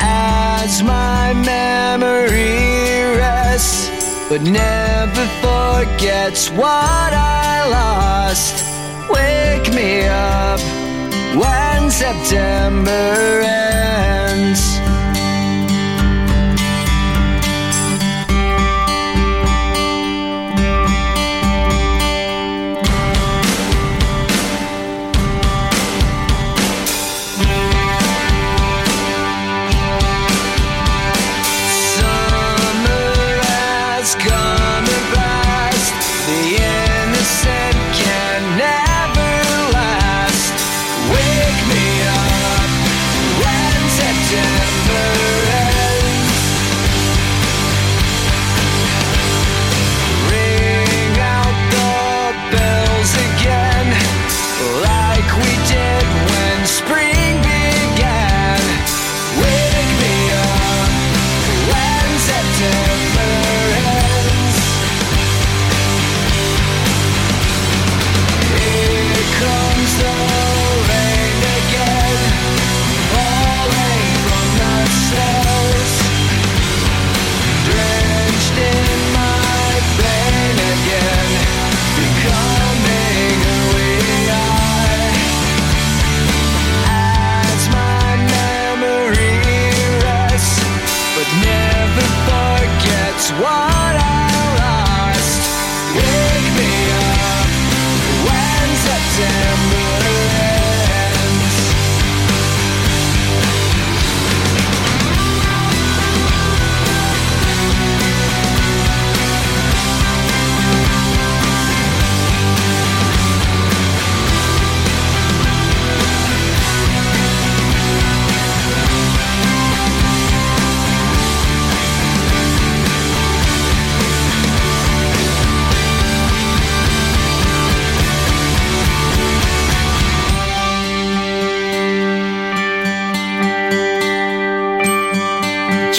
As 0.00 0.82
my 0.82 1.32
memory 1.34 3.16
rests, 3.22 3.88
but 4.28 4.42
never 4.42 5.24
forgets 5.44 6.50
what 6.50 7.12
I 7.12 7.68
lost. 7.78 8.56
Wake 9.08 9.72
me 9.72 10.06
up 10.06 10.83
when 11.36 11.90
September 11.90 13.40
ends. 13.42 14.83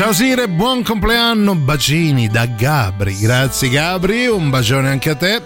Ciao 0.05 0.13
Sire, 0.13 0.47
buon 0.47 0.83
compleanno, 0.83 1.55
bacini 1.55 2.27
da 2.27 2.45
Gabri. 2.45 3.17
Grazie 3.17 3.69
Gabri, 3.69 4.27
un 4.27 4.51
bacione 4.51 4.89
anche 4.89 5.09
a 5.09 5.15
te. 5.15 5.41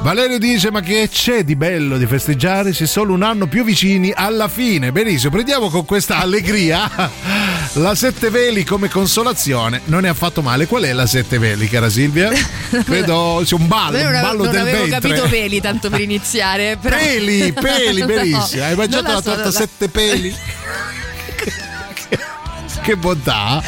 Valerio 0.00 0.38
dice: 0.38 0.70
Ma 0.70 0.80
che 0.80 1.10
c'è 1.12 1.44
di 1.44 1.56
bello 1.56 1.98
di 1.98 2.06
festeggiare 2.06 2.72
se 2.72 2.86
solo 2.86 3.12
un 3.12 3.22
anno 3.22 3.48
più 3.48 3.64
vicini 3.64 4.10
alla 4.10 4.48
fine? 4.48 4.92
Benissimo, 4.92 5.30
prendiamo 5.32 5.68
con 5.68 5.84
questa 5.84 6.16
allegria 6.20 6.90
la 7.74 7.94
Sette 7.94 8.30
Veli 8.30 8.64
come 8.64 8.88
consolazione. 8.88 9.82
Non 9.84 10.06
è 10.06 10.08
affatto 10.08 10.40
male. 10.40 10.66
Qual 10.66 10.84
è 10.84 10.92
la 10.94 11.04
Sette 11.06 11.36
Veli, 11.36 11.68
cara 11.68 11.90
Silvia? 11.90 12.30
Credo 12.86 13.42
sia 13.44 13.58
un 13.58 13.68
ballo, 13.68 13.98
un 13.98 14.04
non, 14.04 14.20
ballo 14.22 14.44
non 14.44 14.52
del 14.52 14.60
avevo 14.62 14.86
ventre. 14.86 15.00
capito 15.00 15.28
peli 15.28 15.60
tanto 15.60 15.90
per 15.90 16.00
iniziare. 16.00 16.78
Però... 16.80 16.96
Peli, 16.96 17.52
peli, 17.52 18.00
No, 18.00 18.06
benissimo. 18.06 18.64
Hai 18.64 18.74
mangiato 18.74 19.02
non 19.02 19.12
la 19.16 19.20
so, 19.20 19.28
torta 19.28 19.42
non- 19.42 19.52
sette 19.52 19.88
peli? 19.88 20.34
che 22.82 22.96
bontà! 22.96 23.62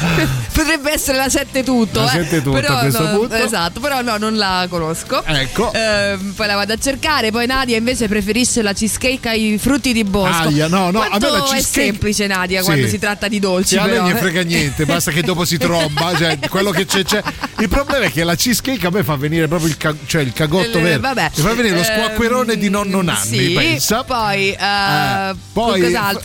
Potrebbe 0.52 0.92
essere 0.92 1.16
la 1.18 1.28
7 1.28 1.62
tutto. 1.62 2.00
La 2.00 2.06
eh. 2.12 2.22
sette 2.22 2.42
tutto 2.42 2.50
Però 2.60 2.76
a 2.76 2.80
questo 2.80 3.02
no, 3.10 3.18
punto. 3.18 3.34
Esatto, 3.34 3.80
però 3.80 4.02
no, 4.02 4.16
non 4.18 4.36
la 4.36 4.66
conosco. 4.68 5.24
Ecco. 5.24 5.72
Ehm, 5.72 6.32
poi 6.36 6.46
la 6.46 6.54
vado 6.54 6.72
a 6.74 6.76
cercare. 6.76 7.30
Poi 7.30 7.46
Nadia 7.46 7.76
invece 7.76 8.06
preferisce 8.08 8.62
la 8.62 8.72
cheesecake 8.72 9.28
ai 9.28 9.58
frutti 9.58 9.92
di 9.92 10.04
bosco. 10.04 10.48
Aia, 10.48 10.68
no, 10.68 10.90
no, 10.90 11.00
a 11.00 11.08
me 11.18 11.30
la 11.30 11.38
è 11.38 11.42
cheesecake- 11.42 11.62
semplice 11.62 12.26
Nadia 12.26 12.60
Sì. 12.60 12.64
quando 12.66 12.86
si 12.88 12.98
tratta 12.98 13.28
di 13.28 13.38
dolci. 13.40 13.68
Sì, 13.74 13.76
a 13.78 13.84
lei 13.86 13.94
però, 13.94 14.06
ne 14.06 14.12
eh. 14.12 14.16
frega 14.16 14.42
niente, 14.42 14.84
basta 14.84 15.10
che 15.10 15.22
dopo 15.22 15.44
si 15.44 15.56
tromba, 15.58 16.14
cioè 16.16 16.38
quello 16.48 16.70
che 16.70 16.84
c'è 16.86 17.02
c'è. 17.04 17.22
Il 17.58 17.68
problema 17.68 18.04
è 18.06 18.10
che 18.12 18.24
la 18.24 18.34
cheesecake 18.34 18.86
a 18.86 18.90
me 18.90 19.02
fa 19.04 19.16
venire 19.16 19.48
proprio 19.48 19.68
il, 19.68 19.76
ca- 19.76 19.94
cioè 20.06 20.22
il 20.22 20.32
cagotto 20.32 20.78
Eh, 20.78 20.82
vero. 20.82 21.00
vabbè. 21.00 21.30
Mi 21.36 21.42
fa 21.42 21.54
venire 21.54 21.74
lo 21.74 21.80
Ehm, 21.80 21.84
squacquerone 21.84 22.56
di 22.56 22.68
nonno 22.70 23.02
Nanni, 23.02 23.18
Sì, 23.38 23.52
pensa. 23.54 24.04
poi, 24.04 24.50
eh, 24.50 25.28
Eh, 25.30 25.34
poi 25.52 25.80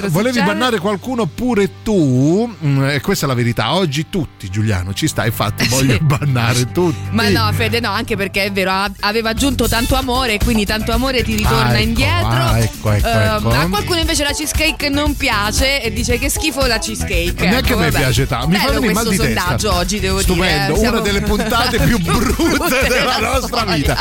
volevi 0.09 0.37
succede? 0.37 0.41
bannare 0.43 0.79
qualcuno 0.79 1.25
pure 1.25 1.69
tu, 1.83 2.55
Mm, 2.63 2.78
e 2.87 3.01
questa 3.01 3.25
è 3.25 3.27
la 3.27 3.35
verità. 3.35 3.73
Oggi 3.73 4.07
tutti, 4.09 4.49
Giuliano, 4.49 4.93
ci 4.93 5.07
sta, 5.07 5.25
infatti 5.25 5.67
voglio 5.69 5.97
bannare 6.01 6.71
tutti. 6.71 6.97
Ma 7.11 7.29
no, 7.29 7.49
Fede, 7.53 7.79
no, 7.79 7.89
anche 7.89 8.15
perché 8.15 8.45
è 8.45 8.51
vero, 8.51 8.71
aveva 9.01 9.29
aggiunto 9.29 9.67
tanto 9.67 9.95
amore, 9.95 10.37
quindi 10.37 10.65
tanto 10.65 10.91
amore 10.91 11.23
ti 11.23 11.35
ritorna 11.35 11.57
Ah, 11.69 11.77
ecco, 11.79 11.87
indietro. 11.87 12.27
ah, 12.27 12.59
ecco, 12.59 12.91
ecco, 12.91 13.07
ecco. 13.07 13.49
A 13.49 13.67
qualcuno 13.69 13.99
invece 13.99 14.23
la 14.23 14.31
cheesecake 14.31 14.89
non 14.89 15.15
piace 15.15 15.81
e 15.81 15.91
dice 15.91 16.17
che 16.17 16.29
schifo 16.29 16.65
la 16.65 16.77
cheesecake. 16.79 17.47
Neanche 17.47 17.73
a 17.73 17.75
Ecco, 17.75 17.79
me 17.79 17.91
piace 17.91 18.27
tanto, 18.27 18.47
mi 18.47 18.55
fa 18.57 18.71
venire 18.71 18.93
mal 18.93 19.07
di 19.07 19.17
testa. 19.17 19.41
sondaggio 19.41 19.73
oggi, 19.75 19.99
devo 19.99 20.19
Stupendo, 20.21 20.73
dire. 20.73 20.85
eh, 20.85 20.89
una 20.89 20.99
delle 20.99 21.21
puntate 21.21 21.79
più 21.79 21.97
brutte 22.01 22.87
della 22.87 23.17
nostra 23.19 23.65
vita. 23.65 23.97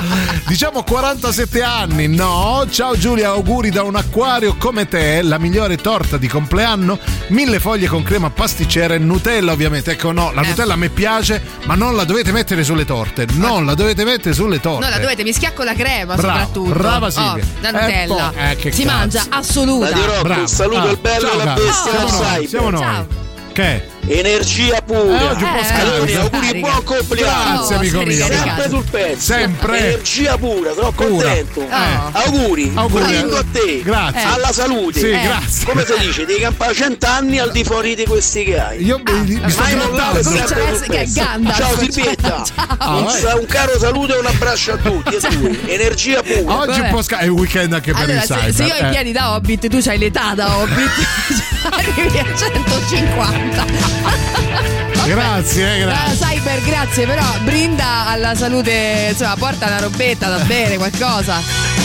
Diciamo 0.46 0.82
47 0.82 1.62
anni, 1.62 2.06
no? 2.08 2.66
Ciao 2.70 2.96
Giulia, 2.96 3.28
auguri 3.30 3.70
da 3.70 3.82
un 3.82 3.96
acquario 3.96 4.56
come 4.56 4.86
te, 4.88 5.22
la 5.22 5.38
migliore 5.38 5.76
torta 5.76 6.16
di 6.16 6.28
compleanno, 6.28 6.98
mille 7.28 7.58
foglie 7.60 7.86
con 7.88 8.02
crema 8.02 8.30
pasticcera 8.30 8.66
e 8.76 8.98
Nutella 8.98 9.52
ovviamente. 9.52 9.92
Ecco 9.92 10.12
no, 10.12 10.30
Eh. 10.30 10.34
la 10.34 10.42
Nutella 10.42 10.74
a 10.74 10.76
me 10.76 10.88
piace, 10.90 11.42
ma 11.64 11.74
non 11.74 11.96
la 11.96 12.04
dovete 12.04 12.30
mettere 12.32 12.62
sulle 12.64 12.84
torte, 12.84 13.26
non 13.34 13.64
la 13.64 13.74
dovete 13.74 14.04
mettere 14.04 14.34
sulle 14.34 14.60
torte. 14.60 14.84
No, 14.84 14.90
la 14.90 14.98
dovete 14.98 15.22
mischiare 15.22 15.54
con 15.54 15.64
la 15.64 15.74
crema 15.74 16.14
Bravo, 16.14 16.38
soprattutto. 16.38 16.72
brava 16.78 17.10
Silvia. 17.10 17.44
Oh, 17.44 17.60
la 17.60 17.68
E 17.68 17.72
Nutella. 18.06 18.32
eh, 18.50 18.56
che 18.56 18.72
si 18.72 18.82
cazzo. 18.84 18.94
mangia 18.96 19.24
assoluta. 19.30 19.88
Radio 19.90 20.04
Rock, 20.06 20.22
Bravo. 20.22 20.40
un 20.42 20.48
saluto 20.48 20.78
Ah, 20.78 20.88
al 20.88 20.98
bello 20.98 21.20
ciao, 21.20 21.28
e 21.30 21.32
alla 21.42 21.44
caro. 21.54 21.64
bestia 21.64 21.92
noi, 22.00 22.10
cyber. 22.10 22.48
siamo 22.48 22.70
noi. 22.70 22.80
Ciao. 22.82 23.06
Che? 23.52 23.96
Energia 24.06 24.80
pura. 24.80 25.20
Eh, 25.20 25.24
oggi 25.24 25.42
un 25.42 25.52
po' 25.52 25.64
scarico. 25.64 25.94
Allora, 25.94 26.20
auguri 26.20 26.46
Carica. 26.46 26.68
buon 26.70 26.84
compleanno. 26.84 27.54
Grazie, 27.56 27.74
amico 27.76 28.02
mio. 28.02 28.18
Carica. 28.26 28.42
Sempre 28.44 28.68
sul 28.68 28.84
pezzo. 28.90 29.20
Sempre. 29.20 29.78
Energia 29.78 30.36
pura, 30.38 30.72
sono 30.72 30.92
contento. 30.92 31.60
Eh. 31.60 31.66
Auguri. 32.12 32.72
Auguri. 32.74 33.16
A 33.16 33.44
te. 33.52 33.82
Grazie. 33.82 34.22
Alla 34.22 34.52
salute. 34.52 34.98
Sì, 34.98 35.10
Eh. 35.10 35.20
grazie. 35.20 35.66
Come 35.66 35.84
si 35.84 35.92
dice? 36.06 36.24
Devi 36.24 36.40
campare 36.40 36.74
cent'anni 36.74 37.38
al 37.38 37.50
di 37.52 37.64
fuori 37.64 37.94
di 37.94 38.06
questi 38.06 38.44
che 38.44 38.58
hai. 38.58 38.82
Io 38.84 38.98
mi, 39.04 39.40
mi 39.40 39.50
sto 39.50 39.62
Mai 39.62 39.74
mollare 39.74 40.20
grattando. 40.22 40.22
Comincia 40.22 40.46
sempre 40.46 40.62
a 40.62 40.66
sul 40.66 40.74
essere 40.74 40.88
che 40.88 40.98
è 41.00 41.04
pezzo. 41.04 41.20
Gandalf. 41.20 41.56
Ciao 41.56 41.78
Silvietta. 41.78 42.42
Ah, 42.80 42.96
un, 43.34 43.46
caro 43.46 43.78
saluto 43.78 44.14
e 44.14 44.18
un 44.18 44.26
abbraccio 44.26 44.72
a 44.72 44.76
tutti. 44.76 45.14
E. 45.16 45.72
Energia 45.74 46.22
pura. 46.22 46.58
Oggi 46.60 46.80
un 46.80 46.88
po' 46.90 47.02
sca- 47.02 47.18
è 47.18 47.26
un 47.26 47.38
weekend 47.38 47.72
anche 47.72 47.92
per 47.92 48.08
il 48.08 48.20
se, 48.20 48.34
cyber. 48.34 48.54
se 48.54 48.64
io 48.64 48.74
ho 48.74 48.76
i 48.76 48.86
eh. 48.86 48.88
piedi 48.90 49.12
da 49.12 49.34
Hobbit, 49.34 49.68
tu 49.68 49.80
hai 49.88 49.98
l'età 49.98 50.32
da 50.34 50.56
Hobbit, 50.56 50.90
arrivi 51.70 52.18
a 52.18 52.24
150. 52.36 53.87
Grazie, 55.06 55.76
eh, 55.76 55.78
grazie. 55.80 56.26
Ah, 56.26 56.30
Cyber, 56.30 56.62
grazie, 56.62 57.06
però 57.06 57.24
brinda 57.42 58.06
alla 58.08 58.34
salute, 58.34 59.08
insomma, 59.10 59.36
porta 59.36 59.66
una 59.66 59.78
robetta 59.80 60.28
da 60.28 60.38
bere, 60.44 60.76
qualcosa. 60.76 61.77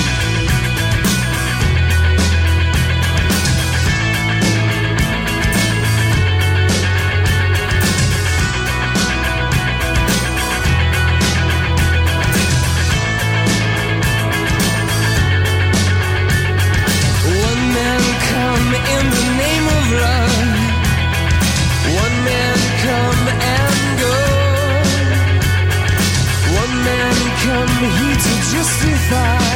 Come 27.54 27.68
to 27.68 28.34
justify. 28.52 29.53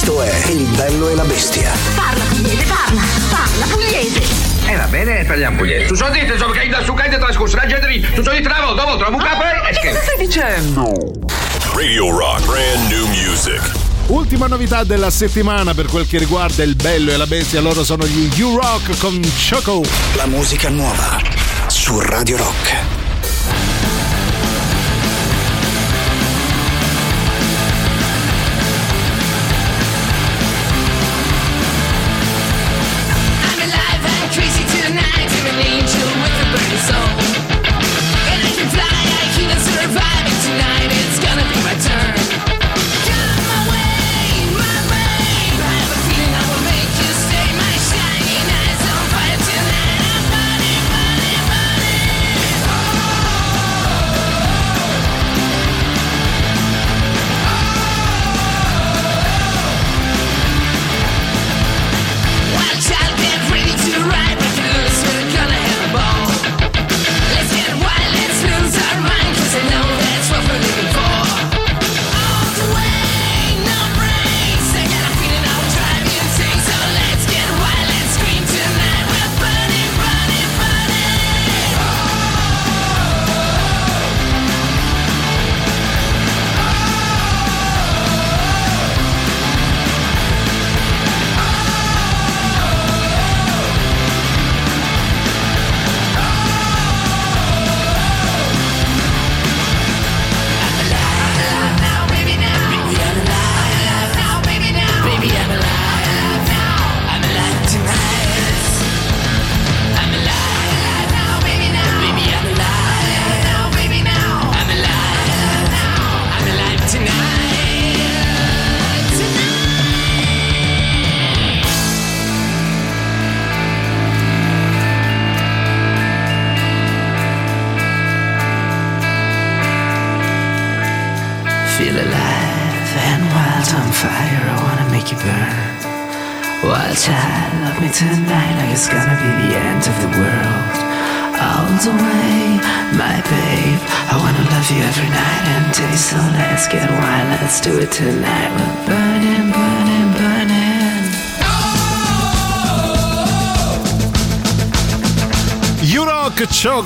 Il 0.00 0.64
bello 0.76 1.08
e 1.08 1.14
la 1.16 1.24
bestia. 1.24 1.72
Parla 1.96 2.22
pugliese, 2.30 2.64
parla, 2.66 3.02
parla 3.30 3.66
pugliese. 3.66 4.22
Eh 4.66 4.76
va 4.76 4.84
bene, 4.84 5.24
parliamo 5.24 5.56
pugliese. 5.58 5.86
Tu 5.86 5.96
so 5.96 6.08
dite, 6.10 6.38
so 6.38 6.46
che 6.50 6.68
da 6.68 6.82
su 6.84 6.94
che 6.94 7.08
trascorso 7.08 7.56
la 7.56 7.66
gente 7.66 7.86
lì. 7.88 8.00
Tu 8.00 8.22
so 8.22 8.30
di 8.30 8.40
travo, 8.40 8.74
dopo 8.74 8.96
trovo 8.96 9.16
un 9.16 9.22
capo 9.22 9.42
e 9.42 9.68
Che 9.70 9.74
scherzo. 9.74 10.00
stai 10.02 10.24
dicendo? 10.26 10.92
Radio 11.74 12.16
Rock, 12.16 12.44
brand 12.44 12.90
new 12.90 13.06
music. 13.08 13.60
Ultima 14.06 14.46
novità 14.46 14.84
della 14.84 15.10
settimana 15.10 15.74
per 15.74 15.86
quel 15.86 16.06
che 16.06 16.18
riguarda 16.18 16.62
il 16.62 16.76
bello 16.76 17.10
e 17.10 17.16
la 17.16 17.26
bestia, 17.26 17.60
loro 17.60 17.82
sono 17.82 18.06
gli 18.06 18.40
U-Rock 18.40 18.96
con 18.98 19.20
Choco. 19.50 19.82
La 20.14 20.26
musica 20.26 20.68
nuova 20.68 21.20
su 21.66 21.98
Radio 22.00 22.36
Rock. 22.36 22.97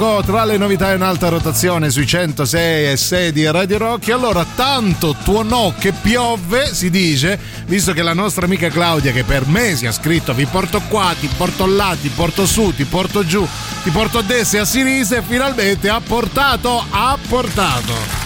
Choco 0.02 0.22
tra 0.24 0.44
le 0.44 0.56
novità 0.56 0.92
in 0.92 1.02
alta 1.02 1.28
rotazione 1.28 1.88
sui 1.88 2.08
106 2.08 2.90
e 2.90 2.96
6 2.96 3.30
di 3.30 3.48
Radio 3.48 3.78
Rock. 3.78 4.10
Allora, 4.10 4.44
tanto 4.56 5.14
tuonò 5.22 5.74
che 5.78 5.92
piove, 5.92 6.74
si 6.74 6.90
dice, 6.90 7.38
visto 7.66 7.92
che 7.92 8.02
la 8.02 8.12
nostra 8.12 8.46
amica 8.46 8.68
Claudia, 8.68 9.12
che 9.12 9.22
per 9.22 9.46
mesi 9.46 9.86
ha 9.86 9.92
scritto 9.92 10.34
vi 10.34 10.46
porto 10.46 10.82
qua, 10.88 11.14
ti 11.20 11.28
porto 11.36 11.66
là, 11.66 11.96
ti 12.00 12.08
porto 12.08 12.46
su, 12.46 12.74
ti 12.74 12.84
porto 12.84 13.24
giù, 13.24 13.46
ti 13.84 13.90
porto 13.90 14.18
a 14.18 14.22
destra 14.22 14.58
e 14.58 14.62
a 14.62 14.64
sinistra, 14.64 15.18
e 15.18 15.22
finalmente 15.22 15.88
ha 15.88 16.00
portato, 16.00 16.84
ha 16.90 17.16
portato. 17.28 18.21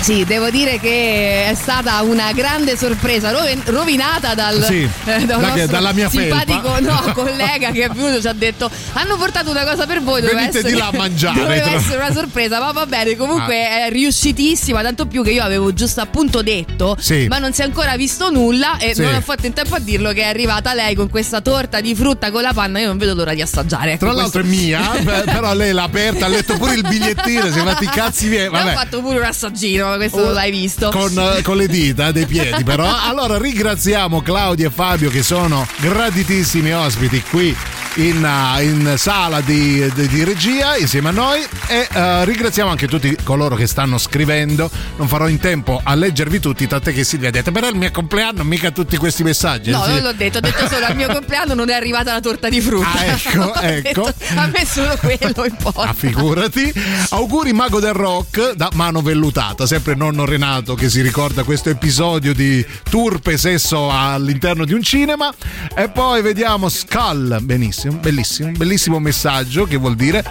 Sì, 0.00 0.24
devo 0.24 0.48
dire 0.48 0.78
che 0.78 1.46
è 1.50 1.54
stata 1.54 2.00
una 2.02 2.32
grande 2.32 2.78
sorpresa, 2.78 3.30
rovi- 3.30 3.60
rovinata 3.66 4.34
dal, 4.34 4.64
Sì, 4.64 4.88
eh, 5.04 5.24
da 5.26 5.36
da 5.36 5.52
che- 5.52 5.66
dalla 5.66 5.92
mia 5.92 6.08
simpatico 6.08 6.78
no, 6.80 6.98
collega 7.12 7.70
che 7.72 7.84
è 7.84 7.88
venuto 7.90 8.18
ci 8.20 8.26
ha 8.28 8.32
detto 8.32 8.70
hanno 8.94 9.16
portato 9.16 9.50
una 9.50 9.64
cosa 9.64 9.86
per 9.86 10.02
voi, 10.02 10.20
doveva 10.22 10.38
Venite 10.40 10.58
essere, 10.58 10.72
di 10.72 10.78
là 10.78 10.86
a 10.86 10.96
mangiare, 10.96 11.40
doveva 11.42 11.72
essere 11.72 11.96
una 11.96 12.12
sorpresa, 12.12 12.58
ma 12.58 12.72
va 12.72 12.86
bene, 12.86 13.16
comunque 13.16 13.56
Ah. 13.66 13.86
è 13.86 13.90
riuscitissima, 13.90 14.80
tanto 14.82 15.06
più 15.06 15.22
che 15.22 15.30
io 15.32 15.42
avevo 15.42 15.74
giusto 15.74 16.00
appunto 16.00 16.40
detto, 16.42 16.96
Sì. 16.98 17.26
ma 17.28 17.38
non 17.38 17.52
si 17.52 17.60
è 17.60 17.64
ancora 17.64 17.94
visto 17.96 18.30
nulla 18.30 18.78
e 18.78 18.94
Sì. 18.94 19.02
non 19.02 19.14
ho 19.14 19.20
fatto 19.20 19.44
in 19.46 19.52
tempo 19.52 19.74
a 19.74 19.78
dirlo 19.78 20.12
che 20.12 20.22
è 20.22 20.26
arrivata 20.26 20.72
lei 20.74 20.94
con 20.94 21.10
questa 21.10 21.40
torta 21.42 21.80
di 21.80 21.94
frutta 21.94 22.30
con 22.30 22.40
la 22.42 22.52
panna, 22.54 22.78
io 22.80 22.86
non 22.86 22.96
vedo 22.98 23.14
l'ora 23.14 23.34
di 23.34 23.42
assaggiare. 23.42 23.92
ecco, 23.92 24.06
Tra 24.06 24.14
l'altro 24.14 24.40
è 24.40 24.44
mia, 24.44 24.80
però 25.24 25.52
lei 25.52 25.72
l'ha 25.72 25.82
aperta, 25.82 26.24
ha 26.26 26.28
letto 26.28 26.56
pure 26.56 26.74
il 26.74 26.82
bigliettino, 26.88 27.50
si 27.50 27.58
è 27.58 27.62
fatti 27.62 27.84
i 27.84 27.88
cazzi 27.88 28.28
miei. 28.28 28.48
Vabbè. 28.58 28.72
fatto 28.72 29.00
pure 29.02 29.18
un 29.18 29.24
assaggino, 29.24 29.87
ma 29.88 29.96
questo 29.96 30.24
non 30.24 30.32
l'hai 30.32 30.50
visto. 30.50 30.90
Con, 30.90 31.12
eh, 31.16 31.42
con 31.42 31.56
le 31.56 31.66
dita 31.66 32.12
dei 32.12 32.26
piedi 32.26 32.64
però 32.64 32.88
allora 33.06 33.38
ringraziamo 33.38 34.20
Claudia 34.20 34.68
e 34.68 34.70
Fabio 34.70 35.10
che 35.10 35.22
sono 35.22 35.66
graditissimi 35.80 36.72
ospiti 36.72 37.22
qui 37.30 37.56
in, 37.94 38.22
uh, 38.22 38.60
in 38.62 38.94
sala 38.96 39.40
di, 39.40 39.90
di- 39.94 40.08
di 40.08 40.24
regia 40.24 40.76
insieme 40.76 41.08
a 41.08 41.12
noi 41.12 41.44
e 41.66 41.88
uh, 41.92 42.24
ringraziamo 42.24 42.70
anche 42.70 42.86
tutti 42.86 43.16
coloro 43.24 43.56
che 43.56 43.66
stanno 43.66 43.98
scrivendo 43.98 44.70
non 44.96 45.08
farò 45.08 45.26
in 45.28 45.38
tempo 45.38 45.80
a 45.82 45.94
leggervi 45.94 46.38
tutti 46.38 46.66
tant'è 46.66 46.92
che 46.92 47.02
Silvia 47.04 47.28
ha 47.28 47.32
detto 47.32 47.50
però 47.52 47.68
il 47.68 47.76
mio 47.76 47.90
compleanno 47.90 48.44
mica 48.44 48.70
tutti 48.70 48.96
questi 48.96 49.22
messaggi 49.22 49.70
No, 49.70 49.82
Sì. 49.84 49.90
non 49.92 50.02
l'ho 50.02 50.12
detto, 50.12 50.38
ho 50.38 50.40
detto 50.40 50.68
solo 50.68 50.86
al 50.86 50.94
mio 50.96 51.08
compleanno 51.08 51.54
non 51.54 51.70
è 51.70 51.74
arrivata 51.74 52.12
la 52.12 52.20
torta 52.20 52.48
di 52.48 52.60
frutta. 52.60 52.88
Ah, 52.98 53.04
ecco, 53.12 53.52
detto, 53.60 54.08
ecco. 54.08 54.40
a 54.40 54.46
me 54.46 54.64
solo 54.66 54.96
quello 54.98 55.44
importa. 55.48 55.82
Ah, 55.90 55.92
figurati. 55.94 56.72
Auguri 57.10 57.52
Mago 57.52 57.80
del 57.80 57.92
Rock 57.92 58.52
da 58.52 58.70
mano 58.74 59.00
vellutata, 59.02 59.66
sempre 59.66 59.94
nonno 59.94 60.24
Renato 60.24 60.74
che 60.74 60.88
si 60.88 61.00
ricorda 61.00 61.42
questo 61.44 61.70
episodio 61.70 62.32
di 62.34 62.64
turpe 62.88 63.36
sesso 63.38 63.90
all'interno 63.90 64.64
di 64.64 64.72
un 64.74 64.82
cinema. 64.82 65.32
E 65.74 65.88
poi 65.88 66.22
vediamo 66.22 66.68
Skull, 66.68 67.38
benissimo, 67.42 67.87
bellissimo, 67.92 68.50
bellissimo 68.52 68.98
messaggio 68.98 69.64
che 69.64 69.76
vuol 69.76 69.94
dire. 69.96 70.24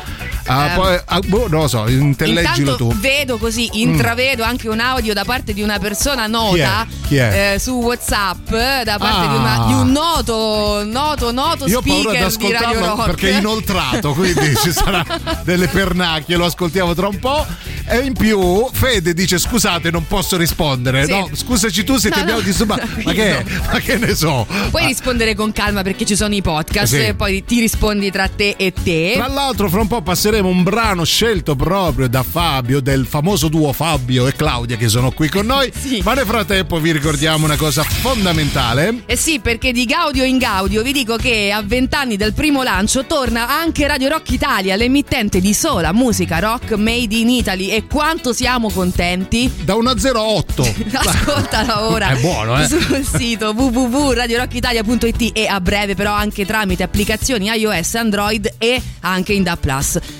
Ah, 0.46 0.68
Ehm, 0.70 0.76
poi, 0.76 1.00
ah, 1.06 1.20
boh, 1.26 1.48
non 1.50 1.62
lo 1.62 1.68
so, 1.68 1.88
intelleggilo 1.88 2.76
tu. 2.78 2.94
vedo 3.00 3.38
così, 3.38 3.82
intravedo 3.82 4.44
anche 4.44 4.70
un 4.70 4.80
audio 4.80 5.14
da 5.14 5.26
parte 5.26 5.54
di 5.54 5.62
una 5.62 5.78
persona 5.78 6.26
nota 6.28 6.54
Chi 6.56 6.60
è? 6.60 7.08
Chi 7.08 7.16
è? 7.18 7.54
eh, 7.56 7.60
su 7.60 7.72
WhatsApp 7.74 8.50
da 8.84 8.98
parte 8.98 9.26
Ah. 9.26 9.28
di, 9.30 9.36
una- 9.36 9.64
di 9.68 9.74
un 9.74 9.92
noto, 9.92 10.84
noto, 10.86 11.32
noto 11.32 11.68
Io 11.68 11.82
speaker 11.82 12.36
di 12.38 12.52
Radio 12.52 12.80
Rock. 12.86 13.06
perché 13.06 13.30
è 13.32 13.38
inoltrato, 13.40 14.14
quindi 14.14 14.56
ci 14.56 14.72
sarà 14.72 15.04
delle 15.44 15.68
pernacchie, 15.68 16.38
lo 16.38 16.46
ascoltiamo 16.46 16.94
tra 16.94 17.08
un 17.08 17.20
po'. 17.20 17.46
E 17.90 18.00
in 18.00 18.14
più 18.14 18.68
Fede 18.74 19.14
dice 19.14 19.38
scusate 19.40 19.92
non 19.92 20.06
posso 20.08 20.36
rispondere. 20.36 21.06
Sì. 21.06 21.12
No, 21.12 21.30
scusaci 21.34 21.84
tu 21.86 21.96
se 21.98 22.10
No, 22.10 22.16
ti 22.16 22.20
abbiamo 22.22 22.40
no, 22.40 22.46
disturbato. 22.46 22.86
Ma 23.04 23.12
che, 23.14 23.46
ma 23.72 23.80
che 23.80 23.98
ne 23.98 24.14
so? 24.14 24.46
Puoi 24.70 24.86
rispondere 24.88 25.36
con 25.36 25.52
calma 25.54 25.84
perché 25.84 26.06
ci 26.06 26.16
sono 26.18 26.36
i 26.36 26.42
podcast 26.42 26.94
Sì. 26.96 27.06
e 27.06 27.14
poi 27.16 27.37
ti 27.46 27.60
rispondi 27.60 28.12
tra 28.12 28.28
te 28.28 28.56
e 28.58 28.72
te. 28.72 29.14
Tra 29.16 29.28
l'altro, 29.28 29.70
fra 29.70 29.82
un 29.82 29.88
po' 29.88 30.02
passeremo 30.02 30.48
un 30.48 30.64
brano 30.64 31.04
scelto 31.04 31.56
proprio 31.56 32.08
da 32.08 32.24
Fabio, 32.24 32.80
del 32.80 33.06
famoso 33.06 33.48
duo 33.48 33.74
Fabio 33.74 34.28
e 34.28 34.34
Claudia 34.34 34.78
che 34.78 34.88
sono 34.88 35.12
qui 35.12 35.30
con 35.30 35.46
noi. 35.46 35.72
Ma 36.04 36.14
nel 36.14 36.26
frattempo 36.26 36.80
vi 36.80 36.92
ricordiamo 36.92 37.46
una 37.46 37.56
cosa 37.56 37.84
fondamentale. 37.84 39.04
Eh 39.06 39.16
sì, 39.16 39.40
perché 39.40 39.72
di 39.72 39.86
Gaudio 39.86 40.24
in 40.24 40.38
Gaudio 40.38 40.82
vi 40.82 40.92
dico 40.92 41.16
che 41.16 41.52
a 41.52 41.62
vent'anni 41.62 42.18
dal 42.18 42.34
primo 42.34 42.64
lancio 42.64 43.06
torna 43.06 43.48
anche 43.48 43.88
Radio 43.88 44.10
Rock 44.10 44.32
Italia, 44.32 44.76
l'emittente 44.76 45.40
di 45.40 45.54
sola 45.54 45.94
musica 45.94 46.40
rock 46.40 46.72
made 46.74 47.16
in 47.16 47.30
Italy. 47.30 47.70
E 47.70 47.86
quanto 47.88 48.34
siamo 48.34 48.70
contenti! 48.70 49.52
Da 49.64 49.76
1 49.76 49.90
a 49.90 49.98
0 49.98 50.20
a 50.20 50.24
8. 50.24 50.76
Ascoltala 50.94 51.88
ora 51.88 52.10
È 52.10 52.20
buono, 52.20 52.60
eh? 52.60 52.68
sul 52.68 53.06
sito 53.06 53.52
www.radiorockitalia.it 53.52 55.32
e 55.34 55.48
a 55.48 55.60
breve 55.62 55.96
però 55.96 56.14
anche 56.14 56.46
tramite 56.46 56.84
applicazioni 56.84 57.27
iOS, 57.36 57.96
Android 57.96 58.54
e 58.58 58.82
anche 59.02 59.34
in 59.34 59.44
DA+. 59.44 59.58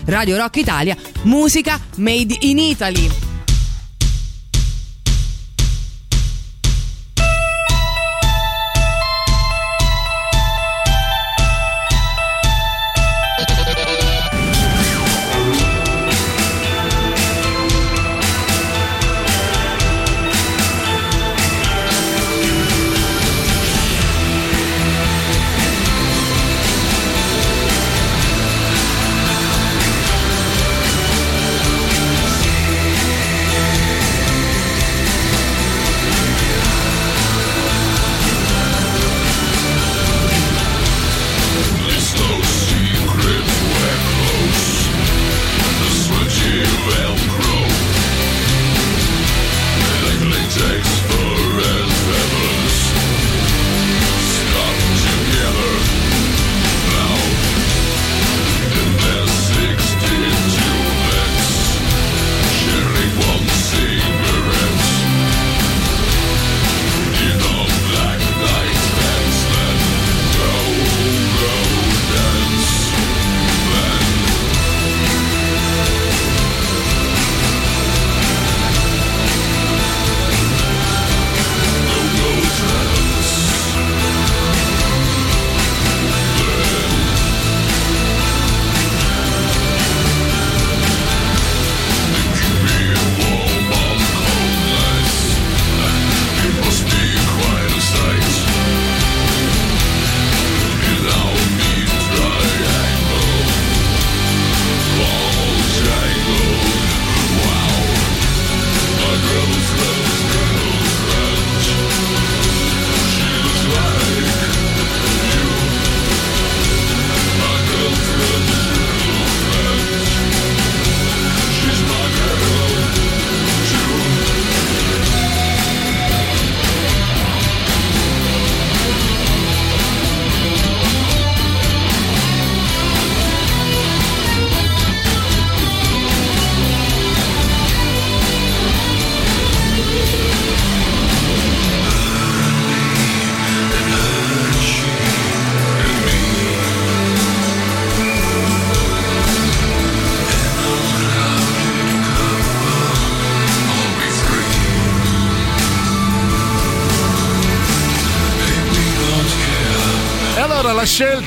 Radio 0.06 0.38
Rock 0.38 0.58
Italia, 0.58 0.96
musica 1.24 1.80
made 1.96 2.36
in 2.42 2.58
Italy. 2.58 3.37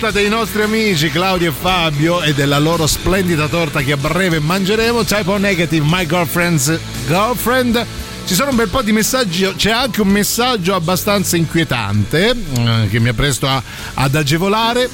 La 0.01 0.09
scelta 0.09 0.11
dei 0.11 0.29
nostri 0.29 0.63
amici 0.63 1.11
Claudio 1.11 1.51
e 1.51 1.53
Fabio 1.53 2.23
e 2.23 2.33
della 2.33 2.59
loro 2.59 2.87
splendida 2.87 3.49
torta 3.49 3.81
che 3.83 3.93
a 3.93 3.97
breve 3.99 4.39
mangeremo, 4.39 5.05
Type 5.05 5.31
O 5.31 5.37
Negative, 5.37 5.85
My 5.87 6.07
Girlfriend's 6.07 6.79
Girlfriend. 7.07 7.85
Ci 8.25 8.35
sono 8.35 8.51
un 8.51 8.57
bel 8.57 8.69
po' 8.69 8.81
di 8.83 8.93
messaggi, 8.93 9.53
c'è 9.57 9.71
anche 9.71 10.01
un 10.01 10.09
messaggio 10.09 10.75
abbastanza 10.75 11.37
inquietante 11.37 12.31
eh, 12.31 12.89
che 12.89 12.99
mi 12.99 13.09
appresto 13.11 13.47
a- 13.47 13.63
ad 13.95 14.15
agevolare. 14.15 14.89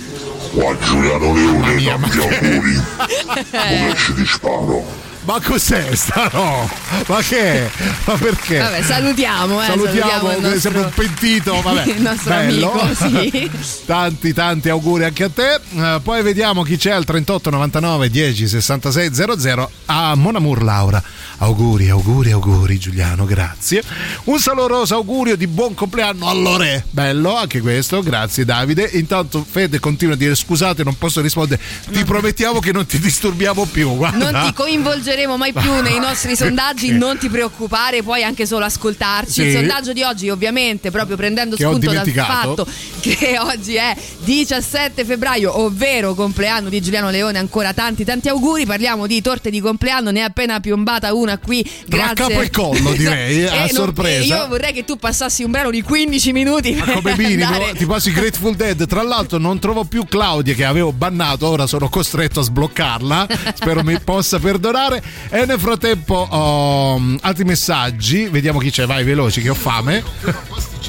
Qua 0.53 0.77
Giuliano 0.79 1.33
Leone, 1.35 1.83
tanti 1.85 2.19
auguri. 2.19 2.83
Rovesci 3.53 4.15
di 4.15 4.27
sparo. 4.27 5.06
Ma 5.27 5.41
cos'è 5.41 5.93
sta 5.97 6.31
no? 6.33 6.71
Ma 7.09 7.21
che? 7.21 7.69
Ma 8.05 8.15
perché? 8.15 8.59
Vabbè, 8.59 8.81
salutiamo, 8.81 9.61
eh, 9.61 9.67
Salutiamo, 9.67 10.09
salutiamo 10.11 10.41
nostro- 10.41 10.61
sembra 10.61 10.81
un 10.83 10.91
pentito, 10.95 11.61
vabbè. 11.63 11.83
il 11.91 12.01
nostro 12.01 12.31
bello. 12.35 12.71
amico, 12.81 12.95
sì. 12.95 13.51
tanti 13.85 14.33
tanti 14.33 14.69
auguri 14.69 15.03
anche 15.05 15.25
a 15.25 15.29
te. 15.29 15.61
Eh, 15.75 16.01
poi 16.01 16.23
vediamo 16.23 16.63
chi 16.63 16.77
c'è 16.77 16.93
al 16.93 17.05
38 17.05 17.51
99 17.51 18.09
10 18.09 18.47
66 18.47 19.11
00 19.37 19.71
a 19.87 20.15
Monamur 20.15 20.63
Laura. 20.63 21.03
Auguri, 21.39 21.89
auguri, 21.91 22.31
auguri 22.31 22.79
Giuliano, 22.79 23.25
grazie. 23.25 23.83
Un 24.25 24.39
saloroso 24.39 24.95
augurio 24.95 25.37
di 25.37 25.49
buon 25.49 25.75
compleanno 25.75 26.29
a 26.29 26.33
Lore. 26.35 26.85
Bello 26.89 27.37
anche 27.37 27.61
questo, 27.61 28.01
grazie 28.01 28.45
Davide. 28.45 28.89
Intanto 28.93 29.45
Fede 29.49 29.81
continua 29.81 30.15
a 30.15 30.17
dire 30.17 30.37
scusate, 30.37 30.85
non 30.85 30.97
posso 30.97 31.21
rispondere. 31.21 31.61
Ti 31.91 32.05
promettiamo 32.05 32.61
che 32.61 32.71
non 32.71 32.87
ti 32.87 33.01
disturbiamo 33.01 33.65
più. 33.65 33.97
Guarda. 33.97 34.31
Non 34.31 34.47
ti 34.47 34.53
coinvolgeremo 34.53 35.15
mai 35.25 35.53
più 35.53 35.73
nei 35.81 35.99
nostri 35.99 36.37
sondaggi, 36.37 36.93
non 36.93 37.17
ti 37.17 37.29
preoccupare, 37.31 38.03
puoi 38.03 38.23
anche 38.23 38.45
solo 38.45 38.67
ascoltarci. 38.67 39.33
Sì. 39.33 39.43
Il 39.43 39.53
sondaggio 39.53 39.93
di 39.95 40.03
oggi, 40.03 40.29
ovviamente, 40.29 40.91
proprio 40.91 41.17
prendendo 41.17 41.57
Che 41.57 41.63
spunto 41.65 41.91
dal 41.91 42.09
fatto 42.11 42.67
che 43.01 43.39
oggi 43.39 43.77
è 43.77 43.97
17 44.25 45.05
febbraio, 45.05 45.61
ovvero 45.61 46.15
compleanno 46.15 46.69
di 46.69 46.81
Giuliano 46.83 47.11
Leone, 47.11 47.39
ancora 47.39 47.73
tanti 47.73 48.05
tanti 48.05 48.29
auguri. 48.29 48.67
Parliamo 48.67 49.07
di 49.07 49.23
torte 49.23 49.51
di 49.51 49.61
compleanno, 49.61 50.11
ne 50.11 50.21
è 50.21 50.23
appena 50.23 50.61
piombata 50.61 51.15
una 51.15 51.39
qui. 51.39 51.63
Tra 51.63 52.13
Grazie. 52.13 52.15
capo 52.15 52.41
e 52.41 52.51
collo, 52.51 52.93
direi, 52.93 53.47
a 53.47 53.61
non- 53.61 53.87
sorpresa. 53.87 54.37
io 54.37 54.49
vorrei 54.49 54.73
che 54.73 54.85
tu 54.85 54.97
passassi 54.97 55.43
un 55.45 55.51
brano 55.51 55.71
di 55.71 55.83
15 55.83 56.33
minuti 56.33 56.73
per 56.73 57.01
come 57.01 57.13
andare- 57.13 57.75
ti 57.75 57.87
passi 57.87 58.11
Grateful 58.13 58.55
Dead 58.57 58.87
tra 58.87 59.03
l'altro 59.03 59.39
non 59.39 59.59
trovo 59.59 59.85
più 59.85 60.05
Claudia 60.05 60.55
che 60.55 60.65
avevo 60.65 60.93
bannato 60.93 61.47
ora 61.47 61.67
sono 61.67 61.89
costretto 61.89 62.41
a 62.41 62.43
sbloccarla 62.43 63.27
spero 63.55 63.83
mi 63.83 63.99
possa 64.01 64.39
perdonare 64.39 65.03
e 65.29 65.47
nel 65.47 65.59
frattempo 65.59 66.15
ho 66.15 67.01
altri 67.21 67.45
messaggi. 67.45 68.29
Vediamo 68.29 68.59
chi 68.59 68.71
c'è. 68.71 68.87
Vai 68.87 69.05
veloci 69.05 69.41
che 69.41 69.51
ho 69.51 69.55
fame 69.55 70.03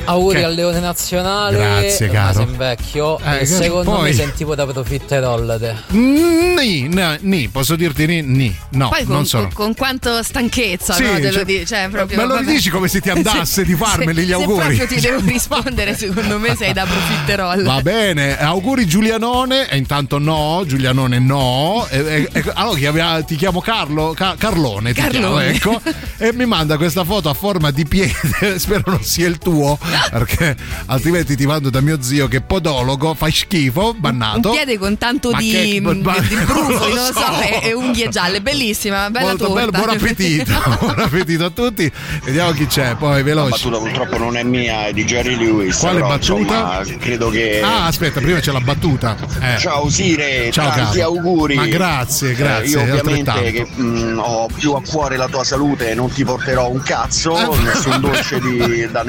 Auguri 0.06 0.40
Che- 0.40 0.44
al 0.46 0.54
Leone 0.54 0.80
Nazionale. 0.80 1.58
Grazie, 1.58 2.08
ormai 2.08 2.22
caro. 2.24 2.34
sei 2.40 2.44
invecchio. 2.48 3.20
Eh, 3.20 3.38
e 3.40 3.46
secondo 3.46 3.92
poi- 3.92 4.02
me 4.04 4.14
sentivo 4.14 4.56
da 4.56 4.66
profiterol 4.66 5.58
te. 5.60 5.76
Ni, 5.96 6.88
ni, 6.88 7.18
ni, 7.22 7.48
posso 7.50 7.76
dirti 7.76 8.06
ni, 8.06 8.22
ni. 8.22 8.56
No, 8.72 8.90
Poi 8.90 9.04
con, 9.06 9.16
non 9.16 9.26
sono. 9.26 9.44
con, 9.54 9.54
con 9.54 9.74
quanto 9.76 10.22
stanchezza 10.24 10.94
Sì, 10.94 11.04
no, 11.04 11.14
te 11.16 11.22
cioè- 11.24 11.32
lo 11.32 11.44
dici, 11.44 11.66
cioè, 11.66 11.88
proprio, 11.90 12.18
me 12.18 12.24
lo 12.26 12.34
vabbè. 12.36 12.46
ridici 12.46 12.70
come 12.70 12.88
se 12.88 13.02
ti 13.02 13.10
andasse 13.10 13.64
di 13.66 13.76
farmeli 13.76 14.24
gli 14.24 14.32
auguri. 14.32 14.76
Se 14.76 14.86
proprio 14.86 14.88
ti 14.88 15.00
devo 15.08 15.22
rispondere, 15.28 15.96
secondo 15.96 16.40
me 16.40 16.56
sei 16.56 16.74
da 16.74 16.86
profiterol. 16.86 17.64
Va 17.64 17.82
bene, 17.82 18.38
auguri 18.40 18.86
Giulianone. 18.86 19.70
E 19.70 19.78
intanto 19.78 20.18
no, 20.20 20.64
Giulianone 20.66 21.20
no. 21.20 21.86
E- 21.90 21.98
e- 22.00 22.30
e- 22.32 22.44
allora 22.54 23.22
ti 23.22 23.36
chiamo 23.36 23.60
Carlo, 23.62 24.14
Ca- 24.16 24.36
Carlone, 24.38 24.94
ti 24.94 25.02
Carlone. 25.02 25.52
chiamo, 25.54 25.80
ecco. 25.84 25.92
E 26.18 26.34
mi 26.34 26.46
manda 26.46 26.78
questa 26.78 27.04
foto 27.04 27.30
a 27.30 27.34
forma 27.34 27.72
di 27.72 27.86
piede. 27.86 28.16
Spero 28.58 28.84
non 28.88 29.04
sia 29.04 29.28
il 29.28 29.38
tuo, 29.38 29.78
perché 30.12 30.56
altrimenti 30.88 31.36
ti 31.36 31.46
mando 31.46 31.70
da 31.70 31.82
mio 31.82 32.02
zio 32.02 32.28
che 32.28 32.38
è 32.38 32.42
podologo, 32.42 33.14
fai 33.14 33.32
schifo, 33.32 33.94
bannato. 33.98 34.50
Un 34.50 34.56
piede 34.56 34.78
con 34.78 34.98
tanto 34.98 35.32
Ma 35.32 35.38
di, 35.40 35.50
che- 35.52 35.80
ma- 35.82 35.94
di 36.20 36.36
brufoli, 36.36 36.36
non 36.46 36.68
non 36.78 36.90
lo 36.94 37.06
so, 37.06 37.14
so. 37.14 37.42
e, 37.42 37.60
e 37.70 37.74
unghie 37.74 38.10
gialle, 38.10 38.42
bellissima, 38.42 39.10
bella 39.10 39.28
Molto 39.28 39.46
torta. 39.48 39.60
bello, 39.60 39.72
buon 39.72 39.90
appetito, 39.90 40.52
buon 40.80 41.00
appetito 41.00 41.46
a 41.46 41.50
tutti. 41.50 41.92
Vediamo 42.24 42.52
chi 42.52 42.66
c'è, 42.68 42.96
poi 42.96 43.18
La 43.18 43.24
veloce. 43.24 43.50
battuta 43.50 43.78
purtroppo 43.78 44.18
non 44.18 44.38
è 44.38 44.44
mia, 44.44 44.88
è 44.88 44.94
di 44.94 45.04
Jerry 45.06 45.36
Lewis. 45.38 45.78
Quale 45.78 45.96
però, 45.96 46.08
battuta? 46.10 46.80
Insomma, 46.80 47.00
credo 47.00 47.30
che. 47.30 47.62
Ah, 47.64 47.86
aspetta, 47.86 48.20
prima 48.20 48.40
c'è 48.40 48.52
la 48.52 48.60
battuta. 48.62 49.16
Eh. 49.42 49.58
Ciao 49.60 49.90
Sire, 49.90 50.50
Ciao, 50.52 50.70
tanti 50.70 50.98
caro. 51.00 51.10
auguri. 51.12 51.56
Ma 51.56 51.66
grazie, 51.68 52.32
Eh, 52.32 52.36
grazie. 52.36 52.70
io 52.70 52.82
ovviamente 52.82 53.52
che 53.52 53.66
mh, 53.82 54.20
ho 54.24 54.48
più 54.54 54.74
a 54.74 54.82
cuore 54.82 55.18
la 55.18 55.28
tua 55.28 55.44
salute 55.44 55.94
non 55.94 56.12
ti 56.12 56.24
porterò 56.24 56.70
un 56.70 56.82
cazzo, 56.82 57.38
Eh. 57.54 57.58
nessun 57.64 58.00
dolce 58.02 58.40
di- 58.40 58.88
da 58.92 59.04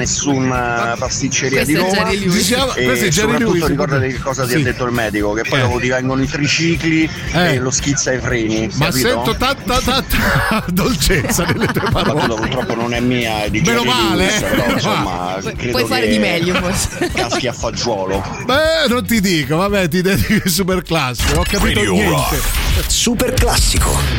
pasticceria 0.97 1.63
di 1.65 1.73
Questo 1.73 1.95
Roma. 1.95 2.09
Diciamo- 2.09 2.73
e 2.75 2.83
questo 2.85 3.05
è 3.05 3.11
soprattutto 3.11 3.53
Lewis. 3.53 3.67
ricordati 3.67 4.07
che 4.07 4.19
cosa 4.19 4.43
ti 4.43 4.49
Sì. 4.49 4.55
ha 4.55 4.63
detto 4.63 4.85
il 4.85 4.91
medico, 4.91 5.33
che 5.33 5.43
poi 5.47 5.59
Eh. 5.59 5.61
dopo 5.63 5.79
ti 5.79 5.87
vengono 5.89 6.21
i 6.21 6.27
tricicli 6.27 7.09
Eh. 7.33 7.53
e 7.53 7.57
lo 7.59 7.71
schizza 7.71 8.11
ai 8.11 8.19
freni. 8.19 8.69
Ma 8.75 8.85
capito? 8.85 9.07
sento 9.07 9.35
tanta, 9.37 9.79
tanta 9.79 10.65
dolcezza 10.67 11.43
nelle 11.45 11.67
tue 11.67 11.81
battuta 11.89 12.13
parole. 12.13 12.35
purtroppo 12.35 12.75
non 12.75 12.93
è 12.93 12.99
mia, 12.99 13.43
è 13.43 13.49
di 13.49 13.61
Meno 13.61 13.83
male, 13.83 14.25
Lewis, 14.25 14.41
eh. 14.41 14.45
però 14.45 14.71
insomma 14.71 15.37
Pu- 15.41 15.55
credo 15.55 15.71
puoi 15.71 15.85
fare 15.85 16.01
che 16.07 16.11
di 16.11 16.19
meglio, 16.19 16.53
forse. 16.55 17.11
Caschi 17.13 17.47
a 17.47 17.53
fagiolo. 17.53 18.23
Beh, 18.45 18.87
non 18.87 19.05
ti 19.05 19.19
dico, 19.21 19.55
vabbè, 19.57 19.87
ti 19.87 20.01
dedichi 20.01 20.49
super 20.49 20.81
classico. 20.83 21.39
Ho 21.39 21.43
capito 21.43 21.79
Radio 21.79 21.91
niente. 21.93 22.09
Rock. 22.11 22.83
Super 22.87 23.33
classico. 23.33 24.18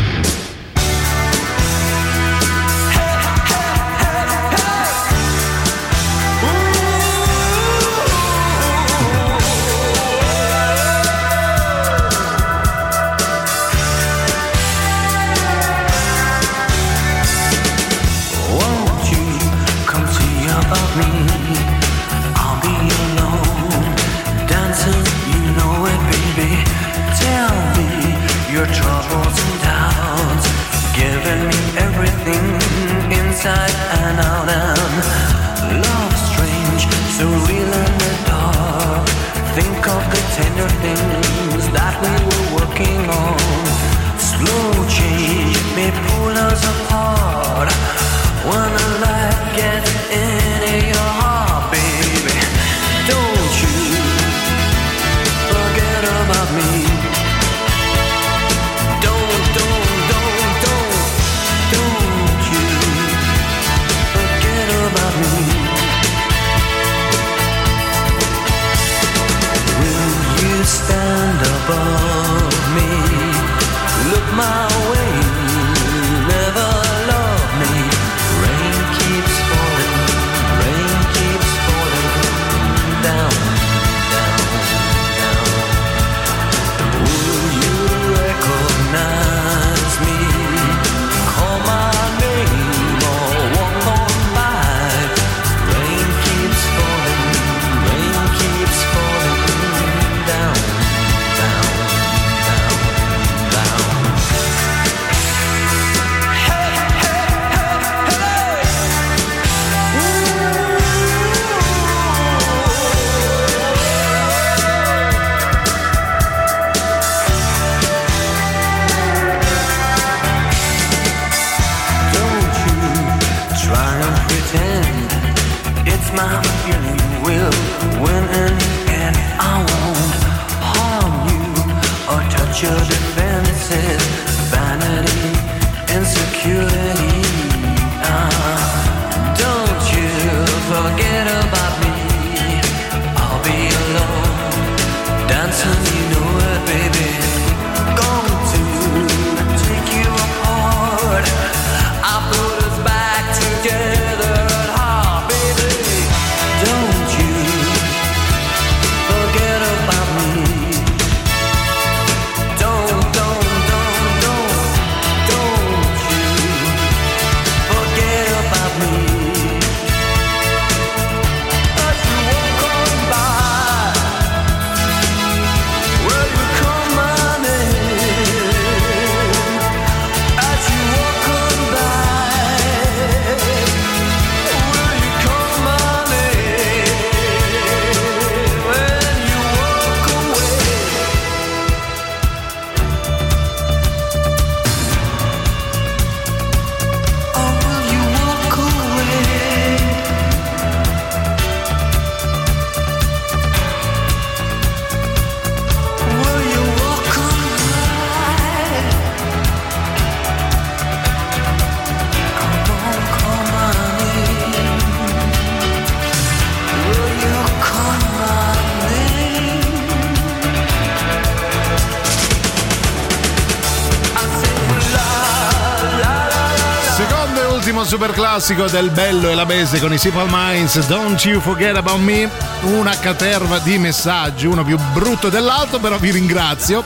Classico 228.40 228.68
del 228.68 228.88
bello 228.88 229.28
e 229.28 229.34
la 229.34 229.44
bese 229.44 229.78
con 229.80 229.92
i 229.92 229.98
Simple 229.98 230.24
Minds, 230.30 230.86
Don't 230.86 231.22
You 231.26 231.42
Forget 231.42 231.76
About 231.76 231.98
Me, 231.98 232.26
una 232.62 232.98
caterva 232.98 233.58
di 233.58 233.76
messaggi, 233.76 234.46
uno 234.46 234.64
più 234.64 234.78
brutto 234.94 235.28
dell'altro, 235.28 235.78
però 235.78 235.98
vi 235.98 236.10
ringrazio. 236.10 236.82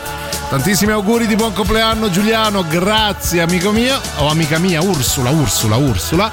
Tantissimi 0.48 0.90
auguri 0.90 1.28
di 1.28 1.36
buon 1.36 1.52
compleanno 1.52 2.10
Giuliano, 2.10 2.64
grazie 2.66 3.40
amico 3.40 3.70
mio, 3.70 4.01
o 4.16 4.28
amica 4.28 4.59
mia 4.59 4.82
Ursula, 4.82 5.31
Ursula, 5.31 5.76
Ursula, 5.76 6.32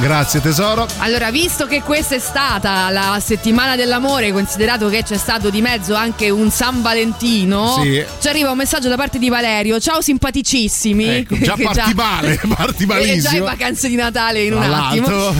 grazie 0.00 0.40
tesoro. 0.40 0.86
Allora, 0.98 1.30
visto 1.30 1.66
che 1.66 1.82
questa 1.82 2.14
è 2.14 2.18
stata 2.18 2.90
la 2.90 3.20
settimana 3.24 3.76
dell'amore, 3.76 4.32
considerato 4.32 4.88
che 4.88 5.02
c'è 5.02 5.16
stato 5.16 5.50
di 5.50 5.60
mezzo 5.60 5.94
anche 5.94 6.30
un 6.30 6.50
San 6.50 6.82
Valentino, 6.82 7.78
Sì. 7.82 8.02
ci 8.20 8.28
arriva 8.28 8.50
un 8.50 8.56
messaggio 8.56 8.88
da 8.88 8.96
parte 8.96 9.18
di 9.18 9.28
Valerio. 9.28 9.78
Ciao 9.78 10.00
simpaticissimi. 10.00 11.04
Ecco, 11.04 11.38
già 11.38 11.54
parti 11.62 11.94
male, 11.94 12.40
parti 12.54 12.84
E 12.84 12.86
già 12.86 12.98
in 12.98 13.06
malissimo. 13.08 13.44
vacanze 13.44 13.88
di 13.88 13.94
Natale 13.96 14.42
in 14.44 14.54
un 14.54 14.62
Tra 14.62 14.86
attimo. 14.88 15.34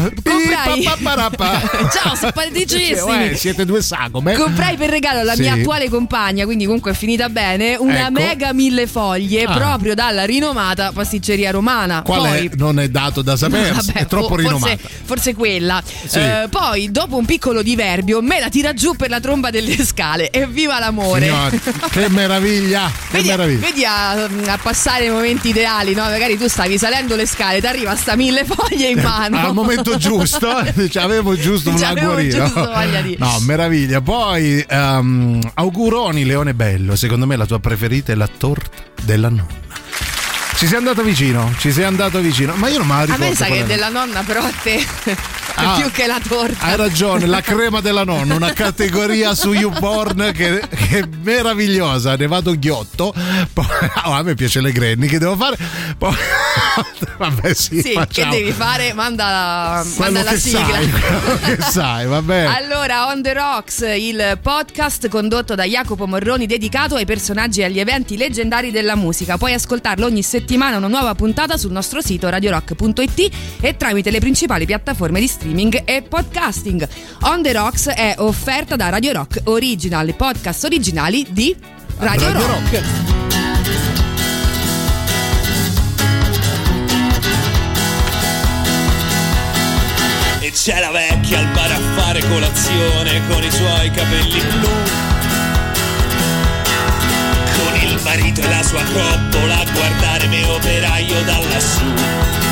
Comprai... 0.51 1.89
Ciao, 1.91 2.15
simpaticissimi. 2.15 3.31
Eh, 3.31 3.37
siete 3.37 3.65
due 3.65 3.83
sagome. 3.83 4.35
Comprai 4.35 4.77
per 4.77 4.91
regalo 4.91 5.21
alla 5.21 5.35
Sì. 5.35 5.43
mia 5.43 5.55
attuale 5.55 5.89
compagna, 5.89 6.45
quindi 6.45 6.65
comunque 6.65 6.93
è 6.93 6.95
finita 6.95 7.29
bene, 7.29 7.77
una 7.77 8.03
Ecco. 8.03 8.11
mega 8.13 8.53
mille 8.53 8.87
foglie 8.87 9.45
Ah. 9.45 9.53
proprio 9.55 9.95
dalla 9.95 10.25
rinomata 10.25 10.93
pasticceria 10.93 11.51
romana. 11.51 12.03
Qual 12.03 12.21
Poi, 12.21 12.47
è? 12.47 12.51
Non 12.57 12.79
è 12.81 12.89
dato 12.89 13.23
da 13.23 13.37
sapere, 13.37 13.75
è 13.95 14.07
troppo 14.07 14.29
fo- 14.29 14.37
rinomata. 14.37 14.77
Forse, 14.77 14.89
forse 15.05 15.35
quella. 15.35 15.83
Sì. 16.07 16.19
Eh, 16.19 16.47
poi, 16.51 16.91
dopo 16.91 17.17
un 17.17 17.25
piccolo 17.25 17.63
diverbio, 17.63 18.21
me 18.23 18.41
la 18.41 18.49
tira 18.49 18.73
giù 18.75 18.95
per 18.97 19.11
la 19.11 19.21
tromba 19.21 19.51
delle 19.51 19.77
scale. 19.85 20.31
Evviva 20.31 20.79
l'amore! 20.79 21.23
Signora, 21.27 21.51
che 21.91 22.09
meraviglia, 22.09 22.91
che 23.11 23.17
Vedi, 23.19 23.29
meraviglia. 23.29 23.61
vedi 23.61 23.85
a, 23.85 24.11
a 24.53 24.59
passare 24.63 25.07
i 25.07 25.11
momenti 25.11 25.49
ideali, 25.49 25.95
no? 25.95 26.03
Magari 26.03 26.37
tu 26.39 26.49
stavi 26.49 26.79
salendo 26.79 27.17
le 27.17 27.27
scale, 27.27 27.61
ti 27.61 27.67
arriva 27.67 27.95
sta 27.97 28.17
mille 28.17 28.45
foglie 28.45 28.89
in 28.89 29.01
mano. 29.01 29.39
Al 29.39 29.55
momento 29.55 29.97
giusto, 29.99 30.40
cioè, 30.91 31.03
avevo 31.03 31.37
giusto 31.37 31.71
un 31.71 31.77
C'avevo 31.77 32.11
augurino. 32.13 32.45
giusto 32.45 32.71
No, 33.19 33.39
meraviglia. 33.41 34.01
Poi 34.01 34.65
ehm, 34.67 35.39
auguroni 35.55 36.25
Leone 36.25 36.55
Bello, 36.55 36.97
secondo 36.97 37.27
me 37.27 37.37
la 37.37 37.47
tua 37.47 37.59
preferita 37.61 38.13
è 38.13 38.15
la 38.15 38.29
torta 38.29 38.79
della 39.03 39.29
nonna. 39.29 39.59
Ci 40.57 40.67
sei 40.67 40.77
andato 40.77 41.03
vicino, 41.03 41.55
ci 41.59 41.73
sei 41.73 41.85
andato 41.85 42.19
vicino, 42.21 42.55
ma 42.57 42.69
io 42.69 42.79
non 42.79 42.87
me 42.87 42.93
la 42.95 43.01
A 43.01 43.05
ricordo. 43.05 43.25
me 43.25 43.35
sa 43.35 43.47
che 43.47 43.57
era. 43.57 43.67
della 43.67 43.89
nonna, 43.89 44.23
però 44.23 44.41
a 44.43 44.53
te 44.63 44.85
Ah. 45.55 45.77
più 45.77 45.91
che 45.91 46.07
la 46.07 46.21
torta. 46.27 46.65
Hai 46.67 46.77
ragione, 46.77 47.27
la 47.27 47.41
crema 47.41 47.81
della 47.81 48.05
nonna, 48.05 48.35
una 48.35 48.53
categoria 48.53 49.35
su 49.35 49.53
YouPorn 49.53 50.33
che, 50.35 50.63
che 50.69 50.99
è 51.01 51.05
meravigliosa. 51.23 52.17
Ne 52.17 52.27
vado 52.27 52.59
ghiotto. 52.59 53.13
Poi, 53.53 53.67
oh, 54.05 54.13
a 54.13 54.23
me 54.23 54.35
piace 54.35 54.61
le 54.61 54.73
granny, 54.73 55.07
che 55.07 55.19
devo 55.19 55.37
fare? 55.37 55.59
Poi, 55.99 56.15
vabbè, 57.19 57.53
sì, 57.55 57.81
Sì, 57.83 58.01
che 58.09 58.27
devi 58.31 58.53
fare? 58.53 58.93
Manda, 58.95 59.85
manda 59.99 60.23
la 60.23 60.37
sigla. 60.37 60.65
sai, 60.65 60.91
che 61.45 61.59
sai, 61.61 62.07
va 62.07 62.23
bene. 62.23 62.57
Allora, 62.57 63.09
On 63.09 63.23
the 63.23 63.33
Rocks, 63.35 63.85
il 63.97 64.39
podcast 64.41 65.09
condotto 65.09 65.55
da 65.55 65.65
Jacopo 65.65 66.07
Morroni 66.07 66.47
dedicato 66.47 66.95
ai 66.95 67.05
personaggi 67.05 67.61
e 67.61 67.65
agli 67.65 67.81
eventi 67.81 68.17
leggendari 68.17 68.71
della 68.71 68.95
musica. 68.97 69.37
Puoi 69.37 69.53
ascoltarlo 69.53 70.07
ogni 70.07 70.23
settimana 70.23 70.77
una 70.79 70.89
nuova 70.89 71.15
puntata 71.15 71.57
sul 71.57 71.73
nostro 71.73 72.01
sito 72.01 72.29
radiorock.it 72.29 73.31
e 73.61 73.77
tramite 73.77 74.11
le 74.11 74.21
principali 74.21 74.65
piattaforme 74.65 75.21
di 75.21 75.27
streaming 75.27 75.40
e 75.43 76.03
podcasting. 76.03 76.87
On 77.23 77.43
the 77.43 77.53
Rocks 77.53 77.89
è 77.89 78.15
offerta 78.19 78.77
da 78.77 78.91
Radio 78.91 79.13
Rock 79.13 79.41
Original, 79.45 80.15
podcast 80.15 80.65
originali 80.65 81.27
di 81.31 81.57
Radio, 81.99 82.33
Radio 82.33 82.47
Rock. 82.47 82.83
E 90.41 90.51
c'è 90.53 90.81
la 90.81 90.91
vecchia 90.91 91.39
al 91.39 91.47
bar 91.53 91.71
a 91.71 91.81
fare 91.97 92.21
colazione 92.29 93.21
con 93.29 93.43
i 93.43 93.51
suoi 93.51 93.91
capelli 93.91 94.41
blu. 94.41 94.69
Con 97.57 97.81
il 97.83 98.01
marito 98.03 98.41
e 98.43 98.49
la 98.49 98.63
sua 98.63 98.83
coppola 98.83 99.59
a 99.59 99.65
guardare 99.73 100.27
me 100.27 100.45
operaio 100.45 101.23
da 101.25 101.39
lassù. 101.39 102.50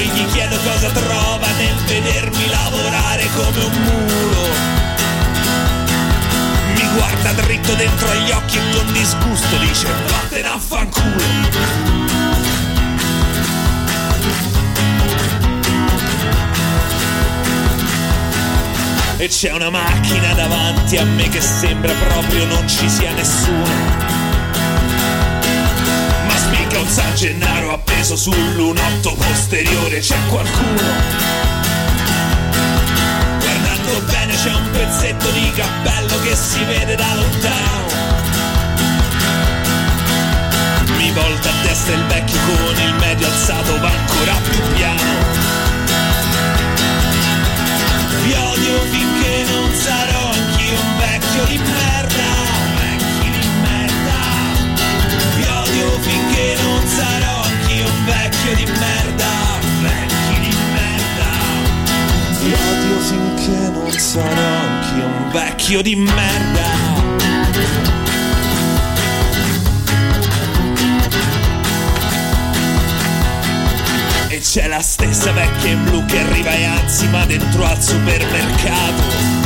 E 0.00 0.04
gli 0.06 0.24
chiedo 0.32 0.56
cosa 0.60 0.88
trova 0.88 1.46
nel 1.58 1.74
vedermi 1.84 2.48
lavorare 2.48 3.28
come 3.36 3.64
un 3.64 3.82
muro. 3.82 4.48
Mi 6.74 6.88
guarda 6.94 7.32
dritto 7.42 7.74
dentro 7.74 8.08
agli 8.08 8.30
occhi 8.30 8.56
e 8.56 8.60
con 8.74 8.90
disgusto 8.94 9.58
dice 9.58 9.88
vattene 10.08 10.48
a 10.48 10.58
fanculo. 10.58 11.24
E 19.18 19.28
c'è 19.28 19.52
una 19.52 19.68
macchina 19.68 20.32
davanti 20.32 20.96
a 20.96 21.04
me 21.04 21.28
che 21.28 21.42
sembra 21.42 21.92
proprio 21.92 22.46
non 22.46 22.66
ci 22.66 22.88
sia 22.88 23.12
nessuno. 23.12 24.09
Un 26.80 26.88
San 26.88 27.14
Gennaro 27.14 27.74
appeso 27.74 28.16
sul 28.16 28.54
lunotto 28.54 29.14
posteriore, 29.14 29.98
c'è 29.98 30.16
qualcuno. 30.28 30.80
Guardando 33.38 34.00
bene 34.06 34.34
c'è 34.34 34.54
un 34.54 34.70
pezzetto 34.70 35.30
di 35.30 35.52
cappello 35.52 36.18
che 36.22 36.34
si 36.34 36.64
vede 36.64 36.96
da 36.96 37.14
lontano. 37.14 37.84
Mi 40.96 41.10
volta 41.10 41.50
a 41.50 41.62
destra 41.62 41.94
il 41.94 42.04
vecchio 42.06 42.38
con 42.46 42.82
il 42.82 42.94
medio 42.94 43.26
alzato 43.26 43.78
va 43.78 43.90
ancora 43.90 44.34
più 44.48 44.60
piano. 44.72 45.18
Vi 48.22 48.32
odio 48.32 48.80
finché 48.90 49.44
non 49.52 49.74
sarò 49.74 50.30
anch'io 50.30 50.80
un 50.80 50.96
vecchio 50.96 51.44
di 51.44 51.58
merda. 51.58 52.29
Finché 56.00 56.56
non 56.62 56.86
sarò 56.86 57.42
anch'io 57.42 57.86
un 57.86 58.04
vecchio 58.04 58.54
di 58.54 58.64
merda. 58.64 59.28
Vecchi 59.80 60.40
di 60.40 60.56
merda. 60.72 61.30
Vi 62.40 62.52
odio 62.52 62.98
finché 63.00 63.70
non 63.70 63.92
sarò 63.92 64.48
anch'io 64.68 65.04
un 65.04 65.30
vecchio 65.30 65.82
di 65.82 65.96
merda. 65.96 66.68
E 74.28 74.38
c'è 74.38 74.68
la 74.68 74.80
stessa 74.80 75.32
vecchia 75.32 75.70
in 75.70 75.84
blu 75.84 76.04
che 76.06 76.20
arriva 76.20 76.50
e 76.50 76.64
anzi 76.64 77.08
ma 77.08 77.24
dentro 77.26 77.64
al 77.64 77.82
supermercato. 77.82 79.39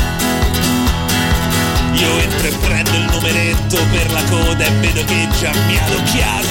Io 1.97 2.19
entro 2.19 2.49
e 2.49 2.53
prendo 2.61 2.97
il 2.97 3.05
numeretto 3.11 3.77
per 3.91 4.13
la 4.13 4.23
coda 4.25 4.65
e 4.65 4.71
vedo 4.71 5.05
che 5.05 5.29
già 5.39 5.53
mi 5.67 5.79
ha 5.79 5.85
adocchiato. 5.85 6.49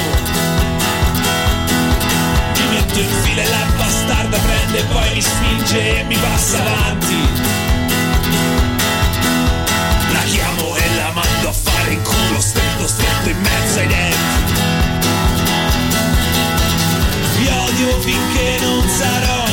Mi 2.55 2.65
metto 2.69 2.99
in 2.99 3.09
fila 3.23 3.41
e 3.41 3.49
la 3.49 3.65
bastarda 3.75 4.37
prende 4.37 4.79
e 4.79 4.83
poi 4.85 5.13
mi 5.13 5.21
spinge 5.21 5.99
e 5.99 6.03
mi 6.03 6.17
passa 6.17 6.59
avanti. 6.59 7.17
La 10.13 10.23
chiamo 10.23 10.75
e 10.75 10.95
la 10.95 11.11
mando 11.11 11.49
a 11.49 11.53
fare 11.53 11.91
in 11.91 12.01
culo 12.01 12.39
stretto 12.39 12.87
stretto 12.87 13.29
in 13.29 13.39
mezzo 13.41 13.79
ai 13.79 13.87
denti. 13.87 14.61
Vi 17.37 17.47
odio 17.47 17.99
finché 17.99 18.57
non 18.61 18.87
sarò 18.87 19.52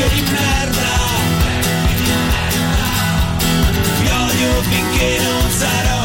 un 0.00 0.08
vecchio 0.08 0.08
di 0.08 0.22
merda. 0.30 0.88
Vi 4.00 4.08
odio 4.08 4.62
finché 4.62 5.18
non 5.22 5.50
sarò 5.50 5.99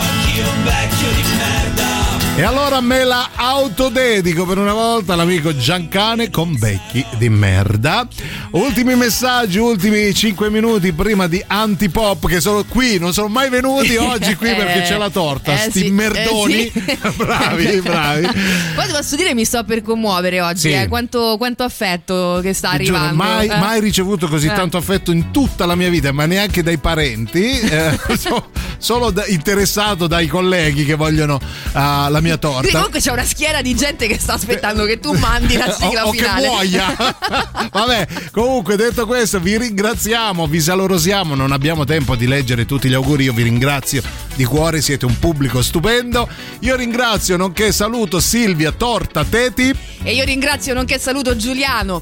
E 2.37 2.43
allora 2.43 2.81
me 2.81 3.05
la 3.05 3.29
autodedico 3.33 4.45
per 4.45 4.57
una 4.57 4.73
volta 4.73 5.13
all'amico 5.13 5.55
Giancane 5.55 6.29
con 6.29 6.53
vecchi 6.57 7.05
di 7.17 7.29
merda. 7.29 8.05
Ultimi 8.51 8.93
messaggi, 8.95 9.57
ultimi 9.57 10.13
5 10.13 10.49
minuti 10.49 10.91
prima 10.91 11.27
di 11.27 11.41
Antipop 11.47 12.27
che 12.27 12.41
sono 12.41 12.65
qui, 12.65 12.99
non 12.99 13.13
sono 13.13 13.29
mai 13.29 13.49
venuti 13.49 13.95
oggi 13.95 14.35
qui 14.35 14.53
perché 14.53 14.81
c'è 14.81 14.97
la 14.97 15.09
torta. 15.09 15.53
Eh, 15.53 15.69
Sti 15.69 15.79
sì, 15.79 15.89
merdoni. 15.91 16.65
eh, 16.65 16.71
sì. 16.73 16.97
bravi, 17.15 17.79
bravi. 17.81 18.27
Poi 18.75 18.85
ti 18.85 18.91
posso 18.91 19.15
dire, 19.15 19.33
mi 19.33 19.45
sto 19.45 19.63
per 19.63 19.81
commuovere 19.81 20.41
oggi. 20.41 20.59
Sì. 20.59 20.71
eh, 20.73 20.89
quanto, 20.89 21.35
quanto 21.37 21.63
affetto 21.63 22.39
che 22.41 22.51
sta 22.51 22.71
Ti 22.75 22.83
giuro, 22.83 22.97
arrivando. 22.97 23.23
mai, 23.23 23.47
eh. 23.47 23.57
mai 23.59 23.79
ricevuto 23.79 24.27
così 24.27 24.47
Eh. 24.47 24.53
tanto 24.53 24.75
affetto 24.75 25.11
in 25.13 25.31
tutta 25.31 25.65
la 25.65 25.75
mia 25.75 25.89
vita, 25.89 26.11
ma 26.11 26.25
neanche 26.25 26.61
dai 26.63 26.79
parenti, 26.79 27.59
eh, 27.61 27.97
so- 28.19 28.49
solo 28.77 29.09
da- 29.11 29.25
interessato 29.27 30.05
dai 30.07 30.27
colleghi 30.27 30.83
che 30.83 30.95
vogliono 30.95 31.39
ah, 31.71 32.09
la 32.09 32.19
mia 32.19 32.24
Quindi 32.33 32.39
torta. 32.39 32.71
comunque 32.71 32.99
c'è 32.99 33.11
una 33.11 33.23
schiera 33.23 33.61
di 33.61 33.75
gente 33.75 34.07
che 34.07 34.19
sta 34.19 34.33
aspettando 34.33 34.85
che 34.85 34.99
tu 34.99 35.13
mandi 35.13 35.55
la 35.57 35.71
sigla 35.77 36.05
o, 36.05 36.09
o 36.09 36.11
che 36.11 36.17
finale. 36.17 36.47
muoia. 36.47 36.95
Vabbè, 37.71 38.07
comunque 38.31 38.75
detto 38.75 39.05
questo, 39.05 39.39
vi 39.39 39.57
ringraziamo, 39.57 40.47
vi 40.47 40.59
salorosiamo. 40.59 41.35
Non 41.35 41.51
abbiamo 41.51 41.83
tempo 41.85 42.15
di 42.15 42.27
leggere 42.27 42.65
tutti 42.65 42.89
gli 42.89 42.93
auguri. 42.93 43.25
Io 43.25 43.33
vi 43.33 43.43
ringrazio 43.43 44.01
di 44.35 44.43
cuore, 44.43 44.81
siete 44.81 45.05
un 45.05 45.17
pubblico 45.19 45.61
stupendo. 45.61 46.27
Io 46.59 46.75
ringrazio, 46.75 47.37
nonché 47.37 47.71
saluto 47.71 48.19
Silvia 48.19 48.71
Torta 48.71 49.23
Teti. 49.23 49.73
E 50.03 50.13
io 50.13 50.23
ringrazio 50.23 50.73
nonché 50.73 50.99
saluto 50.99 51.35
Giuliano. 51.35 52.01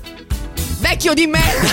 Vecchio 0.83 1.13
di 1.13 1.27
merda, 1.27 1.69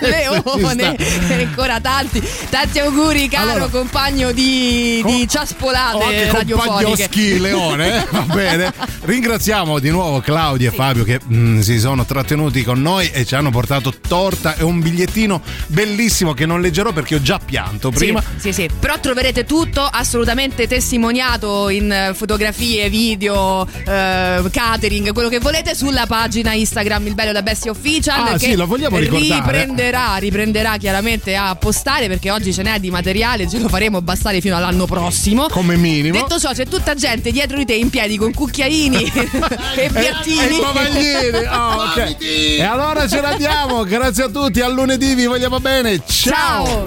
Leone, 0.00 0.96
e 0.96 1.44
ancora 1.44 1.80
tanti, 1.80 2.26
tanti 2.48 2.78
auguri, 2.78 3.28
caro 3.28 3.50
Allora, 3.50 3.66
compagno 3.66 4.32
di, 4.32 5.02
di 5.04 5.28
ciaspolate 5.28 6.32
radiofoniche. 6.32 7.38
Leone, 7.38 7.98
eh? 7.98 8.06
va 8.08 8.20
bene. 8.22 8.72
Ringraziamo 9.02 9.78
di 9.78 9.90
nuovo 9.90 10.20
Claudia 10.20 10.70
e 10.70 10.72
Fabio 10.72 11.04
che 11.04 11.20
mm, 11.22 11.60
si 11.60 11.78
sono 11.78 12.06
trattenuti 12.06 12.64
con 12.64 12.80
noi 12.80 13.10
e 13.10 13.26
ci 13.26 13.34
hanno 13.34 13.50
portato 13.50 13.92
torta 14.08 14.56
e 14.56 14.62
un 14.62 14.80
bigliettino 14.80 15.42
bellissimo 15.66 16.32
che 16.32 16.46
non 16.46 16.62
leggerò 16.62 16.92
perché 16.92 17.16
ho 17.16 17.22
già 17.22 17.38
pianto 17.38 17.90
prima. 17.90 18.22
Sì, 18.36 18.50
sì, 18.50 18.62
sì. 18.62 18.70
Però 18.80 18.98
troverete 18.98 19.44
tutto 19.44 19.82
assolutamente 19.82 20.66
testimoniato 20.66 21.68
in 21.68 21.92
eh, 21.92 22.14
fotografie, 22.14 22.88
video, 22.88 23.66
eh, 23.66 24.42
catering, 24.50 25.12
quello 25.12 25.28
che 25.28 25.38
volete 25.38 25.74
sulla 25.74 26.06
pagina 26.06 26.54
Instagram 26.54 27.08
Il 27.08 27.14
Bello 27.14 27.28
e 27.30 27.34
la 27.34 27.42
Bestia 27.42 27.70
Official. 27.90 28.26
Ah, 28.26 28.32
che 28.32 28.38
sì, 28.38 28.54
lo 28.54 28.66
vogliamo 28.66 28.98
ricordare. 28.98 29.40
Riprenderà, 29.40 30.16
riprenderà 30.16 30.76
chiaramente 30.76 31.34
a 31.34 31.54
postare 31.56 32.06
perché 32.08 32.30
oggi 32.30 32.52
ce 32.52 32.62
n'è 32.62 32.78
di 32.78 32.90
materiale, 32.90 33.48
ce 33.48 33.58
lo 33.58 33.68
faremo 33.68 34.00
bastare 34.00 34.40
fino 34.40 34.56
all'anno 34.56 34.86
prossimo. 34.86 35.48
Come 35.48 35.76
minimo. 35.76 36.14
Detto 36.14 36.38
ciò, 36.38 36.52
c'è 36.52 36.66
tutta 36.66 36.94
gente 36.94 37.30
dietro 37.32 37.56
di 37.56 37.64
te 37.64 37.74
in 37.74 37.90
piedi 37.90 38.16
con 38.16 38.32
cucchiaini 38.32 39.04
e 39.76 39.90
piattini. 39.90 40.58
E 40.58 40.60
bavaglini. 40.60 41.48
Oh, 41.60 41.82
ok. 41.82 42.16
E 42.20 42.62
allora 42.62 43.08
ce 43.08 43.20
l'abbiamo. 43.20 43.82
Grazie 43.84 44.24
a 44.24 44.28
tutti. 44.28 44.60
A 44.60 44.68
lunedì 44.68 45.14
vi 45.14 45.26
vogliamo 45.26 45.58
bene. 45.58 46.00
Ciao. 46.06 46.86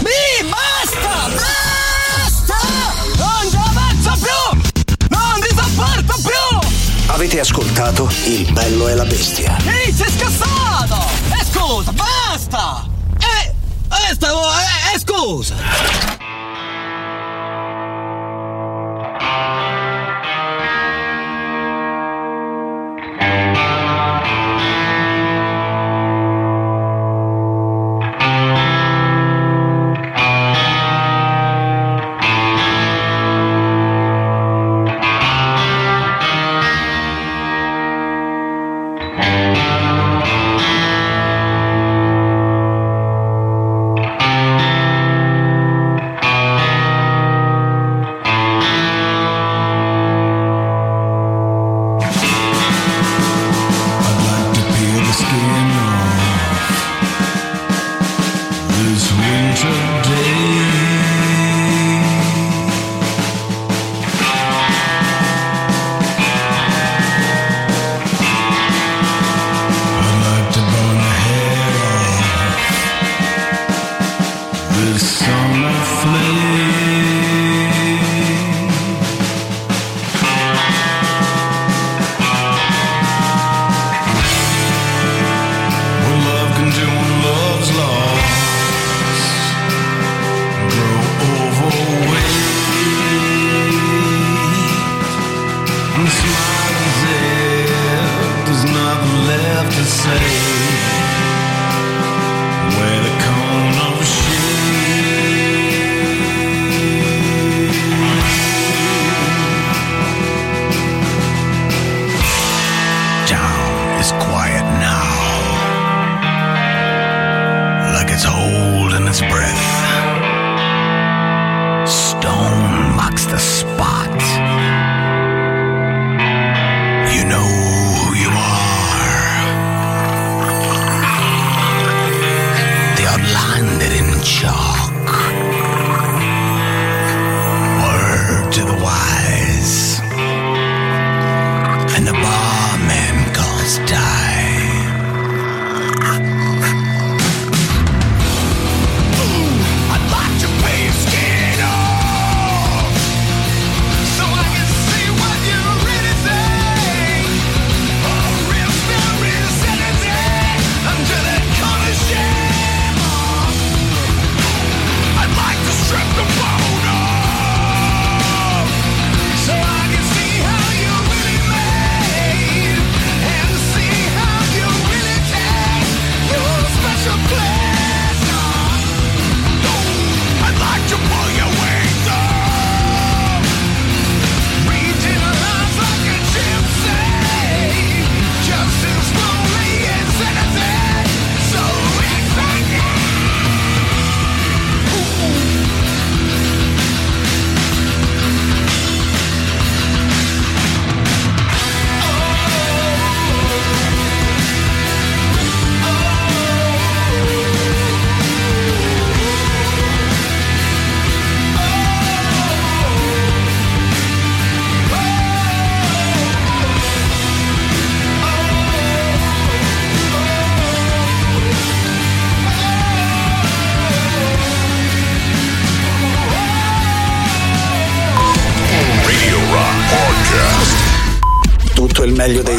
Mi 0.00 0.48
basta! 0.48 1.28
Basta! 1.28 1.73
Avete 7.14 7.38
ascoltato 7.38 8.10
Il 8.24 8.52
bello 8.52 8.88
e 8.88 8.96
la 8.96 9.04
bestia. 9.04 9.56
Ehi, 9.64 9.92
sei 9.92 10.10
scassato! 10.10 10.96
E 11.30 11.44
scusa, 11.44 11.92
basta! 11.92 12.84
Eh, 13.20 13.54
eh, 14.10 14.14
stavo, 14.14 14.40
eh, 14.48 14.94
eh, 14.94 14.98
scusa! 14.98 15.54